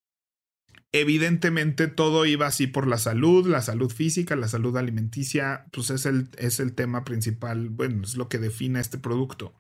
evidentemente 0.93 1.87
todo 1.87 2.27
iba 2.27 2.49
así 2.49 2.67
por 2.67 2.89
la 2.89 2.99
salud, 2.99 3.47
la 3.47 3.63
salud 3.63 3.91
física, 3.93 4.35
la 4.35 4.49
salud 4.49 4.77
alimenticia, 4.77 5.67
pues 5.73 5.91
es 5.91 6.05
el, 6.05 6.29
es 6.37 6.59
el 6.59 6.75
tema 6.75 7.05
principal, 7.05 7.69
bueno, 7.69 8.03
es 8.03 8.17
lo 8.17 8.29
que 8.29 8.39
define 8.39 8.81
este 8.81 8.99
producto. 8.99 9.55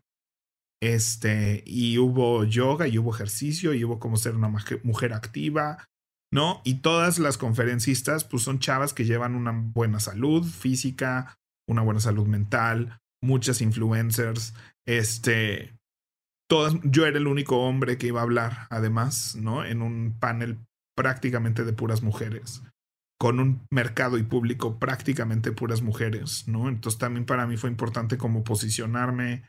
Este, 0.82 1.62
y 1.66 1.98
hubo 1.98 2.44
yoga, 2.44 2.88
y 2.88 2.98
hubo 2.98 3.14
ejercicio, 3.14 3.74
y 3.74 3.84
hubo 3.84 3.98
cómo 3.98 4.16
ser 4.16 4.34
una 4.34 4.48
mujer 4.48 5.12
activa, 5.12 5.86
¿no? 6.32 6.62
Y 6.64 6.76
todas 6.76 7.18
las 7.18 7.36
conferencistas, 7.36 8.24
pues 8.24 8.42
son 8.42 8.60
chavas 8.60 8.94
que 8.94 9.04
llevan 9.04 9.34
una 9.34 9.52
buena 9.52 10.00
salud 10.00 10.44
física, 10.44 11.36
una 11.68 11.82
buena 11.82 12.00
salud 12.00 12.26
mental, 12.26 12.98
muchas 13.22 13.60
influencers, 13.60 14.54
este, 14.86 15.76
todas, 16.48 16.74
yo 16.82 17.06
era 17.06 17.18
el 17.18 17.26
único 17.26 17.58
hombre 17.60 17.98
que 17.98 18.08
iba 18.08 18.20
a 18.20 18.24
hablar, 18.24 18.66
además, 18.70 19.36
¿no? 19.36 19.64
En 19.64 19.82
un 19.82 20.16
panel 20.18 20.58
prácticamente 20.96 21.64
de 21.64 21.72
puras 21.72 22.02
mujeres, 22.02 22.62
con 23.18 23.38
un 23.38 23.62
mercado 23.70 24.18
y 24.18 24.22
público 24.22 24.78
prácticamente 24.78 25.52
puras 25.52 25.82
mujeres, 25.82 26.48
¿no? 26.48 26.68
Entonces 26.68 26.98
también 26.98 27.26
para 27.26 27.46
mí 27.46 27.56
fue 27.56 27.70
importante 27.70 28.18
como 28.18 28.44
posicionarme 28.44 29.44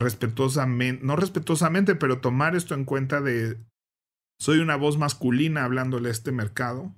respetuosamente, 0.00 1.04
no 1.04 1.16
respetuosamente, 1.16 1.94
pero 1.94 2.20
tomar 2.20 2.56
esto 2.56 2.74
en 2.74 2.84
cuenta 2.84 3.20
de 3.20 3.58
soy 4.40 4.58
una 4.58 4.76
voz 4.76 4.98
masculina 4.98 5.64
hablándole 5.64 6.08
a 6.08 6.12
este 6.12 6.30
mercado, 6.30 6.94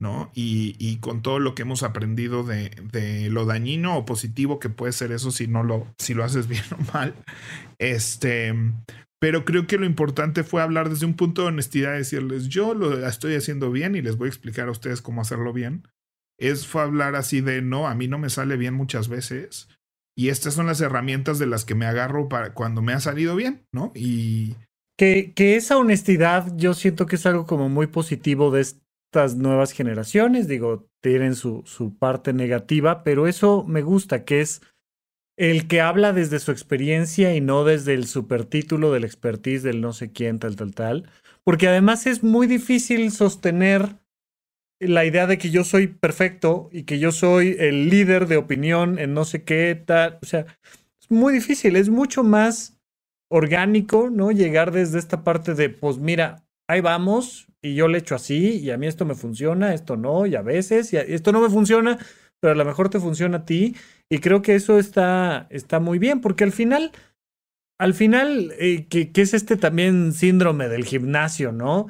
¿no? 0.00 0.30
Y, 0.34 0.76
y, 0.78 0.96
con 0.96 1.20
todo 1.20 1.38
lo 1.38 1.54
que 1.54 1.62
hemos 1.62 1.82
aprendido 1.82 2.42
de, 2.42 2.70
de, 2.90 3.28
lo 3.28 3.44
dañino 3.44 3.98
o 3.98 4.06
positivo 4.06 4.58
que 4.58 4.70
puede 4.70 4.92
ser 4.92 5.12
eso 5.12 5.30
si 5.30 5.46
no 5.46 5.62
lo, 5.62 5.86
si 5.98 6.14
lo 6.14 6.24
haces 6.24 6.48
bien 6.48 6.64
o 6.72 6.92
mal. 6.92 7.14
Este, 7.78 8.54
pero 9.20 9.44
creo 9.44 9.66
que 9.66 9.76
lo 9.76 9.84
importante 9.84 10.42
fue 10.42 10.62
hablar 10.62 10.88
desde 10.88 11.04
un 11.04 11.14
punto 11.14 11.42
de 11.42 11.48
honestidad, 11.48 11.92
decirles, 11.92 12.48
yo 12.48 12.72
lo 12.72 13.06
estoy 13.06 13.34
haciendo 13.34 13.70
bien 13.70 13.94
y 13.94 14.00
les 14.00 14.16
voy 14.16 14.26
a 14.26 14.30
explicar 14.30 14.68
a 14.68 14.72
ustedes 14.72 15.02
cómo 15.02 15.20
hacerlo 15.20 15.52
bien. 15.52 15.86
Es 16.38 16.66
fue 16.66 16.80
hablar 16.80 17.14
así 17.14 17.42
de, 17.42 17.60
no, 17.60 17.86
a 17.86 17.94
mí 17.94 18.08
no 18.08 18.16
me 18.16 18.30
sale 18.30 18.56
bien 18.56 18.72
muchas 18.72 19.08
veces. 19.08 19.68
Y 20.16 20.28
estas 20.28 20.54
son 20.54 20.66
las 20.66 20.80
herramientas 20.80 21.38
de 21.38 21.46
las 21.46 21.64
que 21.64 21.74
me 21.74 21.86
agarro 21.86 22.28
para 22.28 22.54
cuando 22.54 22.82
me 22.82 22.92
ha 22.92 23.00
salido 23.00 23.36
bien, 23.36 23.66
¿no? 23.72 23.92
Y... 23.94 24.56
Que, 24.98 25.32
que 25.34 25.56
esa 25.56 25.78
honestidad 25.78 26.54
yo 26.56 26.74
siento 26.74 27.06
que 27.06 27.16
es 27.16 27.24
algo 27.24 27.46
como 27.46 27.70
muy 27.70 27.86
positivo 27.86 28.50
de, 28.50 28.66
estas 29.10 29.34
nuevas 29.34 29.72
generaciones, 29.72 30.46
digo, 30.46 30.88
tienen 31.02 31.34
su, 31.34 31.62
su 31.66 31.98
parte 31.98 32.32
negativa, 32.32 33.02
pero 33.02 33.26
eso 33.26 33.64
me 33.66 33.82
gusta, 33.82 34.24
que 34.24 34.40
es 34.40 34.62
el 35.36 35.66
que 35.66 35.80
habla 35.80 36.12
desde 36.12 36.38
su 36.38 36.52
experiencia 36.52 37.34
y 37.34 37.40
no 37.40 37.64
desde 37.64 37.94
el 37.94 38.06
supertítulo 38.06 38.92
del 38.92 39.02
expertise 39.02 39.64
del 39.64 39.80
no 39.80 39.92
sé 39.92 40.12
quién, 40.12 40.38
tal, 40.38 40.54
tal, 40.54 40.74
tal. 40.74 41.10
Porque 41.42 41.66
además 41.66 42.06
es 42.06 42.22
muy 42.22 42.46
difícil 42.46 43.10
sostener 43.10 43.96
la 44.80 45.04
idea 45.04 45.26
de 45.26 45.38
que 45.38 45.50
yo 45.50 45.62
soy 45.62 45.86
perfecto 45.86 46.68
y 46.72 46.84
que 46.84 46.98
yo 46.98 47.12
soy 47.12 47.56
el 47.58 47.90
líder 47.90 48.26
de 48.26 48.38
opinión 48.38 48.98
en 48.98 49.14
no 49.14 49.24
sé 49.24 49.44
qué, 49.44 49.74
tal. 49.74 50.18
O 50.22 50.26
sea, 50.26 50.46
es 51.00 51.10
muy 51.10 51.32
difícil, 51.34 51.76
es 51.76 51.90
mucho 51.90 52.24
más 52.24 52.80
orgánico, 53.30 54.10
¿no? 54.10 54.32
Llegar 54.32 54.72
desde 54.72 54.98
esta 54.98 55.22
parte 55.22 55.54
de, 55.54 55.68
pues 55.68 55.98
mira, 55.98 56.44
ahí 56.68 56.80
vamos, 56.80 57.46
y 57.62 57.74
yo 57.74 57.88
le 57.88 57.98
echo 57.98 58.14
así, 58.14 58.58
y 58.58 58.70
a 58.70 58.78
mí 58.78 58.86
esto 58.86 59.04
me 59.04 59.14
funciona, 59.14 59.74
esto 59.74 59.96
no, 59.96 60.26
y 60.26 60.34
a 60.34 60.42
veces, 60.42 60.92
y 60.92 60.96
esto 60.96 61.30
no 61.30 61.40
me 61.40 61.50
funciona, 61.50 61.98
pero 62.40 62.52
a 62.52 62.56
lo 62.56 62.64
mejor 62.64 62.88
te 62.88 62.98
funciona 62.98 63.38
a 63.38 63.44
ti. 63.44 63.76
Y 64.08 64.18
creo 64.18 64.42
que 64.42 64.54
eso 64.54 64.78
está, 64.78 65.46
está 65.50 65.78
muy 65.78 65.98
bien, 65.98 66.20
porque 66.20 66.44
al 66.44 66.52
final, 66.52 66.90
al 67.78 67.94
final, 67.94 68.52
eh, 68.58 68.86
es 69.14 69.34
este 69.34 69.56
también 69.56 70.12
síndrome 70.12 70.68
del 70.68 70.84
gimnasio, 70.84 71.52
¿no? 71.52 71.86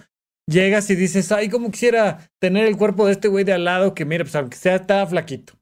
Llegas 0.51 0.91
y 0.91 0.97
dices, 0.97 1.31
ay, 1.31 1.49
como 1.49 1.71
quisiera 1.71 2.29
tener 2.41 2.67
el 2.67 2.77
cuerpo 2.77 3.07
de 3.07 3.13
este 3.13 3.29
güey 3.29 3.45
de 3.45 3.53
al 3.53 3.65
lado, 3.65 3.95
que 3.95 4.05
mire, 4.05 4.25
pues 4.25 4.35
aunque 4.35 4.57
sea, 4.57 4.75
está 4.75 5.07
flaquito. 5.07 5.53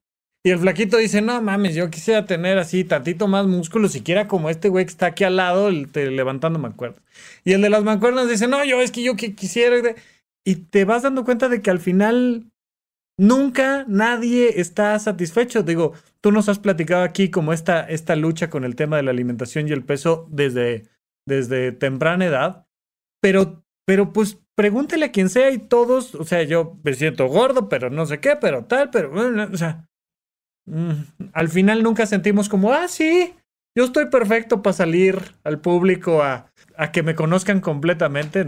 Y 0.43 0.51
el 0.51 0.59
flaquito 0.61 0.97
dice, 0.97 1.21
no 1.21 1.43
mames, 1.43 1.75
yo 1.75 1.91
quisiera 1.91 2.25
tener 2.25 2.57
así 2.57 2.85
tantito 2.85 3.29
más 3.29 3.47
músculo, 3.47 3.89
siquiera 3.89 4.29
como 4.29 4.49
este 4.49 4.71
güey 4.71 4.87
que 4.87 4.93
está 4.93 5.07
aquí 5.07 5.25
al 5.25 5.37
lado, 5.37 5.69
te, 5.93 6.11
levantando 6.11 6.59
mancuernas. 6.59 7.03
Y 7.45 7.53
el 7.53 7.61
de 7.61 7.69
las 7.69 7.85
mancuernas 7.85 8.31
dice, 8.31 8.49
no, 8.49 8.65
yo 8.65 8.81
es 8.81 8.91
que 8.91 9.03
yo 9.03 9.15
que 9.15 9.35
quisiera. 9.35 9.77
Y 10.45 10.55
te 10.55 10.87
vas 10.87 11.03
dando 11.03 11.25
cuenta 11.25 11.51
de 11.51 11.61
que 11.61 11.71
al 11.71 11.81
final 11.81 12.51
nunca 13.19 13.85
nadie 13.89 14.61
está 14.61 14.99
satisfecho. 14.99 15.63
Digo, 15.63 15.93
tú 16.23 16.33
nos 16.33 16.49
has 16.49 16.61
platicado 16.61 17.03
aquí 17.03 17.31
como 17.31 17.53
esta, 17.53 17.83
esta 17.83 18.17
lucha 18.17 18.49
con 18.49 18.65
el 18.65 18.75
tema 18.75 18.97
de 18.97 19.03
la 19.03 19.11
alimentación 19.11 19.69
y 19.69 19.73
el 19.73 19.85
peso 19.85 20.27
desde, 20.31 20.85
desde 21.27 21.73
temprana 21.73 22.25
edad, 22.25 22.67
pero, 23.21 23.65
pero 23.89 24.13
pues 24.13 24.39
pregúntele 24.55 25.07
a 25.07 25.13
quien 25.13 25.31
sea 25.31 25.51
y 25.51 25.57
todos, 25.57 26.15
o 26.15 26.23
sea, 26.23 26.43
yo 26.43 26.79
me 26.85 26.93
siento 26.93 27.27
gordo, 27.27 27.71
pero 27.71 27.89
no 27.89 28.05
sé 28.05 28.21
qué, 28.21 28.37
pero 28.39 28.67
tal, 28.67 28.91
pero, 28.91 29.11
o 29.51 29.57
sea, 29.57 29.89
mm, 30.67 31.31
al 31.33 31.49
final 31.49 31.83
nunca 31.83 32.05
sentimos 32.05 32.51
como, 32.51 32.75
ah, 32.75 32.87
sí, 32.87 33.33
yo 33.75 33.85
estoy 33.85 34.11
perfecto 34.11 34.61
para 34.63 34.75
salir 34.75 35.19
al 35.43 35.63
público 35.63 36.23
a, 36.23 36.53
a 36.77 36.93
que 36.93 37.03
me 37.03 37.15
conozcan 37.15 37.63
completamente. 37.63 38.47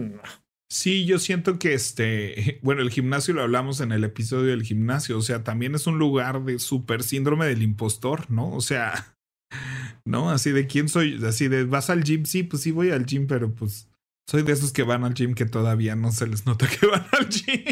Sí, 0.70 1.07
yo 1.07 1.18
siento 1.18 1.59
que 1.59 1.72
este, 1.72 2.59
bueno, 2.62 2.82
el 2.82 2.91
gimnasio 2.91 3.32
lo 3.32 3.41
hablamos 3.41 3.80
en 3.80 3.93
el 3.93 4.05
episodio 4.05 4.51
del 4.51 4.62
gimnasio, 4.62 5.16
o 5.16 5.22
sea, 5.22 5.43
también 5.43 5.74
es 5.74 5.86
un 5.86 5.99
lugar 5.99 6.45
de 6.45 6.59
super 6.59 7.03
síndrome 7.03 7.47
del 7.47 7.62
impostor, 7.62 8.30
¿no? 8.30 8.53
O 8.53 8.61
sea, 8.61 9.16
¿no? 10.05 10.28
Así 10.28 10.51
de 10.51 10.66
quién 10.66 10.91
soy, 10.91 11.18
así 11.24 11.49
de 11.49 11.64
vas 11.64 11.88
al 11.88 12.05
gym, 12.05 12.26
sí, 12.26 12.43
pues 12.43 12.61
sí 12.61 12.72
voy 12.72 12.91
al 12.91 13.07
gym, 13.07 13.26
pero 13.26 13.55
pues 13.55 13.89
soy 14.31 14.45
de 14.45 14.53
esos 14.53 14.72
que 14.72 14.85
van 14.85 15.03
al 15.03 15.14
gym 15.14 15.35
que 15.35 15.45
todavía 15.45 15.97
no 15.97 16.12
se 16.12 16.24
les 16.28 16.47
nota 16.47 16.68
que 16.68 16.87
van 16.87 17.05
al 17.11 17.28
gym. 17.28 17.64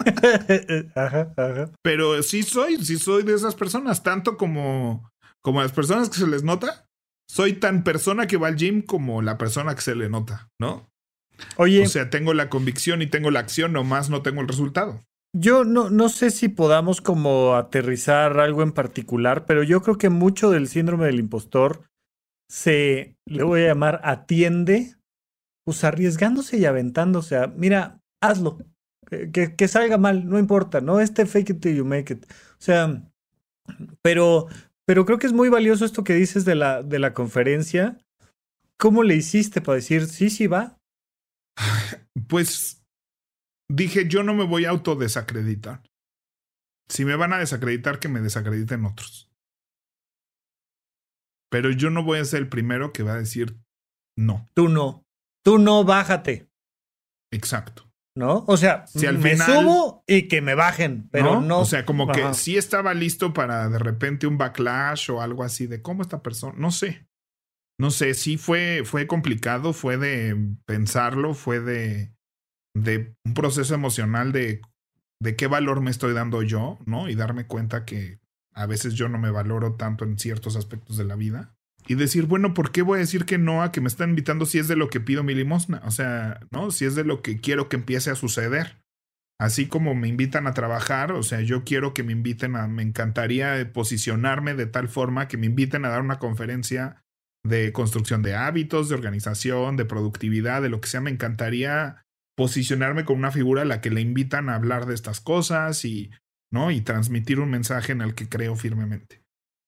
ajá, 0.96 1.32
ajá. 1.36 1.70
Pero 1.82 2.20
sí 2.24 2.42
soy, 2.42 2.84
sí 2.84 2.98
soy 2.98 3.22
de 3.22 3.34
esas 3.34 3.54
personas, 3.54 4.02
tanto 4.02 4.36
como, 4.36 5.08
como 5.40 5.62
las 5.62 5.70
personas 5.70 6.10
que 6.10 6.18
se 6.18 6.26
les 6.26 6.42
nota, 6.42 6.88
soy 7.28 7.52
tan 7.52 7.84
persona 7.84 8.26
que 8.26 8.38
va 8.38 8.48
al 8.48 8.56
gym 8.56 8.82
como 8.82 9.22
la 9.22 9.38
persona 9.38 9.76
que 9.76 9.82
se 9.82 9.94
le 9.94 10.08
nota, 10.08 10.48
¿no? 10.58 10.90
Oye. 11.56 11.84
O 11.84 11.88
sea, 11.88 12.10
tengo 12.10 12.34
la 12.34 12.48
convicción 12.48 13.02
y 13.02 13.06
tengo 13.06 13.30
la 13.30 13.38
acción, 13.38 13.72
nomás 13.72 14.10
no 14.10 14.20
tengo 14.22 14.40
el 14.40 14.48
resultado. 14.48 15.04
Yo 15.32 15.62
no, 15.62 15.90
no 15.90 16.08
sé 16.08 16.32
si 16.32 16.48
podamos 16.48 17.00
como 17.00 17.54
aterrizar 17.54 18.40
algo 18.40 18.64
en 18.64 18.72
particular, 18.72 19.46
pero 19.46 19.62
yo 19.62 19.80
creo 19.80 19.96
que 19.96 20.08
mucho 20.08 20.50
del 20.50 20.66
síndrome 20.66 21.06
del 21.06 21.20
impostor 21.20 21.84
se, 22.48 23.14
le 23.26 23.44
voy 23.44 23.62
a 23.62 23.68
llamar, 23.68 24.00
atiende, 24.02 24.96
pues 25.70 25.84
arriesgándose 25.84 26.58
y 26.58 26.64
aventándose 26.64 27.36
a, 27.36 27.46
mira, 27.46 28.02
hazlo, 28.20 28.58
que, 29.08 29.54
que, 29.54 29.68
salga 29.68 29.98
mal, 29.98 30.28
no 30.28 30.36
importa, 30.36 30.80
no 30.80 30.98
este 30.98 31.26
fake 31.26 31.50
it 31.50 31.60
till 31.60 31.76
you 31.76 31.84
make 31.84 32.12
it. 32.12 32.26
O 32.28 32.56
sea, 32.58 33.08
pero, 34.02 34.48
pero 34.84 35.06
creo 35.06 35.20
que 35.20 35.28
es 35.28 35.32
muy 35.32 35.48
valioso 35.48 35.84
esto 35.84 36.02
que 36.02 36.14
dices 36.14 36.44
de 36.44 36.56
la, 36.56 36.82
de 36.82 36.98
la 36.98 37.14
conferencia. 37.14 37.98
¿Cómo 38.80 39.04
le 39.04 39.14
hiciste 39.14 39.60
para 39.60 39.76
decir, 39.76 40.06
sí, 40.06 40.28
sí 40.28 40.48
va? 40.48 40.76
Pues 42.28 42.82
dije, 43.70 44.08
yo 44.08 44.24
no 44.24 44.34
me 44.34 44.44
voy 44.44 44.64
a 44.64 44.70
autodesacreditar. 44.70 45.82
Si 46.88 47.04
me 47.04 47.14
van 47.14 47.32
a 47.32 47.38
desacreditar, 47.38 48.00
que 48.00 48.08
me 48.08 48.20
desacrediten 48.20 48.84
otros. 48.84 49.30
Pero 51.48 51.70
yo 51.70 51.90
no 51.90 52.02
voy 52.02 52.18
a 52.18 52.24
ser 52.24 52.40
el 52.40 52.48
primero 52.48 52.92
que 52.92 53.04
va 53.04 53.14
a 53.14 53.18
decir 53.18 53.56
no. 54.16 54.48
Tú 54.54 54.68
no. 54.68 55.04
Tú 55.42 55.58
no, 55.58 55.84
bájate. 55.84 56.48
Exacto. 57.32 57.90
¿No? 58.16 58.44
O 58.48 58.56
sea, 58.56 58.86
si 58.86 59.06
al 59.06 59.18
me 59.18 59.36
subo 59.36 60.02
y 60.06 60.28
que 60.28 60.42
me 60.42 60.54
bajen, 60.54 61.08
pero 61.10 61.40
no. 61.40 61.60
O 61.60 61.64
sea, 61.64 61.86
como 61.86 62.10
que 62.10 62.34
sí 62.34 62.56
estaba 62.56 62.92
listo 62.92 63.32
para 63.32 63.68
de 63.68 63.78
repente 63.78 64.26
un 64.26 64.36
backlash 64.36 65.10
o 65.10 65.22
algo 65.22 65.44
así 65.44 65.66
de 65.66 65.80
cómo 65.80 66.02
esta 66.02 66.20
persona, 66.22 66.54
no 66.58 66.72
sé 66.72 67.06
no 67.80 67.90
sé, 67.90 68.12
sí 68.12 68.36
fue, 68.36 68.82
fue 68.84 69.06
complicado, 69.06 69.72
fue 69.72 69.96
de 69.96 70.36
pensarlo, 70.66 71.32
fue 71.32 71.60
de, 71.60 72.12
de 72.74 73.16
un 73.24 73.32
proceso 73.32 73.74
emocional 73.74 74.32
de, 74.32 74.60
de 75.18 75.34
qué 75.34 75.46
valor 75.46 75.80
me 75.80 75.90
estoy 75.90 76.12
dando 76.12 76.42
yo, 76.42 76.78
¿no? 76.84 77.08
Y 77.08 77.14
darme 77.14 77.46
cuenta 77.46 77.86
que 77.86 78.20
a 78.52 78.66
veces 78.66 78.92
yo 78.92 79.08
no 79.08 79.18
me 79.18 79.30
valoro 79.30 79.76
tanto 79.76 80.04
en 80.04 80.18
ciertos 80.18 80.56
aspectos 80.56 80.98
de 80.98 81.04
la 81.04 81.16
vida. 81.16 81.56
Y 81.90 81.96
decir, 81.96 82.26
bueno, 82.26 82.54
¿por 82.54 82.70
qué 82.70 82.82
voy 82.82 82.98
a 82.98 83.00
decir 83.00 83.24
que 83.24 83.36
no 83.36 83.64
a 83.64 83.72
que 83.72 83.80
me 83.80 83.88
están 83.88 84.10
invitando 84.10 84.46
si 84.46 84.60
es 84.60 84.68
de 84.68 84.76
lo 84.76 84.88
que 84.90 85.00
pido 85.00 85.24
mi 85.24 85.34
limosna? 85.34 85.82
O 85.84 85.90
sea, 85.90 86.38
¿no? 86.52 86.70
Si 86.70 86.84
es 86.84 86.94
de 86.94 87.02
lo 87.02 87.20
que 87.20 87.40
quiero 87.40 87.68
que 87.68 87.74
empiece 87.74 88.12
a 88.12 88.14
suceder. 88.14 88.80
Así 89.40 89.66
como 89.66 89.96
me 89.96 90.06
invitan 90.06 90.46
a 90.46 90.54
trabajar, 90.54 91.10
o 91.10 91.24
sea, 91.24 91.40
yo 91.40 91.64
quiero 91.64 91.92
que 91.92 92.04
me 92.04 92.12
inviten 92.12 92.54
a, 92.54 92.68
me 92.68 92.84
encantaría 92.84 93.72
posicionarme 93.72 94.54
de 94.54 94.66
tal 94.66 94.86
forma 94.86 95.26
que 95.26 95.36
me 95.36 95.46
inviten 95.46 95.84
a 95.84 95.88
dar 95.88 96.00
una 96.00 96.20
conferencia 96.20 97.02
de 97.44 97.72
construcción 97.72 98.22
de 98.22 98.36
hábitos, 98.36 98.88
de 98.88 98.94
organización, 98.94 99.76
de 99.76 99.84
productividad, 99.84 100.62
de 100.62 100.68
lo 100.68 100.80
que 100.80 100.90
sea, 100.90 101.00
me 101.00 101.10
encantaría 101.10 102.06
posicionarme 102.36 103.04
como 103.04 103.18
una 103.18 103.32
figura 103.32 103.62
a 103.62 103.64
la 103.64 103.80
que 103.80 103.90
le 103.90 104.00
invitan 104.00 104.48
a 104.48 104.54
hablar 104.54 104.86
de 104.86 104.94
estas 104.94 105.20
cosas 105.20 105.84
y, 105.84 106.12
¿no? 106.52 106.70
Y 106.70 106.82
transmitir 106.82 107.40
un 107.40 107.50
mensaje 107.50 107.90
en 107.90 108.00
el 108.00 108.14
que 108.14 108.28
creo 108.28 108.54
firmemente. 108.54 109.24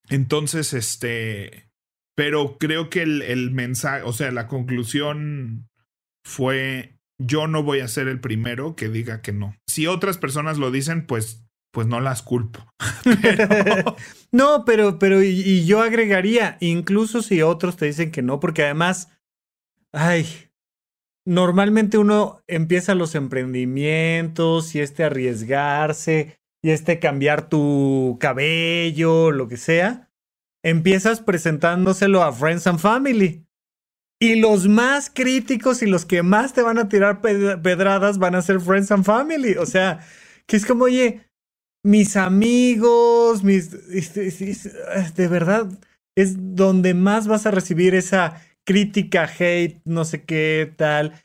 Entonces, 0.09 0.73
este, 0.73 1.72
pero 2.15 2.59
creo 2.59 2.91
que 2.91 3.03
el, 3.03 3.51
mensaje, 3.53 4.03
o 4.05 4.13
sea, 4.13 4.31
la 4.31 4.47
conclusión 4.47 5.69
fue, 6.25 6.99
yo 7.19 7.47
no 7.47 7.63
voy 7.63 7.81
a 7.81 7.89
ser 7.89 8.09
el 8.09 8.21
primero 8.21 8.77
que 8.77 8.89
diga 8.89 9.23
que 9.23 9.33
no. 9.33 9.57
Si 9.67 9.87
otras 9.87 10.19
personas 10.19 10.59
lo 10.59 10.71
dicen, 10.71 11.07
pues 11.07 11.43
pues 11.73 11.87
no 11.87 12.01
las 12.01 12.23
culpo. 12.23 12.61
no, 14.33 14.65
pero, 14.65 14.99
pero, 14.99 15.23
y, 15.23 15.65
yo 15.65 15.81
agregaría, 15.81 16.59
incluso 16.61 17.23
si 17.23 17.43
otros 17.43 17.77
te 17.77 17.87
dicen 17.87 18.13
que 18.13 18.23
no, 18.23 18.41
porque 18.41 18.65
además, 18.65 19.09
ay, 19.93 20.27
normalmente 21.27 21.99
uno 21.99 22.43
empieza 22.47 22.95
los 22.95 23.15
emprendimientos 23.15 24.75
y 24.75 24.81
este 24.81 25.05
arriesgarse 25.05 26.39
y 26.63 26.71
este 26.71 26.99
cambiar 27.01 27.49
tu 27.49 28.19
cabello, 28.21 29.31
lo 29.31 29.49
que 29.49 29.57
sea, 29.57 30.12
empiezas 30.63 31.21
presentándoselo 31.21 32.23
a 32.23 32.33
Friends 32.33 32.67
and 32.67 32.79
Family. 32.79 33.45
Y 34.21 34.37
los 34.37 34.69
más 34.69 35.11
críticos 35.13 35.83
y 35.83 35.87
los 35.87 36.05
que 36.05 36.23
más 36.23 36.53
te 36.53 36.63
van 36.63 36.79
a 36.79 36.89
tirar 36.89 37.21
pedradas 37.21 38.19
van 38.19 38.37
a 38.37 38.43
ser 38.43 38.61
Friends 38.61 38.93
and 38.93 39.05
Family. 39.05 39.55
O 39.55 39.67
sea, 39.67 40.01
que 40.47 40.57
es 40.57 40.65
como, 40.65 40.85
oye, 40.85 41.29
mis 41.85 42.17
amigos, 42.17 43.43
mis... 43.43 43.71
De 43.71 45.29
verdad, 45.29 45.69
es 46.17 46.37
donde 46.55 46.95
más 46.95 47.27
vas 47.27 47.47
a 47.47 47.51
recibir 47.51 47.95
esa 47.95 48.41
crítica, 48.65 49.25
hate, 49.25 49.81
no 49.85 50.05
sé 50.05 50.25
qué 50.25 50.73
tal. 50.77 51.21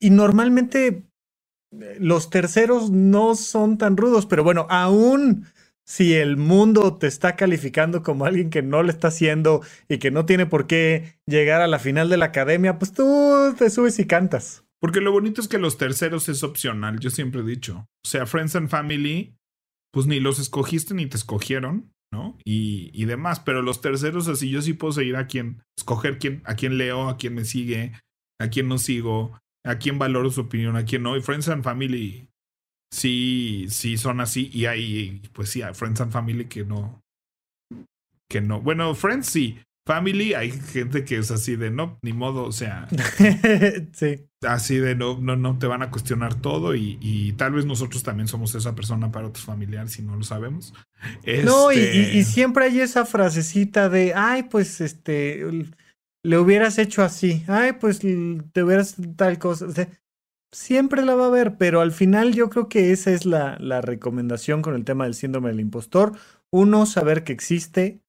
Y 0.00 0.10
normalmente 0.10 1.06
eh, 1.80 1.96
los 1.98 2.30
terceros 2.30 2.90
no 2.90 3.34
son 3.36 3.78
tan 3.78 3.96
rudos, 3.96 4.26
pero 4.26 4.44
bueno, 4.44 4.66
aún 4.68 5.46
si 5.86 6.14
el 6.14 6.36
mundo 6.36 6.96
te 6.96 7.06
está 7.06 7.36
calificando 7.36 8.02
como 8.02 8.24
alguien 8.24 8.50
que 8.50 8.62
no 8.62 8.82
le 8.82 8.90
está 8.90 9.08
haciendo 9.08 9.62
y 9.88 9.98
que 9.98 10.10
no 10.10 10.26
tiene 10.26 10.46
por 10.46 10.66
qué 10.66 11.18
llegar 11.26 11.60
a 11.60 11.66
la 11.66 11.78
final 11.78 12.08
de 12.08 12.16
la 12.16 12.26
academia, 12.26 12.78
pues 12.78 12.92
tú 12.92 13.54
te 13.58 13.70
subes 13.70 13.98
y 13.98 14.06
cantas. 14.06 14.64
Porque 14.80 15.00
lo 15.00 15.12
bonito 15.12 15.40
es 15.40 15.48
que 15.48 15.58
los 15.58 15.78
terceros 15.78 16.28
es 16.28 16.42
opcional, 16.42 17.00
yo 17.00 17.10
siempre 17.10 17.40
he 17.40 17.44
dicho. 17.44 17.86
O 18.04 18.08
sea, 18.08 18.26
Friends 18.26 18.56
and 18.56 18.68
Family 18.68 19.36
pues 19.94 20.06
ni 20.08 20.18
los 20.18 20.40
escogiste 20.40 20.92
ni 20.92 21.06
te 21.06 21.16
escogieron, 21.16 21.92
¿no? 22.12 22.36
Y, 22.44 22.90
y 22.92 23.04
demás, 23.04 23.38
pero 23.38 23.62
los 23.62 23.80
terceros 23.80 24.26
así 24.26 24.50
yo 24.50 24.60
sí 24.60 24.72
puedo 24.72 24.92
seguir 24.92 25.14
a 25.14 25.28
quien, 25.28 25.62
escoger 25.78 26.18
quién, 26.18 26.42
a 26.46 26.56
quién 26.56 26.78
leo, 26.78 27.08
a 27.08 27.16
quién 27.16 27.34
me 27.34 27.44
sigue, 27.44 27.92
a 28.40 28.48
quién 28.48 28.66
no 28.66 28.78
sigo, 28.78 29.38
a 29.64 29.78
quién 29.78 30.00
valoro 30.00 30.30
su 30.30 30.40
opinión, 30.40 30.76
a 30.76 30.84
quién 30.84 31.04
no. 31.04 31.16
Y 31.16 31.20
Friends 31.22 31.48
and 31.48 31.62
Family 31.62 32.28
sí, 32.94 33.66
sí 33.68 33.96
son 33.96 34.20
así. 34.20 34.50
Y 34.52 34.66
hay, 34.66 35.20
pues 35.32 35.50
sí, 35.50 35.62
hay 35.62 35.74
Friends 35.74 36.00
and 36.00 36.12
Family 36.12 36.46
que 36.46 36.64
no, 36.64 37.02
que 38.28 38.40
no. 38.40 38.60
Bueno, 38.60 38.94
Friends 38.94 39.26
sí, 39.26 39.58
Family, 39.86 40.32
hay 40.32 40.50
gente 40.50 41.04
que 41.04 41.18
es 41.18 41.30
así 41.30 41.56
de 41.56 41.70
no, 41.70 41.98
ni 42.02 42.12
modo, 42.12 42.44
o 42.44 42.52
sea. 42.52 42.88
sí. 43.92 44.26
Así 44.40 44.76
de 44.76 44.94
no, 44.94 45.18
no, 45.18 45.36
no 45.36 45.58
te 45.58 45.66
van 45.66 45.82
a 45.82 45.90
cuestionar 45.90 46.34
todo 46.34 46.74
y, 46.74 46.98
y, 47.00 47.32
tal 47.32 47.52
vez 47.52 47.66
nosotros 47.66 48.02
también 48.02 48.28
somos 48.28 48.54
esa 48.54 48.74
persona 48.74 49.10
para 49.10 49.28
otros 49.28 49.44
familiares 49.44 49.92
si 49.92 50.02
no 50.02 50.16
lo 50.16 50.22
sabemos. 50.22 50.74
No, 51.44 51.72
y, 51.72 51.76
y, 51.76 51.80
este 51.80 52.24
siempre 52.24 52.66
hay 52.66 52.80
esa 52.80 53.04
frasecita 53.04 53.88
de, 53.88 54.14
ay, 54.14 54.44
pues 54.44 54.80
este, 54.80 55.44
le 56.22 56.38
hubieras 56.38 56.78
hecho 56.78 57.02
así, 57.02 57.44
ay, 57.48 57.72
pues 57.72 58.00
te 58.00 58.62
hubieras 58.62 58.96
tal 59.16 59.38
cosa. 59.38 59.66
Siempre 60.54 61.04
la 61.04 61.14
va 61.14 61.24
a 61.24 61.28
haber, 61.28 61.56
pero 61.56 61.80
al 61.80 61.92
final 61.92 62.32
yo 62.32 62.48
creo 62.48 62.68
que 62.68 62.92
esa 62.92 63.10
es 63.10 63.26
la, 63.26 63.56
la 63.60 63.80
recomendación 63.80 64.62
con 64.62 64.74
el 64.74 64.84
tema 64.84 65.04
del 65.04 65.14
síndrome 65.14 65.50
del 65.50 65.60
impostor. 65.60 66.12
Uno, 66.50 66.86
saber 66.86 67.24
que 67.24 67.32
existe, 67.32 68.04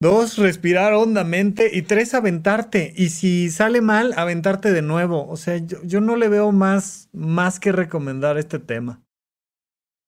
Dos, 0.00 0.38
respirar 0.38 0.92
hondamente. 0.92 1.70
Y 1.76 1.82
tres, 1.82 2.14
aventarte. 2.14 2.92
Y 2.96 3.08
si 3.08 3.50
sale 3.50 3.80
mal, 3.80 4.14
aventarte 4.16 4.72
de 4.72 4.82
nuevo. 4.82 5.28
O 5.28 5.36
sea, 5.36 5.56
yo, 5.56 6.00
no 6.00 6.16
le 6.16 6.28
veo 6.28 6.52
más, 6.52 7.08
más 7.12 7.58
que 7.58 7.72
recomendar 7.72 8.38
este 8.38 8.58
tema. 8.58 9.02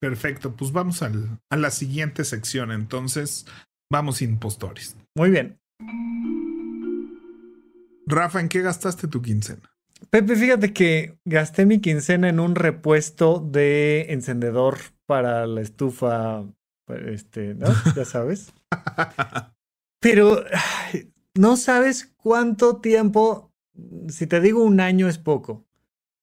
Perfecto, 0.00 0.56
pues 0.56 0.72
vamos 0.72 1.02
al, 1.02 1.40
a 1.50 1.56
la 1.56 1.70
siguiente 1.70 2.24
sección. 2.24 2.70
Entonces, 2.70 3.46
vamos 3.90 4.22
impostores. 4.22 4.96
Muy 5.16 5.30
bien. 5.30 5.58
Rafa, 8.06 8.40
¿en 8.40 8.48
qué 8.48 8.62
gastaste 8.62 9.08
tu 9.08 9.22
quincena? 9.22 9.74
Pepe, 10.08 10.34
fíjate 10.36 10.72
que 10.72 11.18
gasté 11.24 11.66
mi 11.66 11.80
quincena 11.80 12.28
en 12.28 12.40
un 12.40 12.54
repuesto 12.54 13.38
de 13.40 14.06
encendedor 14.12 14.78
para 15.06 15.46
la 15.46 15.60
estufa, 15.60 16.44
este, 17.06 17.54
¿no? 17.54 17.66
Ya 17.96 18.04
sabes. 18.04 18.52
Pero 20.00 20.44
no 21.34 21.56
sabes 21.56 22.12
cuánto 22.16 22.78
tiempo, 22.80 23.52
si 24.08 24.26
te 24.26 24.40
digo 24.40 24.64
un 24.64 24.80
año 24.80 25.08
es 25.08 25.18
poco. 25.18 25.66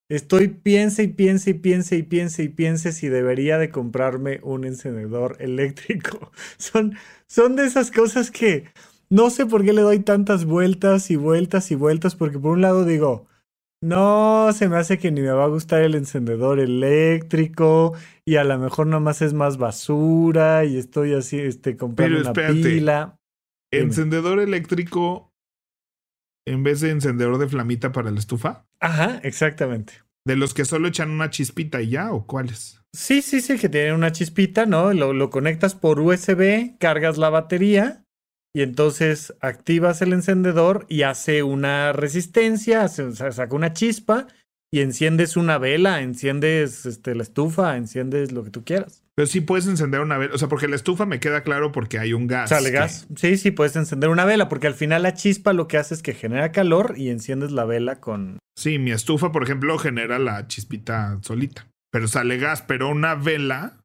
Estoy 0.09 0.47
piense 0.47 1.03
y 1.03 1.07
piense 1.09 1.49
y 1.51 1.53
piense 1.55 1.97
y 1.97 2.03
piense 2.03 2.43
y 2.43 2.49
piense 2.49 2.93
si 2.93 3.09
debería 3.09 3.57
de 3.57 3.71
comprarme 3.71 4.39
un 4.41 4.65
encendedor 4.65 5.35
eléctrico. 5.41 6.31
Son, 6.57 6.95
son 7.27 7.55
de 7.55 7.65
esas 7.65 7.91
cosas 7.91 8.31
que 8.31 8.65
no 9.09 9.29
sé 9.29 9.45
por 9.45 9.63
qué 9.63 9.73
le 9.73 9.81
doy 9.81 9.99
tantas 9.99 10.45
vueltas 10.45 11.11
y 11.11 11.17
vueltas 11.17 11.71
y 11.71 11.75
vueltas, 11.75 12.15
porque 12.15 12.39
por 12.39 12.51
un 12.53 12.61
lado 12.61 12.85
digo, 12.85 13.27
no, 13.81 14.51
se 14.53 14.67
me 14.69 14.77
hace 14.77 14.97
que 14.97 15.11
ni 15.11 15.21
me 15.21 15.29
va 15.29 15.45
a 15.45 15.49
gustar 15.49 15.83
el 15.83 15.95
encendedor 15.95 16.59
eléctrico 16.59 17.93
y 18.25 18.37
a 18.37 18.43
lo 18.43 18.57
mejor 18.57 18.87
nomás 18.87 19.21
es 19.21 19.33
más 19.33 19.57
basura 19.57 20.65
y 20.65 20.77
estoy 20.77 21.13
así, 21.13 21.39
este, 21.39 21.77
comprando 21.77 22.21
una 22.21 22.33
pila. 22.33 23.19
¿Encendedor 23.71 24.39
eléctrico 24.39 25.31
en 26.47 26.63
vez 26.63 26.81
de 26.81 26.91
encendedor 26.91 27.37
de 27.37 27.47
flamita 27.47 27.91
para 27.91 28.09
la 28.09 28.19
estufa? 28.19 28.65
Ajá, 28.79 29.19
exactamente. 29.23 29.93
¿De 30.25 30.35
los 30.35 30.53
que 30.53 30.65
solo 30.65 30.87
echan 30.87 31.11
una 31.11 31.29
chispita 31.29 31.81
y 31.81 31.89
ya 31.89 32.11
o 32.11 32.25
cuáles? 32.25 32.81
Sí, 32.93 33.21
sí, 33.21 33.41
sí, 33.41 33.57
que 33.59 33.69
tienen 33.69 33.93
una 33.93 34.11
chispita, 34.11 34.65
¿no? 34.65 34.91
Lo, 34.93 35.13
lo 35.13 35.29
conectas 35.29 35.75
por 35.75 35.99
USB, 35.99 36.77
cargas 36.79 37.17
la 37.17 37.29
batería 37.29 38.06
y 38.53 38.61
entonces 38.61 39.33
activas 39.39 40.01
el 40.01 40.13
encendedor 40.13 40.85
y 40.89 41.03
hace 41.03 41.43
una 41.43 41.93
resistencia, 41.93 42.83
hace, 42.83 43.13
saca 43.13 43.55
una 43.55 43.73
chispa 43.73 44.27
y 44.71 44.81
enciendes 44.81 45.37
una 45.37 45.57
vela, 45.57 46.01
enciendes 46.01 46.85
este, 46.85 47.15
la 47.15 47.23
estufa, 47.23 47.77
enciendes 47.77 48.31
lo 48.31 48.43
que 48.43 48.49
tú 48.49 48.63
quieras. 48.63 49.03
Pero 49.15 49.27
sí 49.27 49.41
puedes 49.41 49.67
encender 49.67 50.01
una 50.01 50.17
vela, 50.17 50.35
o 50.35 50.37
sea, 50.37 50.47
porque 50.47 50.67
la 50.67 50.75
estufa 50.75 51.05
me 51.05 51.19
queda 51.19 51.41
claro 51.41 51.71
porque 51.71 51.97
hay 51.97 52.13
un 52.13 52.27
gas. 52.27 52.49
Sale 52.49 52.69
gas. 52.69 53.07
Sí, 53.15 53.37
sí, 53.37 53.51
puedes 53.51 53.75
encender 53.75 54.09
una 54.09 54.25
vela, 54.25 54.49
porque 54.49 54.67
al 54.67 54.75
final 54.75 55.03
la 55.03 55.13
chispa 55.13 55.53
lo 55.53 55.67
que 55.67 55.77
hace 55.77 55.95
es 55.95 56.03
que 56.03 56.13
genera 56.13 56.51
calor 56.51 56.95
y 56.97 57.09
enciendes 57.09 57.51
la 57.51 57.65
vela 57.65 57.99
con... 57.99 58.37
Sí, 58.55 58.77
mi 58.77 58.91
estufa, 58.91 59.31
por 59.31 59.43
ejemplo, 59.43 59.77
genera 59.77 60.19
la 60.19 60.47
chispita 60.47 61.19
solita, 61.21 61.67
pero 61.91 62.07
sale 62.07 62.37
gas, 62.37 62.61
pero 62.61 62.89
una 62.89 63.15
vela... 63.15 63.77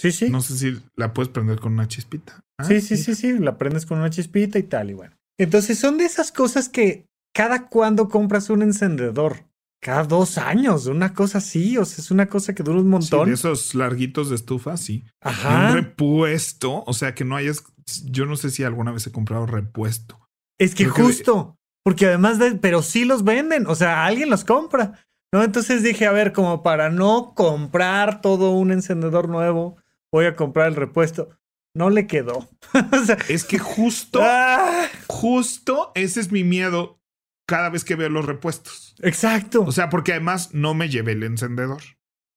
Sí, 0.00 0.12
sí. 0.12 0.30
No 0.30 0.40
sé 0.40 0.56
si 0.56 0.80
la 0.96 1.12
puedes 1.12 1.28
prender 1.28 1.58
con 1.58 1.72
una 1.72 1.88
chispita. 1.88 2.40
Ah, 2.58 2.64
sí, 2.64 2.80
sí, 2.80 2.96
sí, 2.96 3.14
sí, 3.14 3.38
la 3.38 3.56
prendes 3.56 3.86
con 3.86 3.98
una 3.98 4.10
chispita 4.10 4.58
y 4.58 4.64
tal, 4.64 4.90
y 4.90 4.94
bueno. 4.94 5.14
Entonces 5.38 5.78
son 5.78 5.98
de 5.98 6.04
esas 6.04 6.32
cosas 6.32 6.68
que 6.68 7.06
cada 7.32 7.68
cuando 7.68 8.08
compras 8.08 8.50
un 8.50 8.62
encendedor 8.62 9.48
cada 9.80 10.04
dos 10.04 10.38
años, 10.38 10.86
una 10.86 11.14
cosa 11.14 11.38
así, 11.38 11.78
o 11.78 11.84
sea, 11.84 12.02
es 12.02 12.10
una 12.10 12.26
cosa 12.26 12.54
que 12.54 12.62
dura 12.62 12.80
un 12.80 12.88
montón. 12.88 13.24
Sí, 13.24 13.30
de 13.30 13.34
esos 13.34 13.74
larguitos 13.74 14.28
de 14.28 14.36
estufa, 14.36 14.76
sí. 14.76 15.04
Ajá. 15.20 15.68
un 15.68 15.74
repuesto, 15.74 16.82
o 16.84 16.92
sea, 16.92 17.14
que 17.14 17.24
no 17.24 17.36
hayas, 17.36 17.62
yo 18.04 18.26
no 18.26 18.36
sé 18.36 18.50
si 18.50 18.64
alguna 18.64 18.90
vez 18.90 19.06
he 19.06 19.12
comprado 19.12 19.46
repuesto. 19.46 20.18
Es 20.58 20.74
que 20.74 20.86
justo, 20.86 21.56
porque 21.84 22.06
además 22.06 22.40
de, 22.40 22.56
pero 22.56 22.82
sí 22.82 23.04
los 23.04 23.22
venden, 23.22 23.66
o 23.68 23.74
sea, 23.76 24.04
alguien 24.04 24.30
los 24.30 24.44
compra, 24.44 25.04
¿no? 25.32 25.44
Entonces 25.44 25.84
dije, 25.84 26.06
a 26.06 26.12
ver, 26.12 26.32
como 26.32 26.64
para 26.64 26.90
no 26.90 27.34
comprar 27.34 28.20
todo 28.20 28.50
un 28.50 28.72
encendedor 28.72 29.28
nuevo, 29.28 29.76
voy 30.12 30.26
a 30.26 30.34
comprar 30.34 30.66
el 30.66 30.74
repuesto. 30.74 31.30
No 31.78 31.90
le 31.90 32.08
quedó. 32.08 32.48
o 32.92 33.04
sea, 33.04 33.16
es 33.28 33.44
que 33.44 33.60
justo, 33.60 34.18
¡ah! 34.20 34.88
justo 35.06 35.92
ese 35.94 36.18
es 36.18 36.32
mi 36.32 36.42
miedo 36.42 36.98
cada 37.46 37.70
vez 37.70 37.84
que 37.84 37.94
veo 37.94 38.08
los 38.08 38.26
repuestos. 38.26 38.96
Exacto. 39.00 39.62
O 39.62 39.70
sea, 39.70 39.88
porque 39.88 40.10
además 40.10 40.52
no 40.52 40.74
me 40.74 40.88
llevé 40.88 41.12
el 41.12 41.22
encendedor. 41.22 41.80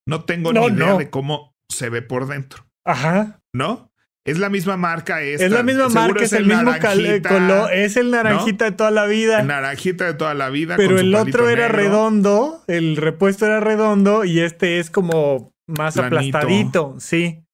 No 0.06 0.24
tengo 0.26 0.52
ni 0.52 0.64
idea 0.64 0.96
de 0.96 1.10
cómo 1.10 1.56
se 1.68 1.90
ve 1.90 2.02
por 2.02 2.28
dentro. 2.28 2.68
Ajá. 2.84 3.40
¿No? 3.52 3.90
Es 4.24 4.38
la 4.38 4.48
misma 4.48 4.76
marca 4.76 5.22
esta. 5.22 5.44
Es 5.44 5.50
la 5.50 5.64
misma 5.64 5.88
marca, 5.88 6.22
es, 6.22 6.32
el, 6.32 6.46
mismo 6.46 6.62
color, 7.28 7.72
es 7.72 7.96
el 7.96 8.12
naranjita 8.12 8.66
de 8.66 8.70
toda 8.70 8.92
la 8.92 9.06
vida. 9.06 9.40
El 9.40 9.48
naranjita 9.48 10.04
de 10.04 10.14
toda 10.14 10.34
la 10.34 10.50
vida. 10.50 10.76
Pero 10.76 11.00
el 11.00 11.12
otro 11.16 11.48
era 11.48 11.66
redondo, 11.66 12.62
el 12.68 12.96
repuesto 12.96 13.46
era 13.46 13.58
redondo 13.58 14.24
y 14.24 14.38
este 14.38 14.78
es 14.78 14.88
como 14.88 15.52
más 15.66 15.96
aplastadito, 15.96 16.94
sí. 17.00 17.44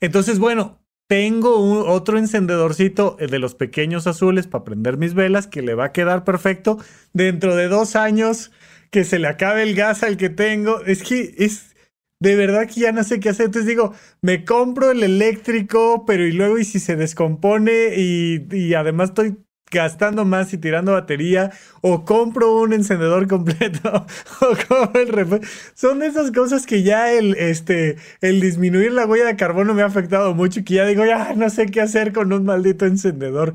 Entonces, 0.00 0.38
bueno, 0.38 0.78
tengo 1.08 1.86
otro 1.86 2.18
encendedorcito 2.18 3.16
eh, 3.18 3.26
de 3.26 3.38
los 3.38 3.54
pequeños 3.54 4.06
azules 4.06 4.46
para 4.46 4.64
prender 4.64 4.98
mis 4.98 5.14
velas 5.14 5.46
que 5.46 5.62
le 5.62 5.74
va 5.74 5.86
a 5.86 5.92
quedar 5.92 6.22
perfecto 6.22 6.78
dentro 7.12 7.56
de 7.56 7.68
dos 7.68 7.96
años 7.96 8.52
que 8.90 9.04
se 9.04 9.18
le 9.18 9.26
acabe 9.26 9.62
el 9.62 9.74
gas 9.74 10.02
al 10.02 10.16
que 10.16 10.28
tengo. 10.28 10.84
Es 10.84 11.02
que 11.02 11.34
es 11.38 11.74
de 12.20 12.36
verdad 12.36 12.68
que 12.68 12.80
ya 12.80 12.92
no 12.92 13.02
sé 13.04 13.20
qué 13.20 13.30
hacer. 13.30 13.46
Entonces 13.46 13.68
digo, 13.68 13.94
me 14.22 14.44
compro 14.44 14.90
el 14.90 15.02
eléctrico, 15.02 16.04
pero 16.06 16.26
y 16.26 16.32
luego 16.32 16.58
y 16.58 16.64
si 16.64 16.78
se 16.78 16.96
descompone 16.96 17.94
y, 17.96 18.46
y 18.50 18.74
además 18.74 19.10
estoy 19.10 19.38
gastando 19.70 20.24
más 20.24 20.52
y 20.52 20.58
tirando 20.58 20.92
batería, 20.92 21.52
o 21.80 22.04
compro 22.04 22.60
un 22.60 22.72
encendedor 22.72 23.26
completo, 23.28 24.06
o 24.40 24.56
compro 24.68 25.00
el 25.00 25.40
Son 25.74 26.02
esas 26.02 26.30
cosas 26.30 26.66
que 26.66 26.82
ya 26.82 27.12
el, 27.12 27.34
este, 27.36 27.96
el 28.20 28.40
disminuir 28.40 28.92
la 28.92 29.06
huella 29.06 29.26
de 29.26 29.36
carbono 29.36 29.74
me 29.74 29.82
ha 29.82 29.86
afectado 29.86 30.34
mucho, 30.34 30.64
que 30.64 30.74
ya 30.74 30.86
digo, 30.86 31.04
ya 31.04 31.34
no 31.34 31.50
sé 31.50 31.66
qué 31.66 31.80
hacer 31.80 32.12
con 32.12 32.32
un 32.32 32.44
maldito 32.44 32.86
encendedor. 32.86 33.54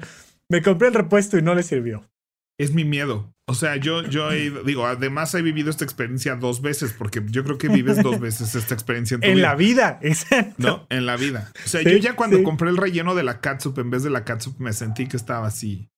Me 0.50 0.62
compré 0.62 0.90
el 0.90 0.94
repuesto 0.94 1.38
y 1.38 1.42
no 1.42 1.56
le 1.56 1.64
sirvió. 1.64 2.10
Es 2.58 2.74
mi 2.74 2.86
miedo. 2.86 3.34
O 3.46 3.56
sea, 3.56 3.76
yo, 3.76 4.04
yo 4.04 4.30
digo, 4.30 4.86
además 4.86 5.34
he 5.36 5.42
vivido 5.42 5.70
esta 5.70 5.84
experiencia 5.84 6.36
dos 6.36 6.62
veces, 6.62 6.94
porque 6.98 7.22
yo 7.26 7.44
creo 7.44 7.58
que 7.58 7.68
vives 7.68 8.02
dos 8.02 8.20
veces 8.20 8.56
esta 8.56 8.74
experiencia 8.74 9.16
en 9.16 9.22
tu 9.22 9.28
en 9.28 9.42
la 9.42 9.56
vida, 9.56 10.00
exacto. 10.02 10.54
No, 10.58 10.88
en 10.90 11.06
la 11.06 11.18
vida. 11.18 11.52
O 11.66 11.68
sea, 11.68 11.82
yo 11.82 11.98
ya 11.98 12.16
cuando 12.16 12.42
compré 12.44 12.70
el 12.70 12.78
relleno 12.78 13.16
de 13.16 13.24
la 13.24 13.42
catsup, 13.42 13.78
en 13.80 13.90
vez 13.90 14.04
de 14.04 14.12
la 14.12 14.24
catsup, 14.24 14.58
me 14.60 14.72
sentí 14.72 15.08
que 15.08 15.18
estaba 15.18 15.48
así 15.48 15.90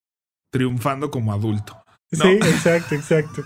triunfando 0.55 1.11
como 1.11 1.33
adulto. 1.33 1.85
Sí, 2.09 2.29
exacto, 2.29 2.95
exacto. 2.95 3.43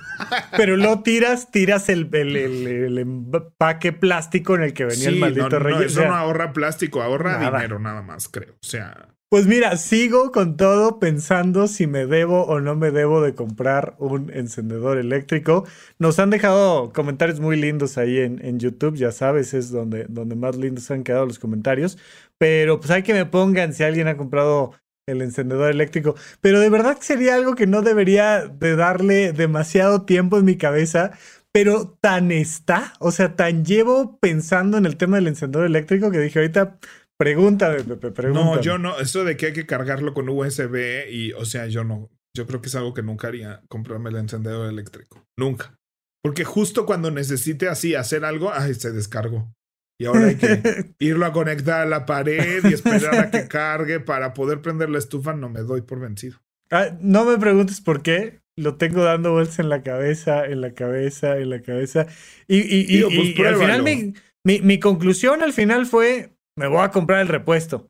Pero 0.56 0.78
lo 0.78 1.02
tiras, 1.02 1.50
tiras 1.50 1.90
el, 1.90 2.14
el, 2.14 2.98
empaque 3.00 3.94
plástico 3.94 4.54
en 4.54 4.62
el 4.62 4.74
que 4.74 4.86
venía 4.86 5.10
el 5.10 5.16
maldito 5.16 5.50
no, 5.50 5.60
relleno. 5.60 5.86
eso 5.86 6.06
no 6.06 6.14
ahorra 6.14 6.54
plástico, 6.54 7.02
ahorra 7.02 7.40
dinero 7.40 7.80
nada 7.80 8.04
más, 8.04 8.28
creo. 8.28 8.54
O 8.54 8.66
sea. 8.66 9.10
Pues 9.30 9.48
mira, 9.48 9.78
sigo 9.78 10.32
con 10.32 10.56
todo 10.56 11.00
pensando 11.00 11.68
si 11.68 11.88
me 11.88 12.06
debo 12.06 12.46
o 12.46 12.60
no 12.60 12.76
me 12.76 12.92
debo 12.92 13.22
de 13.22 13.34
comprar 13.34 13.96
un 13.98 14.32
encendedor 14.32 15.00
eléctrico. 15.00 15.66
Nos 15.98 16.20
han 16.20 16.30
dejado 16.30 16.92
comentarios 16.94 17.40
muy 17.40 17.60
lindos 17.60 17.98
ahí 17.98 18.20
en, 18.20 18.44
en 18.44 18.60
YouTube, 18.60 18.96
ya 18.96 19.12
sabes, 19.12 19.54
es 19.56 19.72
donde, 19.72 20.06
donde 20.10 20.36
más 20.36 20.58
lindos 20.58 20.92
han 20.92 21.04
quedado 21.04 21.26
los 21.26 21.40
comentarios. 21.40 21.98
Pero 22.38 22.80
pues 22.80 22.92
hay 22.92 23.04
que 23.04 23.14
me 23.14 23.26
pongan 23.26 23.74
si 23.74 23.84
alguien 23.84 24.08
ha 24.08 24.18
comprado 24.18 24.74
el 25.10 25.22
encendedor 25.22 25.70
eléctrico. 25.70 26.16
Pero 26.42 26.60
de 26.60 26.70
verdad 26.70 26.98
sería 27.02 27.36
algo 27.36 27.56
que 27.56 27.68
no 27.68 27.82
debería 27.82 28.46
de 28.48 28.76
darle 28.76 29.34
demasiado 29.34 30.04
tiempo 30.04 30.38
en 30.38 30.46
mi 30.46 30.58
cabeza. 30.58 31.12
Pero 31.52 31.98
tan 32.00 32.32
está, 32.32 32.94
o 33.00 33.12
sea, 33.12 33.36
tan 33.36 33.66
llevo 33.66 34.20
pensando 34.20 34.78
en 34.78 34.86
el 34.86 34.98
tema 34.98 35.18
del 35.18 35.28
encendedor 35.28 35.66
eléctrico 35.66 36.12
que 36.12 36.20
dije 36.20 36.40
ahorita, 36.40 36.78
pregúntame, 37.18 37.84
Pepe, 37.84 38.12
pregúntame. 38.12 38.56
No, 38.56 38.62
yo 38.62 38.78
no, 38.78 39.00
eso 39.00 39.24
de 39.24 39.36
que 39.36 39.48
hay 39.48 39.54
que 39.54 39.66
cargarlo 39.66 40.14
con 40.14 40.30
USB 40.30 41.10
y, 41.10 41.34
o 41.34 41.46
sea, 41.46 41.66
yo 41.66 41.84
no, 41.84 42.10
yo 42.36 42.46
creo 42.46 42.62
que 42.62 42.68
es 42.68 42.76
algo 42.76 42.94
que 42.94 43.02
nunca 43.02 43.28
haría, 43.28 43.62
comprarme 43.68 44.12
el 44.12 44.18
encendedor 44.18 44.70
eléctrico. 44.70 45.26
Nunca. 45.38 45.76
Porque 46.24 46.44
justo 46.44 46.86
cuando 46.86 47.12
necesite 47.12 47.68
así 47.68 47.96
hacer 47.96 48.26
algo, 48.26 48.52
ay, 48.54 48.74
se 48.74 48.92
descargó. 48.92 49.52
Y 50.00 50.06
ahora 50.06 50.28
hay 50.28 50.36
que 50.36 50.86
irlo 51.00 51.26
a 51.26 51.34
conectar 51.34 51.82
a 51.82 51.86
la 51.86 52.06
pared 52.06 52.64
y 52.64 52.74
esperar 52.74 53.20
a 53.20 53.32
que 53.32 53.48
cargue 53.48 54.00
para 54.00 54.34
poder 54.34 54.62
prender 54.62 54.90
la 54.90 54.98
estufa. 54.98 55.34
No 55.34 55.50
me 55.50 55.60
doy 55.60 55.82
por 55.82 56.00
vencido. 56.00 56.40
Ah, 56.72 56.98
no 57.02 57.26
me 57.26 57.38
preguntes 57.38 57.82
por 57.82 58.02
qué. 58.02 58.40
Lo 58.56 58.76
tengo 58.76 59.04
dando 59.04 59.34
vueltas 59.34 59.60
en 59.60 59.70
la 59.70 59.84
cabeza, 59.84 60.46
en 60.46 60.62
la 60.62 60.74
cabeza, 60.74 61.38
en 61.38 61.50
la 61.50 61.62
cabeza. 61.62 62.08
Y, 62.48 62.60
y, 62.60 62.86
y, 62.98 63.34
pues 63.34 63.48
al 63.50 63.58
final 63.58 63.84
mi, 63.84 64.14
mi, 64.44 64.62
mi 64.62 64.80
conclusión 64.80 65.44
al 65.44 65.54
final 65.54 65.86
fue, 65.86 66.32
me 66.56 66.68
voy 66.68 66.82
a 66.82 66.92
comprar 66.92 67.22
el 67.22 67.28
repuesto. 67.28 67.90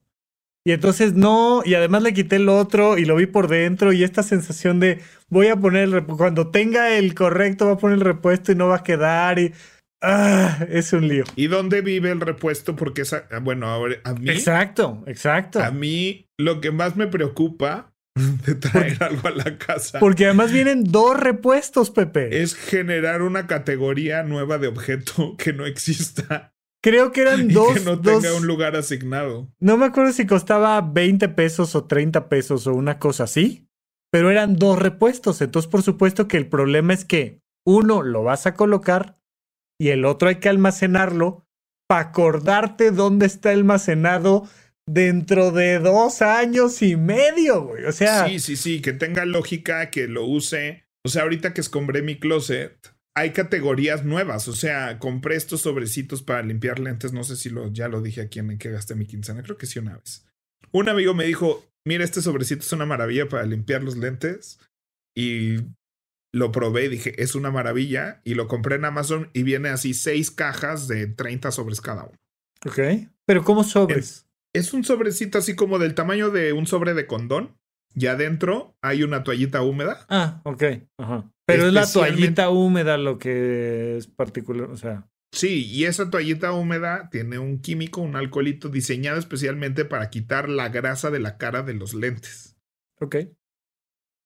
Y 0.66 0.72
entonces 0.72 1.14
no, 1.14 1.62
y 1.66 1.74
además 1.76 2.04
le 2.04 2.14
quité 2.14 2.36
el 2.36 2.50
otro 2.50 2.98
y 2.98 3.06
lo 3.06 3.16
vi 3.16 3.26
por 3.26 3.48
dentro 3.48 3.94
y 3.94 4.04
esta 4.04 4.24
sensación 4.24 4.80
de 4.80 5.02
voy 5.30 5.48
a 5.48 5.56
poner 5.56 5.84
el 5.84 5.92
repuesto, 5.94 6.18
cuando 6.18 6.52
tenga 6.52 6.96
el 6.96 7.16
correcto 7.16 7.68
va 7.68 7.74
a 7.74 7.78
poner 7.78 7.98
el 7.98 8.04
repuesto 8.04 8.52
y 8.52 8.56
no 8.56 8.68
va 8.68 8.78
a 8.78 8.84
quedar 8.84 9.40
y 9.40 9.54
Ah, 10.02 10.66
es 10.70 10.94
un 10.94 11.08
lío. 11.08 11.26
¿Y 11.36 11.48
dónde 11.48 11.82
vive 11.82 12.12
el 12.12 12.22
repuesto? 12.22 12.76
Porque 12.76 13.02
esa, 13.02 13.28
bueno, 13.42 13.68
ahora 13.68 13.98
a 14.04 14.14
mí. 14.14 14.30
Exacto, 14.30 15.04
exacto. 15.08 15.62
A 15.62 15.72
mí 15.72 16.28
lo 16.38 16.62
que 16.62 16.72
más 16.72 16.96
me 16.96 17.08
preocupa 17.08 17.94
de 18.46 18.56
traer 18.56 19.02
algo 19.04 19.28
a 19.28 19.32
la 19.32 19.58
casa. 19.58 20.00
Porque 20.00 20.26
además 20.26 20.52
vienen 20.52 20.84
dos 20.86 21.20
repuestos, 21.20 21.92
Pepe. 21.92 22.42
Es 22.42 22.56
generar 22.56 23.22
una 23.22 23.48
categoría 23.48 24.24
nueva 24.24 24.58
de 24.58 24.68
objeto 24.68 25.36
que 25.38 25.54
no 25.54 25.66
exista. 25.66 26.54
Creo 26.82 27.12
que 27.12 27.22
eran 27.22 27.50
dos. 27.50 27.74
que 27.74 27.82
no 27.82 28.00
tenga 28.00 28.34
un 28.36 28.48
lugar 28.48 28.78
asignado. 28.78 29.52
No 29.60 29.76
me 29.76 29.86
acuerdo 29.86 30.14
si 30.14 30.26
costaba 30.26 30.80
20 30.80 31.28
pesos 31.30 31.76
o 31.76 31.84
30 31.84 32.30
pesos 32.30 32.68
o 32.68 32.74
una 32.74 33.00
cosa 33.00 33.26
así. 33.26 33.68
Pero 34.12 34.32
eran 34.32 34.56
dos 34.56 34.80
repuestos. 34.80 35.42
Entonces, 35.42 35.70
por 35.70 35.84
supuesto 35.84 36.28
que 36.28 36.38
el 36.38 36.48
problema 36.48 36.94
es 36.94 37.04
que 37.04 37.42
uno 37.66 38.02
lo 38.02 38.24
vas 38.24 38.48
a 38.48 38.54
colocar 38.54 39.19
y 39.80 39.90
el 39.90 40.06
otro 40.06 40.30
hay 40.30 40.36
que 40.36 40.50
almacenarlo 40.50 41.46
para 41.88 42.10
acordarte 42.10 42.92
dónde 42.92 43.26
está 43.26 43.52
almacenado 43.52 44.48
dentro 44.88 45.52
de 45.52 45.80
dos 45.80 46.22
años 46.22 46.82
y 46.82 46.96
medio, 46.96 47.64
güey. 47.64 47.86
O 47.86 47.92
sea. 47.92 48.28
Sí, 48.28 48.40
sí, 48.40 48.56
sí, 48.56 48.82
que 48.82 48.94
tenga 48.94 49.26
lógica, 49.26 49.90
que 49.90 50.08
lo 50.08 50.26
use. 50.26 50.86
O 51.06 51.10
sea, 51.10 51.24
ahorita 51.24 51.54
que 51.54 51.62
escombré 51.62 52.02
mi 52.02 52.20
closet, 52.20 52.94
hay 53.16 53.32
categorías 53.32 54.04
nuevas. 54.04 54.48
O 54.48 54.54
sea, 54.54 55.00
compré 55.00 55.36
estos 55.36 55.62
sobrecitos 55.62 56.22
para 56.22 56.44
limpiar 56.44 56.80
lentes. 56.80 57.14
No 57.14 57.24
sé 57.24 57.36
si 57.36 57.50
lo, 57.50 57.72
ya 57.72 57.88
lo 57.88 58.02
dije 58.02 58.22
aquí 58.22 58.40
en 58.40 58.58
que 58.58 58.72
gasté 58.72 58.96
mi 58.96 59.06
quincena. 59.06 59.42
Creo 59.44 59.58
que 59.58 59.66
sí 59.66 59.80
una 59.80 59.98
vez. 59.98 60.26
Un 60.72 60.90
amigo 60.90 61.14
me 61.14 61.26
dijo: 61.26 61.66
Mira, 61.86 62.04
este 62.04 62.22
sobrecito 62.22 62.62
es 62.62 62.74
una 62.74 62.86
maravilla 62.86 63.30
para 63.30 63.46
limpiar 63.46 63.82
los 63.82 63.98
lentes. 63.98 64.60
Y 65.16 65.58
lo 66.32 66.52
probé 66.52 66.86
y 66.86 66.90
dije: 66.90 67.22
Es 67.22 67.36
una 67.36 67.52
maravilla. 67.52 68.22
Y 68.24 68.36
lo 68.36 68.48
compré 68.48 68.76
en 68.76 68.86
Amazon 68.86 69.30
y 69.34 69.44
viene 69.44 69.70
así 69.70 69.94
seis 69.94 70.32
cajas 70.32 70.88
de 70.88 71.08
30 71.08 71.52
sobres 71.52 71.82
cada 71.82 72.04
uno. 72.04 72.18
Ok. 72.66 72.80
Pero, 73.26 73.44
¿cómo 73.44 73.64
sobres? 73.64 74.28
Es, 74.54 74.68
es 74.68 74.74
un 74.74 74.84
sobrecito 74.84 75.38
así 75.38 75.56
como 75.56 75.80
del 75.80 75.96
tamaño 75.96 76.30
de 76.30 76.54
un 76.54 76.68
sobre 76.68 76.94
de 76.94 77.08
condón. 77.08 77.58
Y 77.96 78.06
adentro 78.06 78.78
hay 78.82 79.04
una 79.04 79.24
toallita 79.24 79.62
húmeda. 79.62 80.06
Ah, 80.10 80.42
ok. 80.46 80.64
Ajá. 80.98 81.32
Pero 81.46 81.68
es 81.68 81.74
la 81.74 81.92
toallita 81.92 82.50
húmeda 82.50 82.98
lo 82.98 83.18
que 83.18 83.98
es 83.98 84.08
particular, 84.08 84.70
o 84.70 84.78
sea. 84.78 85.10
Sí, 85.32 85.66
y 85.66 85.86
esa 85.86 86.10
toallita 86.10 86.54
húmeda 86.54 87.10
tiene 87.12 87.40
un 87.40 87.60
químico, 87.60 88.02
un 88.02 88.16
alcoholito 88.16 88.70
diseñado 88.70 89.20
especialmente 89.20 89.86
para 89.86 90.10
quitar 90.10 90.50
la 90.50 90.70
grasa 90.70 91.12
de 91.12 91.20
la 91.20 91.38
cara 91.38 91.64
de 91.64 91.74
los 91.74 91.94
lentes. 91.94 92.56
Ok. 93.00 93.16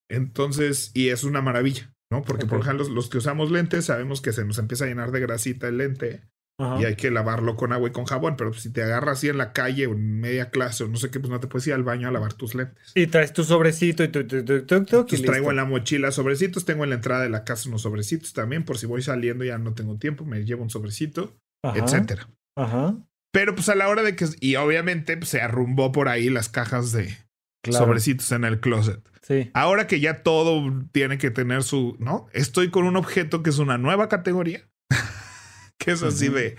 Entonces, 0.09 0.91
y 0.93 1.09
es 1.09 1.23
una 1.23 1.41
maravilla, 1.41 1.92
¿no? 2.13 2.21
Porque, 2.21 2.45
por 2.45 2.59
ejemplo, 2.59 2.83
los, 2.83 2.89
los, 2.91 3.09
que 3.09 3.17
usamos 3.17 3.49
lentes 3.49 3.85
sabemos 3.85 4.21
que 4.21 4.31
se 4.33 4.45
nos 4.45 4.59
empieza 4.59 4.85
a 4.85 4.87
llenar 4.87 5.11
de 5.11 5.19
grasita 5.19 5.67
el 5.67 5.77
lente 5.77 6.21
Ajá. 6.59 6.79
y 6.79 6.85
hay 6.85 6.95
que 6.95 7.09
lavarlo 7.09 7.55
con 7.55 7.73
agua 7.73 7.89
y 7.89 7.91
con 7.91 8.05
jabón, 8.05 8.35
pero 8.37 8.53
si 8.53 8.71
te 8.71 8.83
agarras 8.83 9.17
así 9.17 9.29
en 9.29 9.39
la 9.39 9.51
calle 9.51 9.87
o 9.87 9.93
en 9.93 10.19
media 10.19 10.51
clase 10.51 10.83
o 10.83 10.87
no 10.87 10.97
sé 10.97 11.09
qué, 11.09 11.19
pues 11.19 11.31
no 11.31 11.39
te 11.39 11.47
puedes 11.47 11.65
ir 11.65 11.73
al 11.73 11.81
baño 11.81 12.07
a 12.07 12.11
lavar 12.11 12.33
tus 12.33 12.53
lentes. 12.53 12.91
Y 12.93 13.07
traes 13.07 13.33
tu 13.33 13.43
sobrecito 13.43 14.03
y 14.03 14.09
tu, 14.09 14.27
tu, 14.27 14.45
tu, 14.45 14.61
tu, 14.61 14.65
tu 14.65 14.75
Entonces 14.75 15.23
traigo 15.23 15.49
en 15.49 15.57
la 15.57 15.65
mochila 15.65 16.11
sobrecitos, 16.11 16.65
tengo 16.65 16.83
en 16.83 16.91
la 16.91 16.97
entrada 16.97 17.23
de 17.23 17.29
la 17.29 17.43
casa 17.43 17.67
unos 17.67 17.81
sobrecitos 17.81 18.33
también, 18.33 18.63
por 18.63 18.77
si 18.77 18.85
voy 18.85 19.01
saliendo 19.01 19.43
ya 19.43 19.57
no 19.57 19.73
tengo 19.73 19.97
tiempo, 19.97 20.23
me 20.23 20.45
llevo 20.45 20.61
un 20.61 20.69
sobrecito, 20.69 21.35
Ajá. 21.63 21.79
etcétera. 21.79 22.29
Ajá. 22.55 22.95
Pero 23.31 23.55
pues 23.55 23.67
a 23.69 23.75
la 23.75 23.89
hora 23.89 24.03
de 24.03 24.15
que, 24.15 24.27
y 24.39 24.57
obviamente 24.57 25.17
pues, 25.17 25.29
se 25.29 25.41
arrumbó 25.41 25.91
por 25.91 26.07
ahí 26.07 26.29
las 26.29 26.49
cajas 26.49 26.91
de 26.91 27.17
claro. 27.63 27.85
sobrecitos 27.85 28.31
en 28.31 28.43
el 28.43 28.59
closet. 28.59 29.01
Sí. 29.21 29.49
Ahora 29.53 29.87
que 29.87 29.99
ya 29.99 30.21
todo 30.21 30.61
tiene 30.91 31.17
que 31.17 31.31
tener 31.31 31.63
su, 31.63 31.95
¿no? 31.99 32.27
Estoy 32.33 32.69
con 32.69 32.85
un 32.85 32.97
objeto 32.97 33.41
que 33.41 33.49
es 33.49 33.57
una 33.57 33.77
nueva 33.77 34.09
categoría, 34.09 34.67
que 35.79 35.91
es 35.91 36.03
así 36.03 36.27
uh 36.27 36.31
-huh. 36.31 36.35
de, 36.35 36.57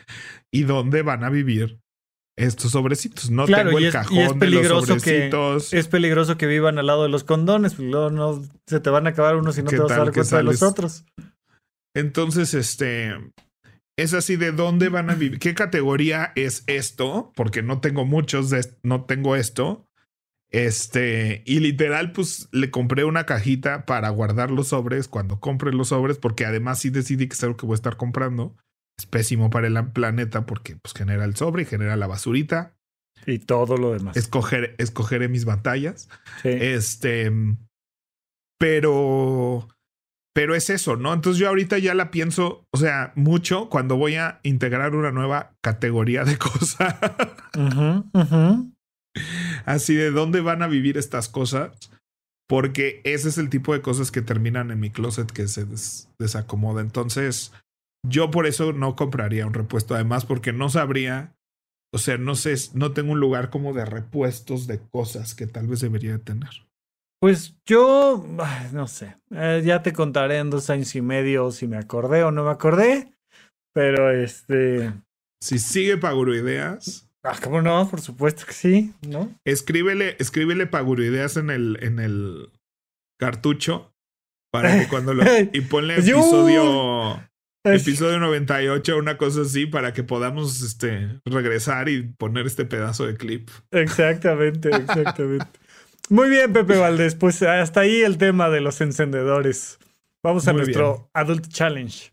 ¿y 0.52 0.62
dónde 0.62 1.02
van 1.02 1.24
a 1.24 1.30
vivir 1.30 1.78
estos 2.36 2.72
sobrecitos? 2.72 3.30
No 3.30 3.44
claro, 3.44 3.68
tengo 3.68 3.78
el 3.78 3.84
es, 3.86 3.92
cajón 3.92 4.16
y 4.16 4.20
es 4.20 4.32
peligroso 4.32 4.86
de 4.86 4.94
los 4.94 5.02
sobrecitos. 5.02 5.70
Que, 5.70 5.78
es 5.78 5.88
peligroso 5.88 6.38
que 6.38 6.46
vivan 6.46 6.78
al 6.78 6.86
lado 6.86 7.02
de 7.02 7.10
los 7.10 7.22
condones, 7.22 7.74
pues 7.74 7.88
luego 7.88 8.10
no 8.10 8.42
se 8.66 8.80
te 8.80 8.90
van 8.90 9.06
a 9.06 9.10
acabar 9.10 9.36
unos 9.36 9.58
y 9.58 9.62
no 9.62 9.70
te 9.70 9.78
vas 9.78 9.92
a 9.92 9.98
dar 9.98 10.12
cuenta 10.12 10.36
de 10.38 10.42
los 10.42 10.62
otros. 10.62 11.04
Entonces, 11.94 12.54
este, 12.54 13.14
es 13.96 14.14
así 14.14 14.36
de 14.36 14.52
dónde 14.52 14.88
van 14.88 15.10
a 15.10 15.14
vivir, 15.14 15.38
qué 15.38 15.54
categoría 15.54 16.32
es 16.34 16.64
esto, 16.66 17.30
porque 17.36 17.62
no 17.62 17.80
tengo 17.80 18.04
muchos 18.04 18.50
de, 18.50 18.66
no 18.82 19.04
tengo 19.04 19.36
esto. 19.36 19.86
Este, 20.54 21.42
y 21.46 21.58
literal, 21.58 22.12
pues 22.12 22.48
le 22.52 22.70
compré 22.70 23.02
una 23.02 23.26
cajita 23.26 23.86
para 23.86 24.08
guardar 24.10 24.52
los 24.52 24.68
sobres 24.68 25.08
cuando 25.08 25.40
compre 25.40 25.72
los 25.72 25.88
sobres, 25.88 26.16
porque 26.16 26.46
además 26.46 26.78
sí 26.78 26.90
decidí 26.90 27.26
que 27.26 27.34
es 27.34 27.42
algo 27.42 27.56
que 27.56 27.66
voy 27.66 27.74
a 27.74 27.82
estar 27.82 27.96
comprando. 27.96 28.56
Es 28.96 29.04
pésimo 29.04 29.50
para 29.50 29.66
el 29.66 29.90
planeta 29.90 30.46
porque 30.46 30.76
pues 30.76 30.94
genera 30.94 31.24
el 31.24 31.34
sobre 31.34 31.62
y 31.62 31.66
genera 31.66 31.96
la 31.96 32.06
basurita. 32.06 32.76
Y 33.26 33.40
todo 33.40 33.76
lo 33.76 33.94
demás. 33.94 34.16
Escoger, 34.16 34.76
escogeré 34.78 35.28
mis 35.28 35.44
batallas. 35.44 36.08
Sí. 36.42 36.50
Este, 36.50 37.32
pero, 38.56 39.66
pero 40.32 40.54
es 40.54 40.70
eso, 40.70 40.94
¿no? 40.94 41.12
Entonces 41.12 41.40
yo 41.40 41.48
ahorita 41.48 41.78
ya 41.78 41.94
la 41.94 42.12
pienso, 42.12 42.64
o 42.70 42.78
sea, 42.78 43.12
mucho 43.16 43.68
cuando 43.68 43.96
voy 43.96 44.14
a 44.14 44.38
integrar 44.44 44.94
una 44.94 45.10
nueva 45.10 45.56
categoría 45.62 46.22
de 46.22 46.38
cosa. 46.38 46.96
Uh 47.56 47.60
-huh, 47.60 48.04
uh 48.12 48.20
-huh. 48.20 48.73
Así 49.64 49.94
de 49.94 50.10
dónde 50.10 50.40
van 50.40 50.62
a 50.62 50.68
vivir 50.68 50.98
estas 50.98 51.28
cosas. 51.28 51.90
Porque 52.46 53.00
ese 53.04 53.28
es 53.28 53.38
el 53.38 53.48
tipo 53.48 53.72
de 53.72 53.80
cosas 53.80 54.10
que 54.10 54.20
terminan 54.20 54.70
en 54.70 54.78
mi 54.78 54.90
closet 54.90 55.30
que 55.30 55.48
se 55.48 55.64
des 55.64 56.10
desacomoda. 56.18 56.82
Entonces, 56.82 57.52
yo 58.06 58.30
por 58.30 58.46
eso 58.46 58.72
no 58.72 58.96
compraría 58.96 59.46
un 59.46 59.54
repuesto. 59.54 59.94
Además, 59.94 60.26
porque 60.26 60.52
no 60.52 60.68
sabría. 60.68 61.34
O 61.92 61.98
sea, 61.98 62.18
no 62.18 62.34
sé, 62.34 62.54
no 62.74 62.92
tengo 62.92 63.12
un 63.12 63.20
lugar 63.20 63.50
como 63.50 63.72
de 63.72 63.84
repuestos 63.84 64.66
de 64.66 64.80
cosas 64.80 65.34
que 65.34 65.46
tal 65.46 65.68
vez 65.68 65.80
debería 65.80 66.18
tener. 66.18 66.50
Pues 67.24 67.56
yo, 67.64 68.22
no 68.72 68.86
sé, 68.86 69.16
eh, 69.30 69.62
ya 69.64 69.82
te 69.82 69.94
contaré 69.94 70.36
en 70.36 70.50
dos 70.50 70.68
años 70.68 70.94
y 70.94 71.00
medio 71.00 71.50
si 71.52 71.66
me 71.66 71.78
acordé 71.78 72.22
o 72.22 72.30
no 72.30 72.44
me 72.44 72.50
acordé, 72.50 73.14
pero 73.72 74.10
este... 74.10 74.92
Si 75.40 75.58
sigue 75.58 75.96
Paguro 75.96 76.34
Ideas, 76.34 77.08
Ah, 77.24 77.38
¿cómo 77.42 77.62
no? 77.62 77.88
Por 77.88 78.02
supuesto 78.02 78.44
que 78.46 78.52
sí, 78.52 78.92
¿no? 79.08 79.34
Escríbele, 79.44 80.16
escríbele 80.18 80.66
Paguroideas 80.66 81.38
en 81.38 81.48
el, 81.48 81.78
en 81.80 81.98
el 81.98 82.50
cartucho 83.18 83.94
para 84.52 84.78
que 84.78 84.88
cuando 84.88 85.14
lo. 85.14 85.24
Y 85.52 85.62
ponle 85.62 85.94
episodio. 85.94 87.18
episodio 87.64 88.20
98, 88.20 88.98
una 88.98 89.16
cosa 89.16 89.40
así, 89.40 89.64
para 89.66 89.94
que 89.94 90.04
podamos 90.04 90.62
este, 90.62 91.18
regresar 91.24 91.88
y 91.88 92.02
poner 92.02 92.46
este 92.46 92.66
pedazo 92.66 93.06
de 93.06 93.16
clip. 93.16 93.48
Exactamente, 93.70 94.68
exactamente. 94.76 95.46
Muy 96.10 96.28
bien, 96.28 96.52
Pepe 96.52 96.76
Valdés. 96.76 97.14
Pues 97.14 97.42
hasta 97.42 97.80
ahí 97.80 98.02
el 98.02 98.18
tema 98.18 98.50
de 98.50 98.60
los 98.60 98.80
encendedores. 98.82 99.78
Vamos 100.22 100.46
a 100.46 100.52
Muy 100.52 100.62
nuestro 100.62 100.92
bien. 100.94 101.06
Adult 101.14 101.48
Challenge. 101.48 102.12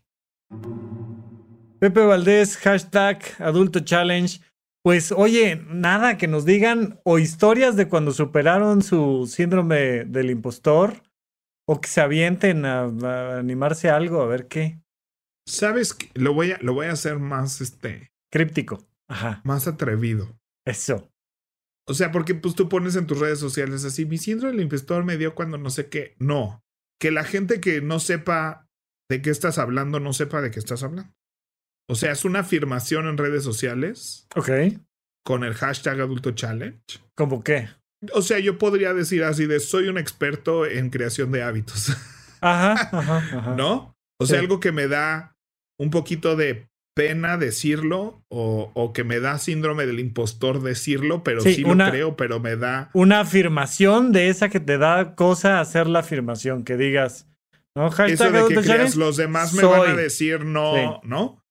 Pepe 1.78 2.00
Valdés, 2.00 2.56
hashtag 2.56 3.22
Adulto 3.38 3.80
Challenge. 3.80 4.40
Pues 4.84 5.12
oye, 5.12 5.62
nada, 5.68 6.16
que 6.16 6.26
nos 6.26 6.44
digan 6.44 7.00
o 7.04 7.18
historias 7.18 7.76
de 7.76 7.88
cuando 7.88 8.12
superaron 8.12 8.82
su 8.82 9.28
síndrome 9.32 10.04
del 10.04 10.30
impostor 10.30 11.02
o 11.68 11.80
que 11.80 11.88
se 11.88 12.00
avienten 12.00 12.64
a, 12.64 12.82
a 12.82 13.38
animarse 13.38 13.90
a 13.90 13.96
algo, 13.96 14.20
a 14.22 14.26
ver 14.26 14.48
qué. 14.48 14.80
Sabes 15.46 15.96
lo 16.14 16.34
voy 16.34 16.52
a, 16.52 16.58
lo 16.60 16.74
voy 16.74 16.86
a 16.86 16.92
hacer 16.92 17.18
más 17.18 17.60
este 17.60 18.12
críptico. 18.32 18.84
Ajá. 19.08 19.40
Más 19.44 19.68
atrevido. 19.68 20.36
Eso. 20.66 21.12
O 21.88 21.94
sea, 21.94 22.12
porque 22.12 22.34
pues 22.34 22.54
tú 22.54 22.68
pones 22.68 22.96
en 22.96 23.06
tus 23.06 23.18
redes 23.18 23.38
sociales 23.38 23.84
así, 23.84 24.06
mi 24.06 24.18
síndrome 24.18 24.52
del 24.52 24.62
impostor 24.62 25.04
me 25.04 25.16
dio 25.16 25.34
cuando 25.34 25.58
no 25.58 25.70
sé 25.70 25.88
qué. 25.88 26.14
No. 26.18 26.64
Que 27.00 27.10
la 27.10 27.24
gente 27.24 27.60
que 27.60 27.80
no 27.80 27.98
sepa 27.98 28.68
de 29.10 29.20
qué 29.20 29.30
estás 29.30 29.58
hablando, 29.58 30.00
no 30.00 30.12
sepa 30.12 30.40
de 30.40 30.50
qué 30.50 30.58
estás 30.58 30.82
hablando. 30.82 31.12
O 31.92 31.94
sea, 31.94 32.12
es 32.12 32.24
una 32.24 32.38
afirmación 32.38 33.06
en 33.06 33.18
redes 33.18 33.44
sociales. 33.44 34.26
Ok. 34.34 34.48
Con 35.22 35.44
el 35.44 35.52
hashtag 35.52 36.00
adulto 36.00 36.30
challenge. 36.30 36.80
¿Cómo 37.14 37.44
qué? 37.44 37.68
O 38.14 38.22
sea, 38.22 38.38
yo 38.38 38.56
podría 38.56 38.94
decir 38.94 39.22
así 39.24 39.44
de 39.44 39.60
soy 39.60 39.88
un 39.88 39.98
experto 39.98 40.64
en 40.64 40.88
creación 40.88 41.30
de 41.32 41.42
hábitos. 41.42 41.94
Ajá, 42.40 42.72
ajá, 42.90 43.16
ajá. 43.18 43.54
¿No? 43.56 43.94
O 44.18 44.26
sea, 44.26 44.38
sí. 44.38 44.44
algo 44.44 44.58
que 44.58 44.72
me 44.72 44.88
da 44.88 45.36
un 45.78 45.90
poquito 45.90 46.34
de 46.34 46.66
pena 46.94 47.36
decirlo 47.36 48.24
o, 48.28 48.72
o, 48.74 48.92
que 48.92 49.04
me 49.04 49.20
da 49.20 49.38
síndrome 49.38 49.86
del 49.86 50.00
impostor 50.00 50.60
decirlo, 50.60 51.22
pero 51.22 51.40
sí, 51.42 51.54
sí 51.54 51.64
una, 51.64 51.84
lo 51.84 51.90
creo, 51.92 52.16
pero 52.16 52.40
me 52.40 52.56
da... 52.56 52.90
Una 52.94 53.20
afirmación 53.20 54.10
de 54.10 54.28
esa 54.28 54.48
que 54.48 54.58
te 54.58 54.76
da 54.76 55.14
cosa 55.14 55.60
hacer 55.60 55.86
la 55.86 56.00
afirmación, 56.00 56.64
que 56.64 56.76
digas... 56.76 57.28
¿no? 57.76 57.90
Hashtag 57.90 58.34
Eso 58.34 58.48
de 58.48 58.54
que 58.54 58.60
creas, 58.60 58.96
los 58.96 59.16
demás 59.16 59.54
me 59.54 59.62
van 59.62 59.90
a 59.92 59.94
decir 59.94 60.44
no, 60.44 60.74
sí. 60.74 61.08
¿no? 61.08 61.41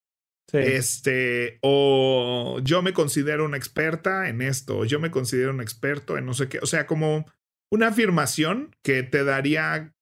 Sí. 0.51 0.57
Este, 0.57 1.59
o 1.61 2.59
yo 2.61 2.81
me 2.81 2.91
considero 2.91 3.45
una 3.45 3.55
experta 3.55 4.27
en 4.27 4.41
esto, 4.41 4.79
o 4.79 4.85
yo 4.85 4.99
me 4.99 5.09
considero 5.09 5.51
un 5.51 5.61
experto 5.61 6.17
en 6.17 6.25
no 6.25 6.33
sé 6.33 6.49
qué. 6.49 6.59
O 6.59 6.65
sea, 6.65 6.85
como 6.85 7.25
una 7.71 7.87
afirmación 7.87 8.75
que 8.83 9.01
te 9.03 9.23
daría 9.23 9.93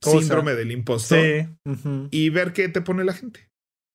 Cosa. 0.00 0.18
síndrome 0.20 0.54
del 0.54 0.70
impostor 0.70 1.18
sí. 1.18 1.48
uh 1.64 1.72
-huh. 1.72 2.08
y 2.12 2.30
ver 2.30 2.52
qué 2.52 2.68
te 2.68 2.82
pone 2.82 3.02
la 3.04 3.14
gente. 3.14 3.48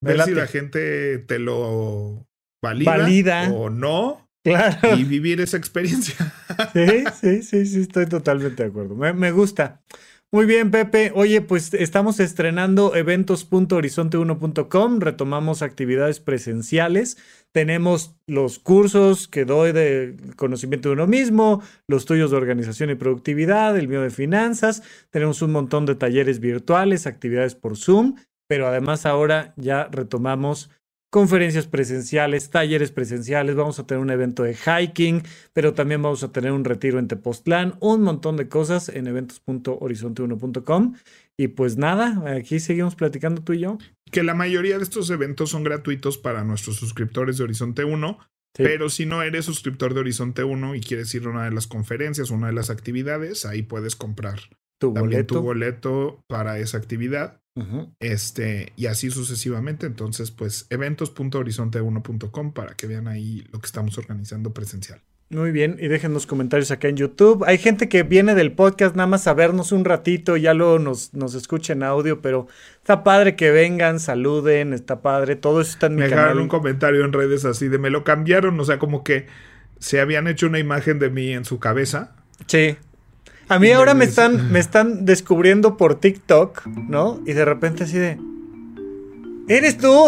Ver 0.04 0.14
Velate. 0.16 0.32
si 0.32 0.36
la 0.36 0.48
gente 0.48 1.18
te 1.20 1.40
lo 1.40 2.28
valida, 2.62 2.98
valida. 2.98 3.50
o 3.54 3.70
no. 3.70 4.28
Claro. 4.44 4.96
Y 4.98 5.04
vivir 5.04 5.42
esa 5.42 5.58
experiencia. 5.58 6.16
Sí, 6.74 7.04
sí, 7.20 7.44
sí, 7.44 7.66
sí, 7.66 7.82
estoy 7.82 8.06
totalmente 8.06 8.64
de 8.64 8.70
acuerdo. 8.70 8.96
Me, 8.96 9.12
me 9.14 9.32
gusta. 9.32 9.82
Muy 10.34 10.46
bien, 10.46 10.72
Pepe. 10.72 11.14
Oye, 11.16 11.40
pues 11.40 11.74
estamos 11.74 12.20
estrenando 12.20 12.94
eventos.horizonte1.com, 12.96 15.00
retomamos 15.00 15.62
actividades 15.62 16.20
presenciales, 16.20 17.18
tenemos 17.54 18.14
los 18.28 18.60
cursos 18.60 19.30
que 19.30 19.46
doy 19.46 19.72
de 19.72 20.18
conocimiento 20.36 20.90
de 20.90 20.96
uno 20.96 21.08
mismo, 21.08 21.64
los 21.88 22.04
tuyos 22.04 22.32
de 22.32 22.38
organización 22.38 22.90
y 22.90 22.96
productividad, 22.96 23.78
el 23.78 23.88
mío 23.88 24.02
de 24.02 24.10
finanzas, 24.10 24.84
tenemos 25.12 25.42
un 25.42 25.54
montón 25.54 25.86
de 25.86 25.96
talleres 25.96 26.42
virtuales, 26.42 27.08
actividades 27.08 27.56
por 27.56 27.78
Zoom, 27.78 28.16
pero 28.50 28.68
además 28.68 29.06
ahora 29.06 29.54
ya 29.56 29.88
retomamos 29.90 30.70
conferencias 31.10 31.68
presenciales, 31.68 32.50
talleres 32.50 32.92
presenciales, 32.92 33.56
vamos 33.56 33.80
a 33.80 33.88
tener 33.88 34.02
un 34.02 34.10
evento 34.10 34.44
de 34.44 34.56
hiking, 34.56 35.24
pero 35.54 35.74
también 35.74 36.02
vamos 36.02 36.24
a 36.24 36.32
tener 36.32 36.52
un 36.52 36.66
retiro 36.66 37.00
en 37.00 37.08
Tepoztlán, 37.08 37.76
un 37.80 38.02
montón 38.02 38.38
de 38.38 38.48
cosas 38.50 38.90
en 38.90 39.08
eventos.horizonte1.com. 39.08 40.96
Y 41.38 41.50
pues 41.50 41.78
nada, 41.78 42.24
aquí 42.36 42.60
seguimos 42.60 42.96
platicando 42.96 43.42
tú 43.42 43.54
y 43.54 43.60
yo. 43.60 43.78
Que 44.12 44.24
la 44.24 44.34
mayoría 44.34 44.78
de 44.78 44.84
estos 44.84 45.10
eventos 45.10 45.52
son 45.52 45.64
gratuitos 45.64 46.18
para 46.18 46.44
nuestros 46.44 46.78
suscriptores 46.78 47.38
de 47.38 47.44
Horizonte 47.44 47.84
1, 47.84 48.18
pero 48.54 48.90
si 48.90 49.06
no 49.06 49.22
eres 49.22 49.46
suscriptor 49.46 49.94
de 49.94 50.00
Horizonte 50.00 50.44
1 50.44 50.76
y 50.76 50.82
quieres 50.82 51.14
ir 51.14 51.26
a 51.26 51.30
una 51.30 51.46
de 51.46 51.52
las 51.52 51.68
conferencias, 51.68 52.32
una 52.32 52.48
de 52.48 52.54
las 52.54 52.70
actividades, 52.70 53.46
ahí 53.46 53.62
puedes 53.62 53.96
comprar 53.96 54.40
tu 54.78 54.94
también 54.94 55.12
boleto. 55.22 55.36
tu 55.36 55.42
boleto 55.42 56.24
para 56.28 56.60
esa 56.60 56.78
actividad. 56.78 57.40
Este, 58.00 58.72
y 58.76 58.86
así 58.86 59.10
sucesivamente. 59.10 59.88
Entonces, 59.88 60.30
pues, 60.30 60.68
eventos.horizonte1.com 60.70 62.54
para 62.54 62.76
que 62.76 62.88
vean 62.88 63.08
ahí 63.08 63.46
lo 63.52 63.60
que 63.60 63.66
estamos 63.66 63.98
organizando 63.98 64.54
presencial. 64.54 65.02
Muy 65.30 65.52
bien, 65.52 65.76
y 65.78 65.90
dejen 65.90 66.14
los 66.14 66.26
comentarios 66.26 66.72
acá 66.72 66.88
en 66.88 66.96
YouTube. 66.96 67.44
Hay 67.46 67.58
gente 67.58 67.90
que 67.90 68.04
viene 68.04 68.34
del 68.34 68.54
podcast 68.54 68.96
nada 68.96 69.08
más 69.08 69.28
a 69.28 69.34
vernos 69.34 69.74
un 69.74 69.84
ratito, 69.84 70.38
ya 70.38 70.54
luego 70.54 70.80
nos, 70.80 71.14
nos 71.14 71.34
escucha 71.36 71.74
en 71.74 71.84
audio, 71.84 72.22
pero 72.22 72.48
está 72.78 73.04
padre 73.04 73.36
que 73.36 73.52
vengan, 73.52 74.00
saluden, 74.00 74.72
está 74.72 75.02
padre, 75.02 75.36
todo 75.36 75.60
eso 75.60 75.72
está 75.72 75.88
en 75.88 75.96
mi 75.96 76.04
Me 76.04 76.10
canal. 76.10 76.26
dejaron 76.26 76.44
un 76.44 76.48
comentario 76.48 77.04
en 77.04 77.12
redes 77.12 77.44
así 77.44 77.68
de 77.68 77.78
me 77.78 77.90
lo 77.90 78.06
cambiaron, 78.06 78.58
o 78.58 78.64
sea, 78.64 78.80
como 78.80 79.04
que 79.04 79.26
se 79.80 80.00
habían 80.00 80.28
hecho 80.28 80.48
una 80.48 80.60
imagen 80.60 80.98
de 80.98 81.10
mí 81.10 81.34
en 81.34 81.44
su 81.44 81.60
cabeza. 81.60 82.16
Sí. 82.46 82.78
A 83.50 83.60
mí 83.60 83.72
ahora 83.72 83.94
me 83.94 84.06
están, 84.06 84.52
me 84.52 84.60
están 84.60 85.06
descubriendo 85.06 85.78
por 85.78 85.96
TikTok, 85.96 86.66
¿no? 86.68 87.20
Y 87.26 87.34
de 87.34 87.46
repente 87.46 87.84
así 87.86 87.98
de... 87.98 88.18
¿Eres 89.50 89.78
tú? 89.78 90.08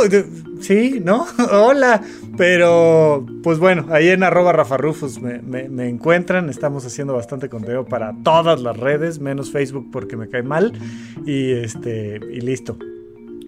Sí, 0.59 0.99
¿no? 1.03 1.25
Hola. 1.51 2.01
Pero, 2.35 3.25
pues 3.41 3.57
bueno, 3.57 3.85
ahí 3.91 4.09
en 4.09 4.23
arroba 4.23 4.51
Rafa 4.51 4.75
Rufus 4.75 5.21
me, 5.21 5.41
me- 5.41 5.69
me 5.69 5.87
encuentran. 5.87 6.49
Estamos 6.49 6.85
haciendo 6.85 7.13
bastante 7.13 7.47
contenido 7.47 7.85
para 7.85 8.13
todas 8.23 8.59
las 8.61 8.75
redes, 8.75 9.19
menos 9.19 9.51
Facebook 9.51 9.87
porque 9.91 10.17
me 10.17 10.27
cae 10.27 10.43
mal. 10.43 10.73
Y 11.25 11.51
este, 11.53 12.19
y 12.33 12.41
listo. 12.41 12.77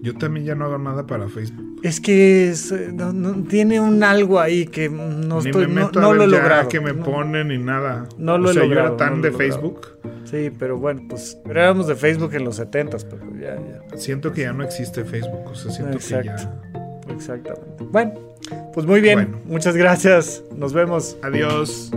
Yo 0.02 0.14
también 0.16 0.44
ya 0.44 0.54
no 0.56 0.64
hago 0.64 0.78
nada 0.78 1.06
para 1.06 1.28
Facebook. 1.28 1.80
Es 1.84 2.00
que 2.00 2.48
es, 2.50 2.72
eh, 2.72 2.90
no- 2.92 3.12
no- 3.12 3.44
tiene 3.44 3.80
un 3.80 4.02
algo 4.02 4.40
ahí 4.40 4.66
que 4.66 4.88
no 4.90 5.40
ni 5.40 5.46
estoy, 5.50 5.68
me 5.68 5.74
no, 5.80 5.86
meto 5.86 5.98
a 6.00 6.02
no 6.02 6.08
ver 6.10 6.18
lo 6.18 6.24
he 6.24 6.30
ya 6.30 6.38
logrado. 6.38 6.68
que 6.68 6.80
me 6.80 6.92
No. 6.92 7.04
ponen 7.04 7.48
ni 7.48 7.58
nada. 7.58 8.08
No 8.18 8.36
lo 8.36 8.48
o 8.48 8.50
he 8.50 8.54
sea, 8.54 8.62
yo 8.64 8.68
logrado, 8.68 8.88
era 8.88 8.96
tan 8.96 9.16
no 9.16 9.22
de 9.22 9.28
he 9.28 9.30
logrado. 9.32 9.52
Facebook. 9.60 9.86
Sí, 10.24 10.50
pero 10.58 10.76
bueno, 10.78 11.02
pues 11.08 11.38
pero 11.44 11.60
éramos 11.60 11.86
de 11.86 11.94
Facebook 11.94 12.34
en 12.34 12.44
los 12.44 12.58
70s, 12.58 13.04
pero 13.04 13.22
ya, 13.40 13.54
ya. 13.56 13.96
Siento 13.98 14.32
que 14.32 14.42
ya 14.42 14.52
no 14.52 14.64
existe 14.64 15.04
Facebook. 15.04 15.46
O 15.50 15.54
sea, 15.54 15.70
siento 15.70 15.98
que 15.98 16.24
ya. 16.24 16.36
Exactamente. 17.08 17.84
Bueno, 17.90 18.14
pues 18.74 18.86
muy 18.86 19.00
bien. 19.00 19.30
Bueno. 19.30 19.38
Muchas 19.46 19.76
gracias. 19.76 20.42
Nos 20.56 20.72
vemos. 20.72 21.16
Adiós. 21.22 21.90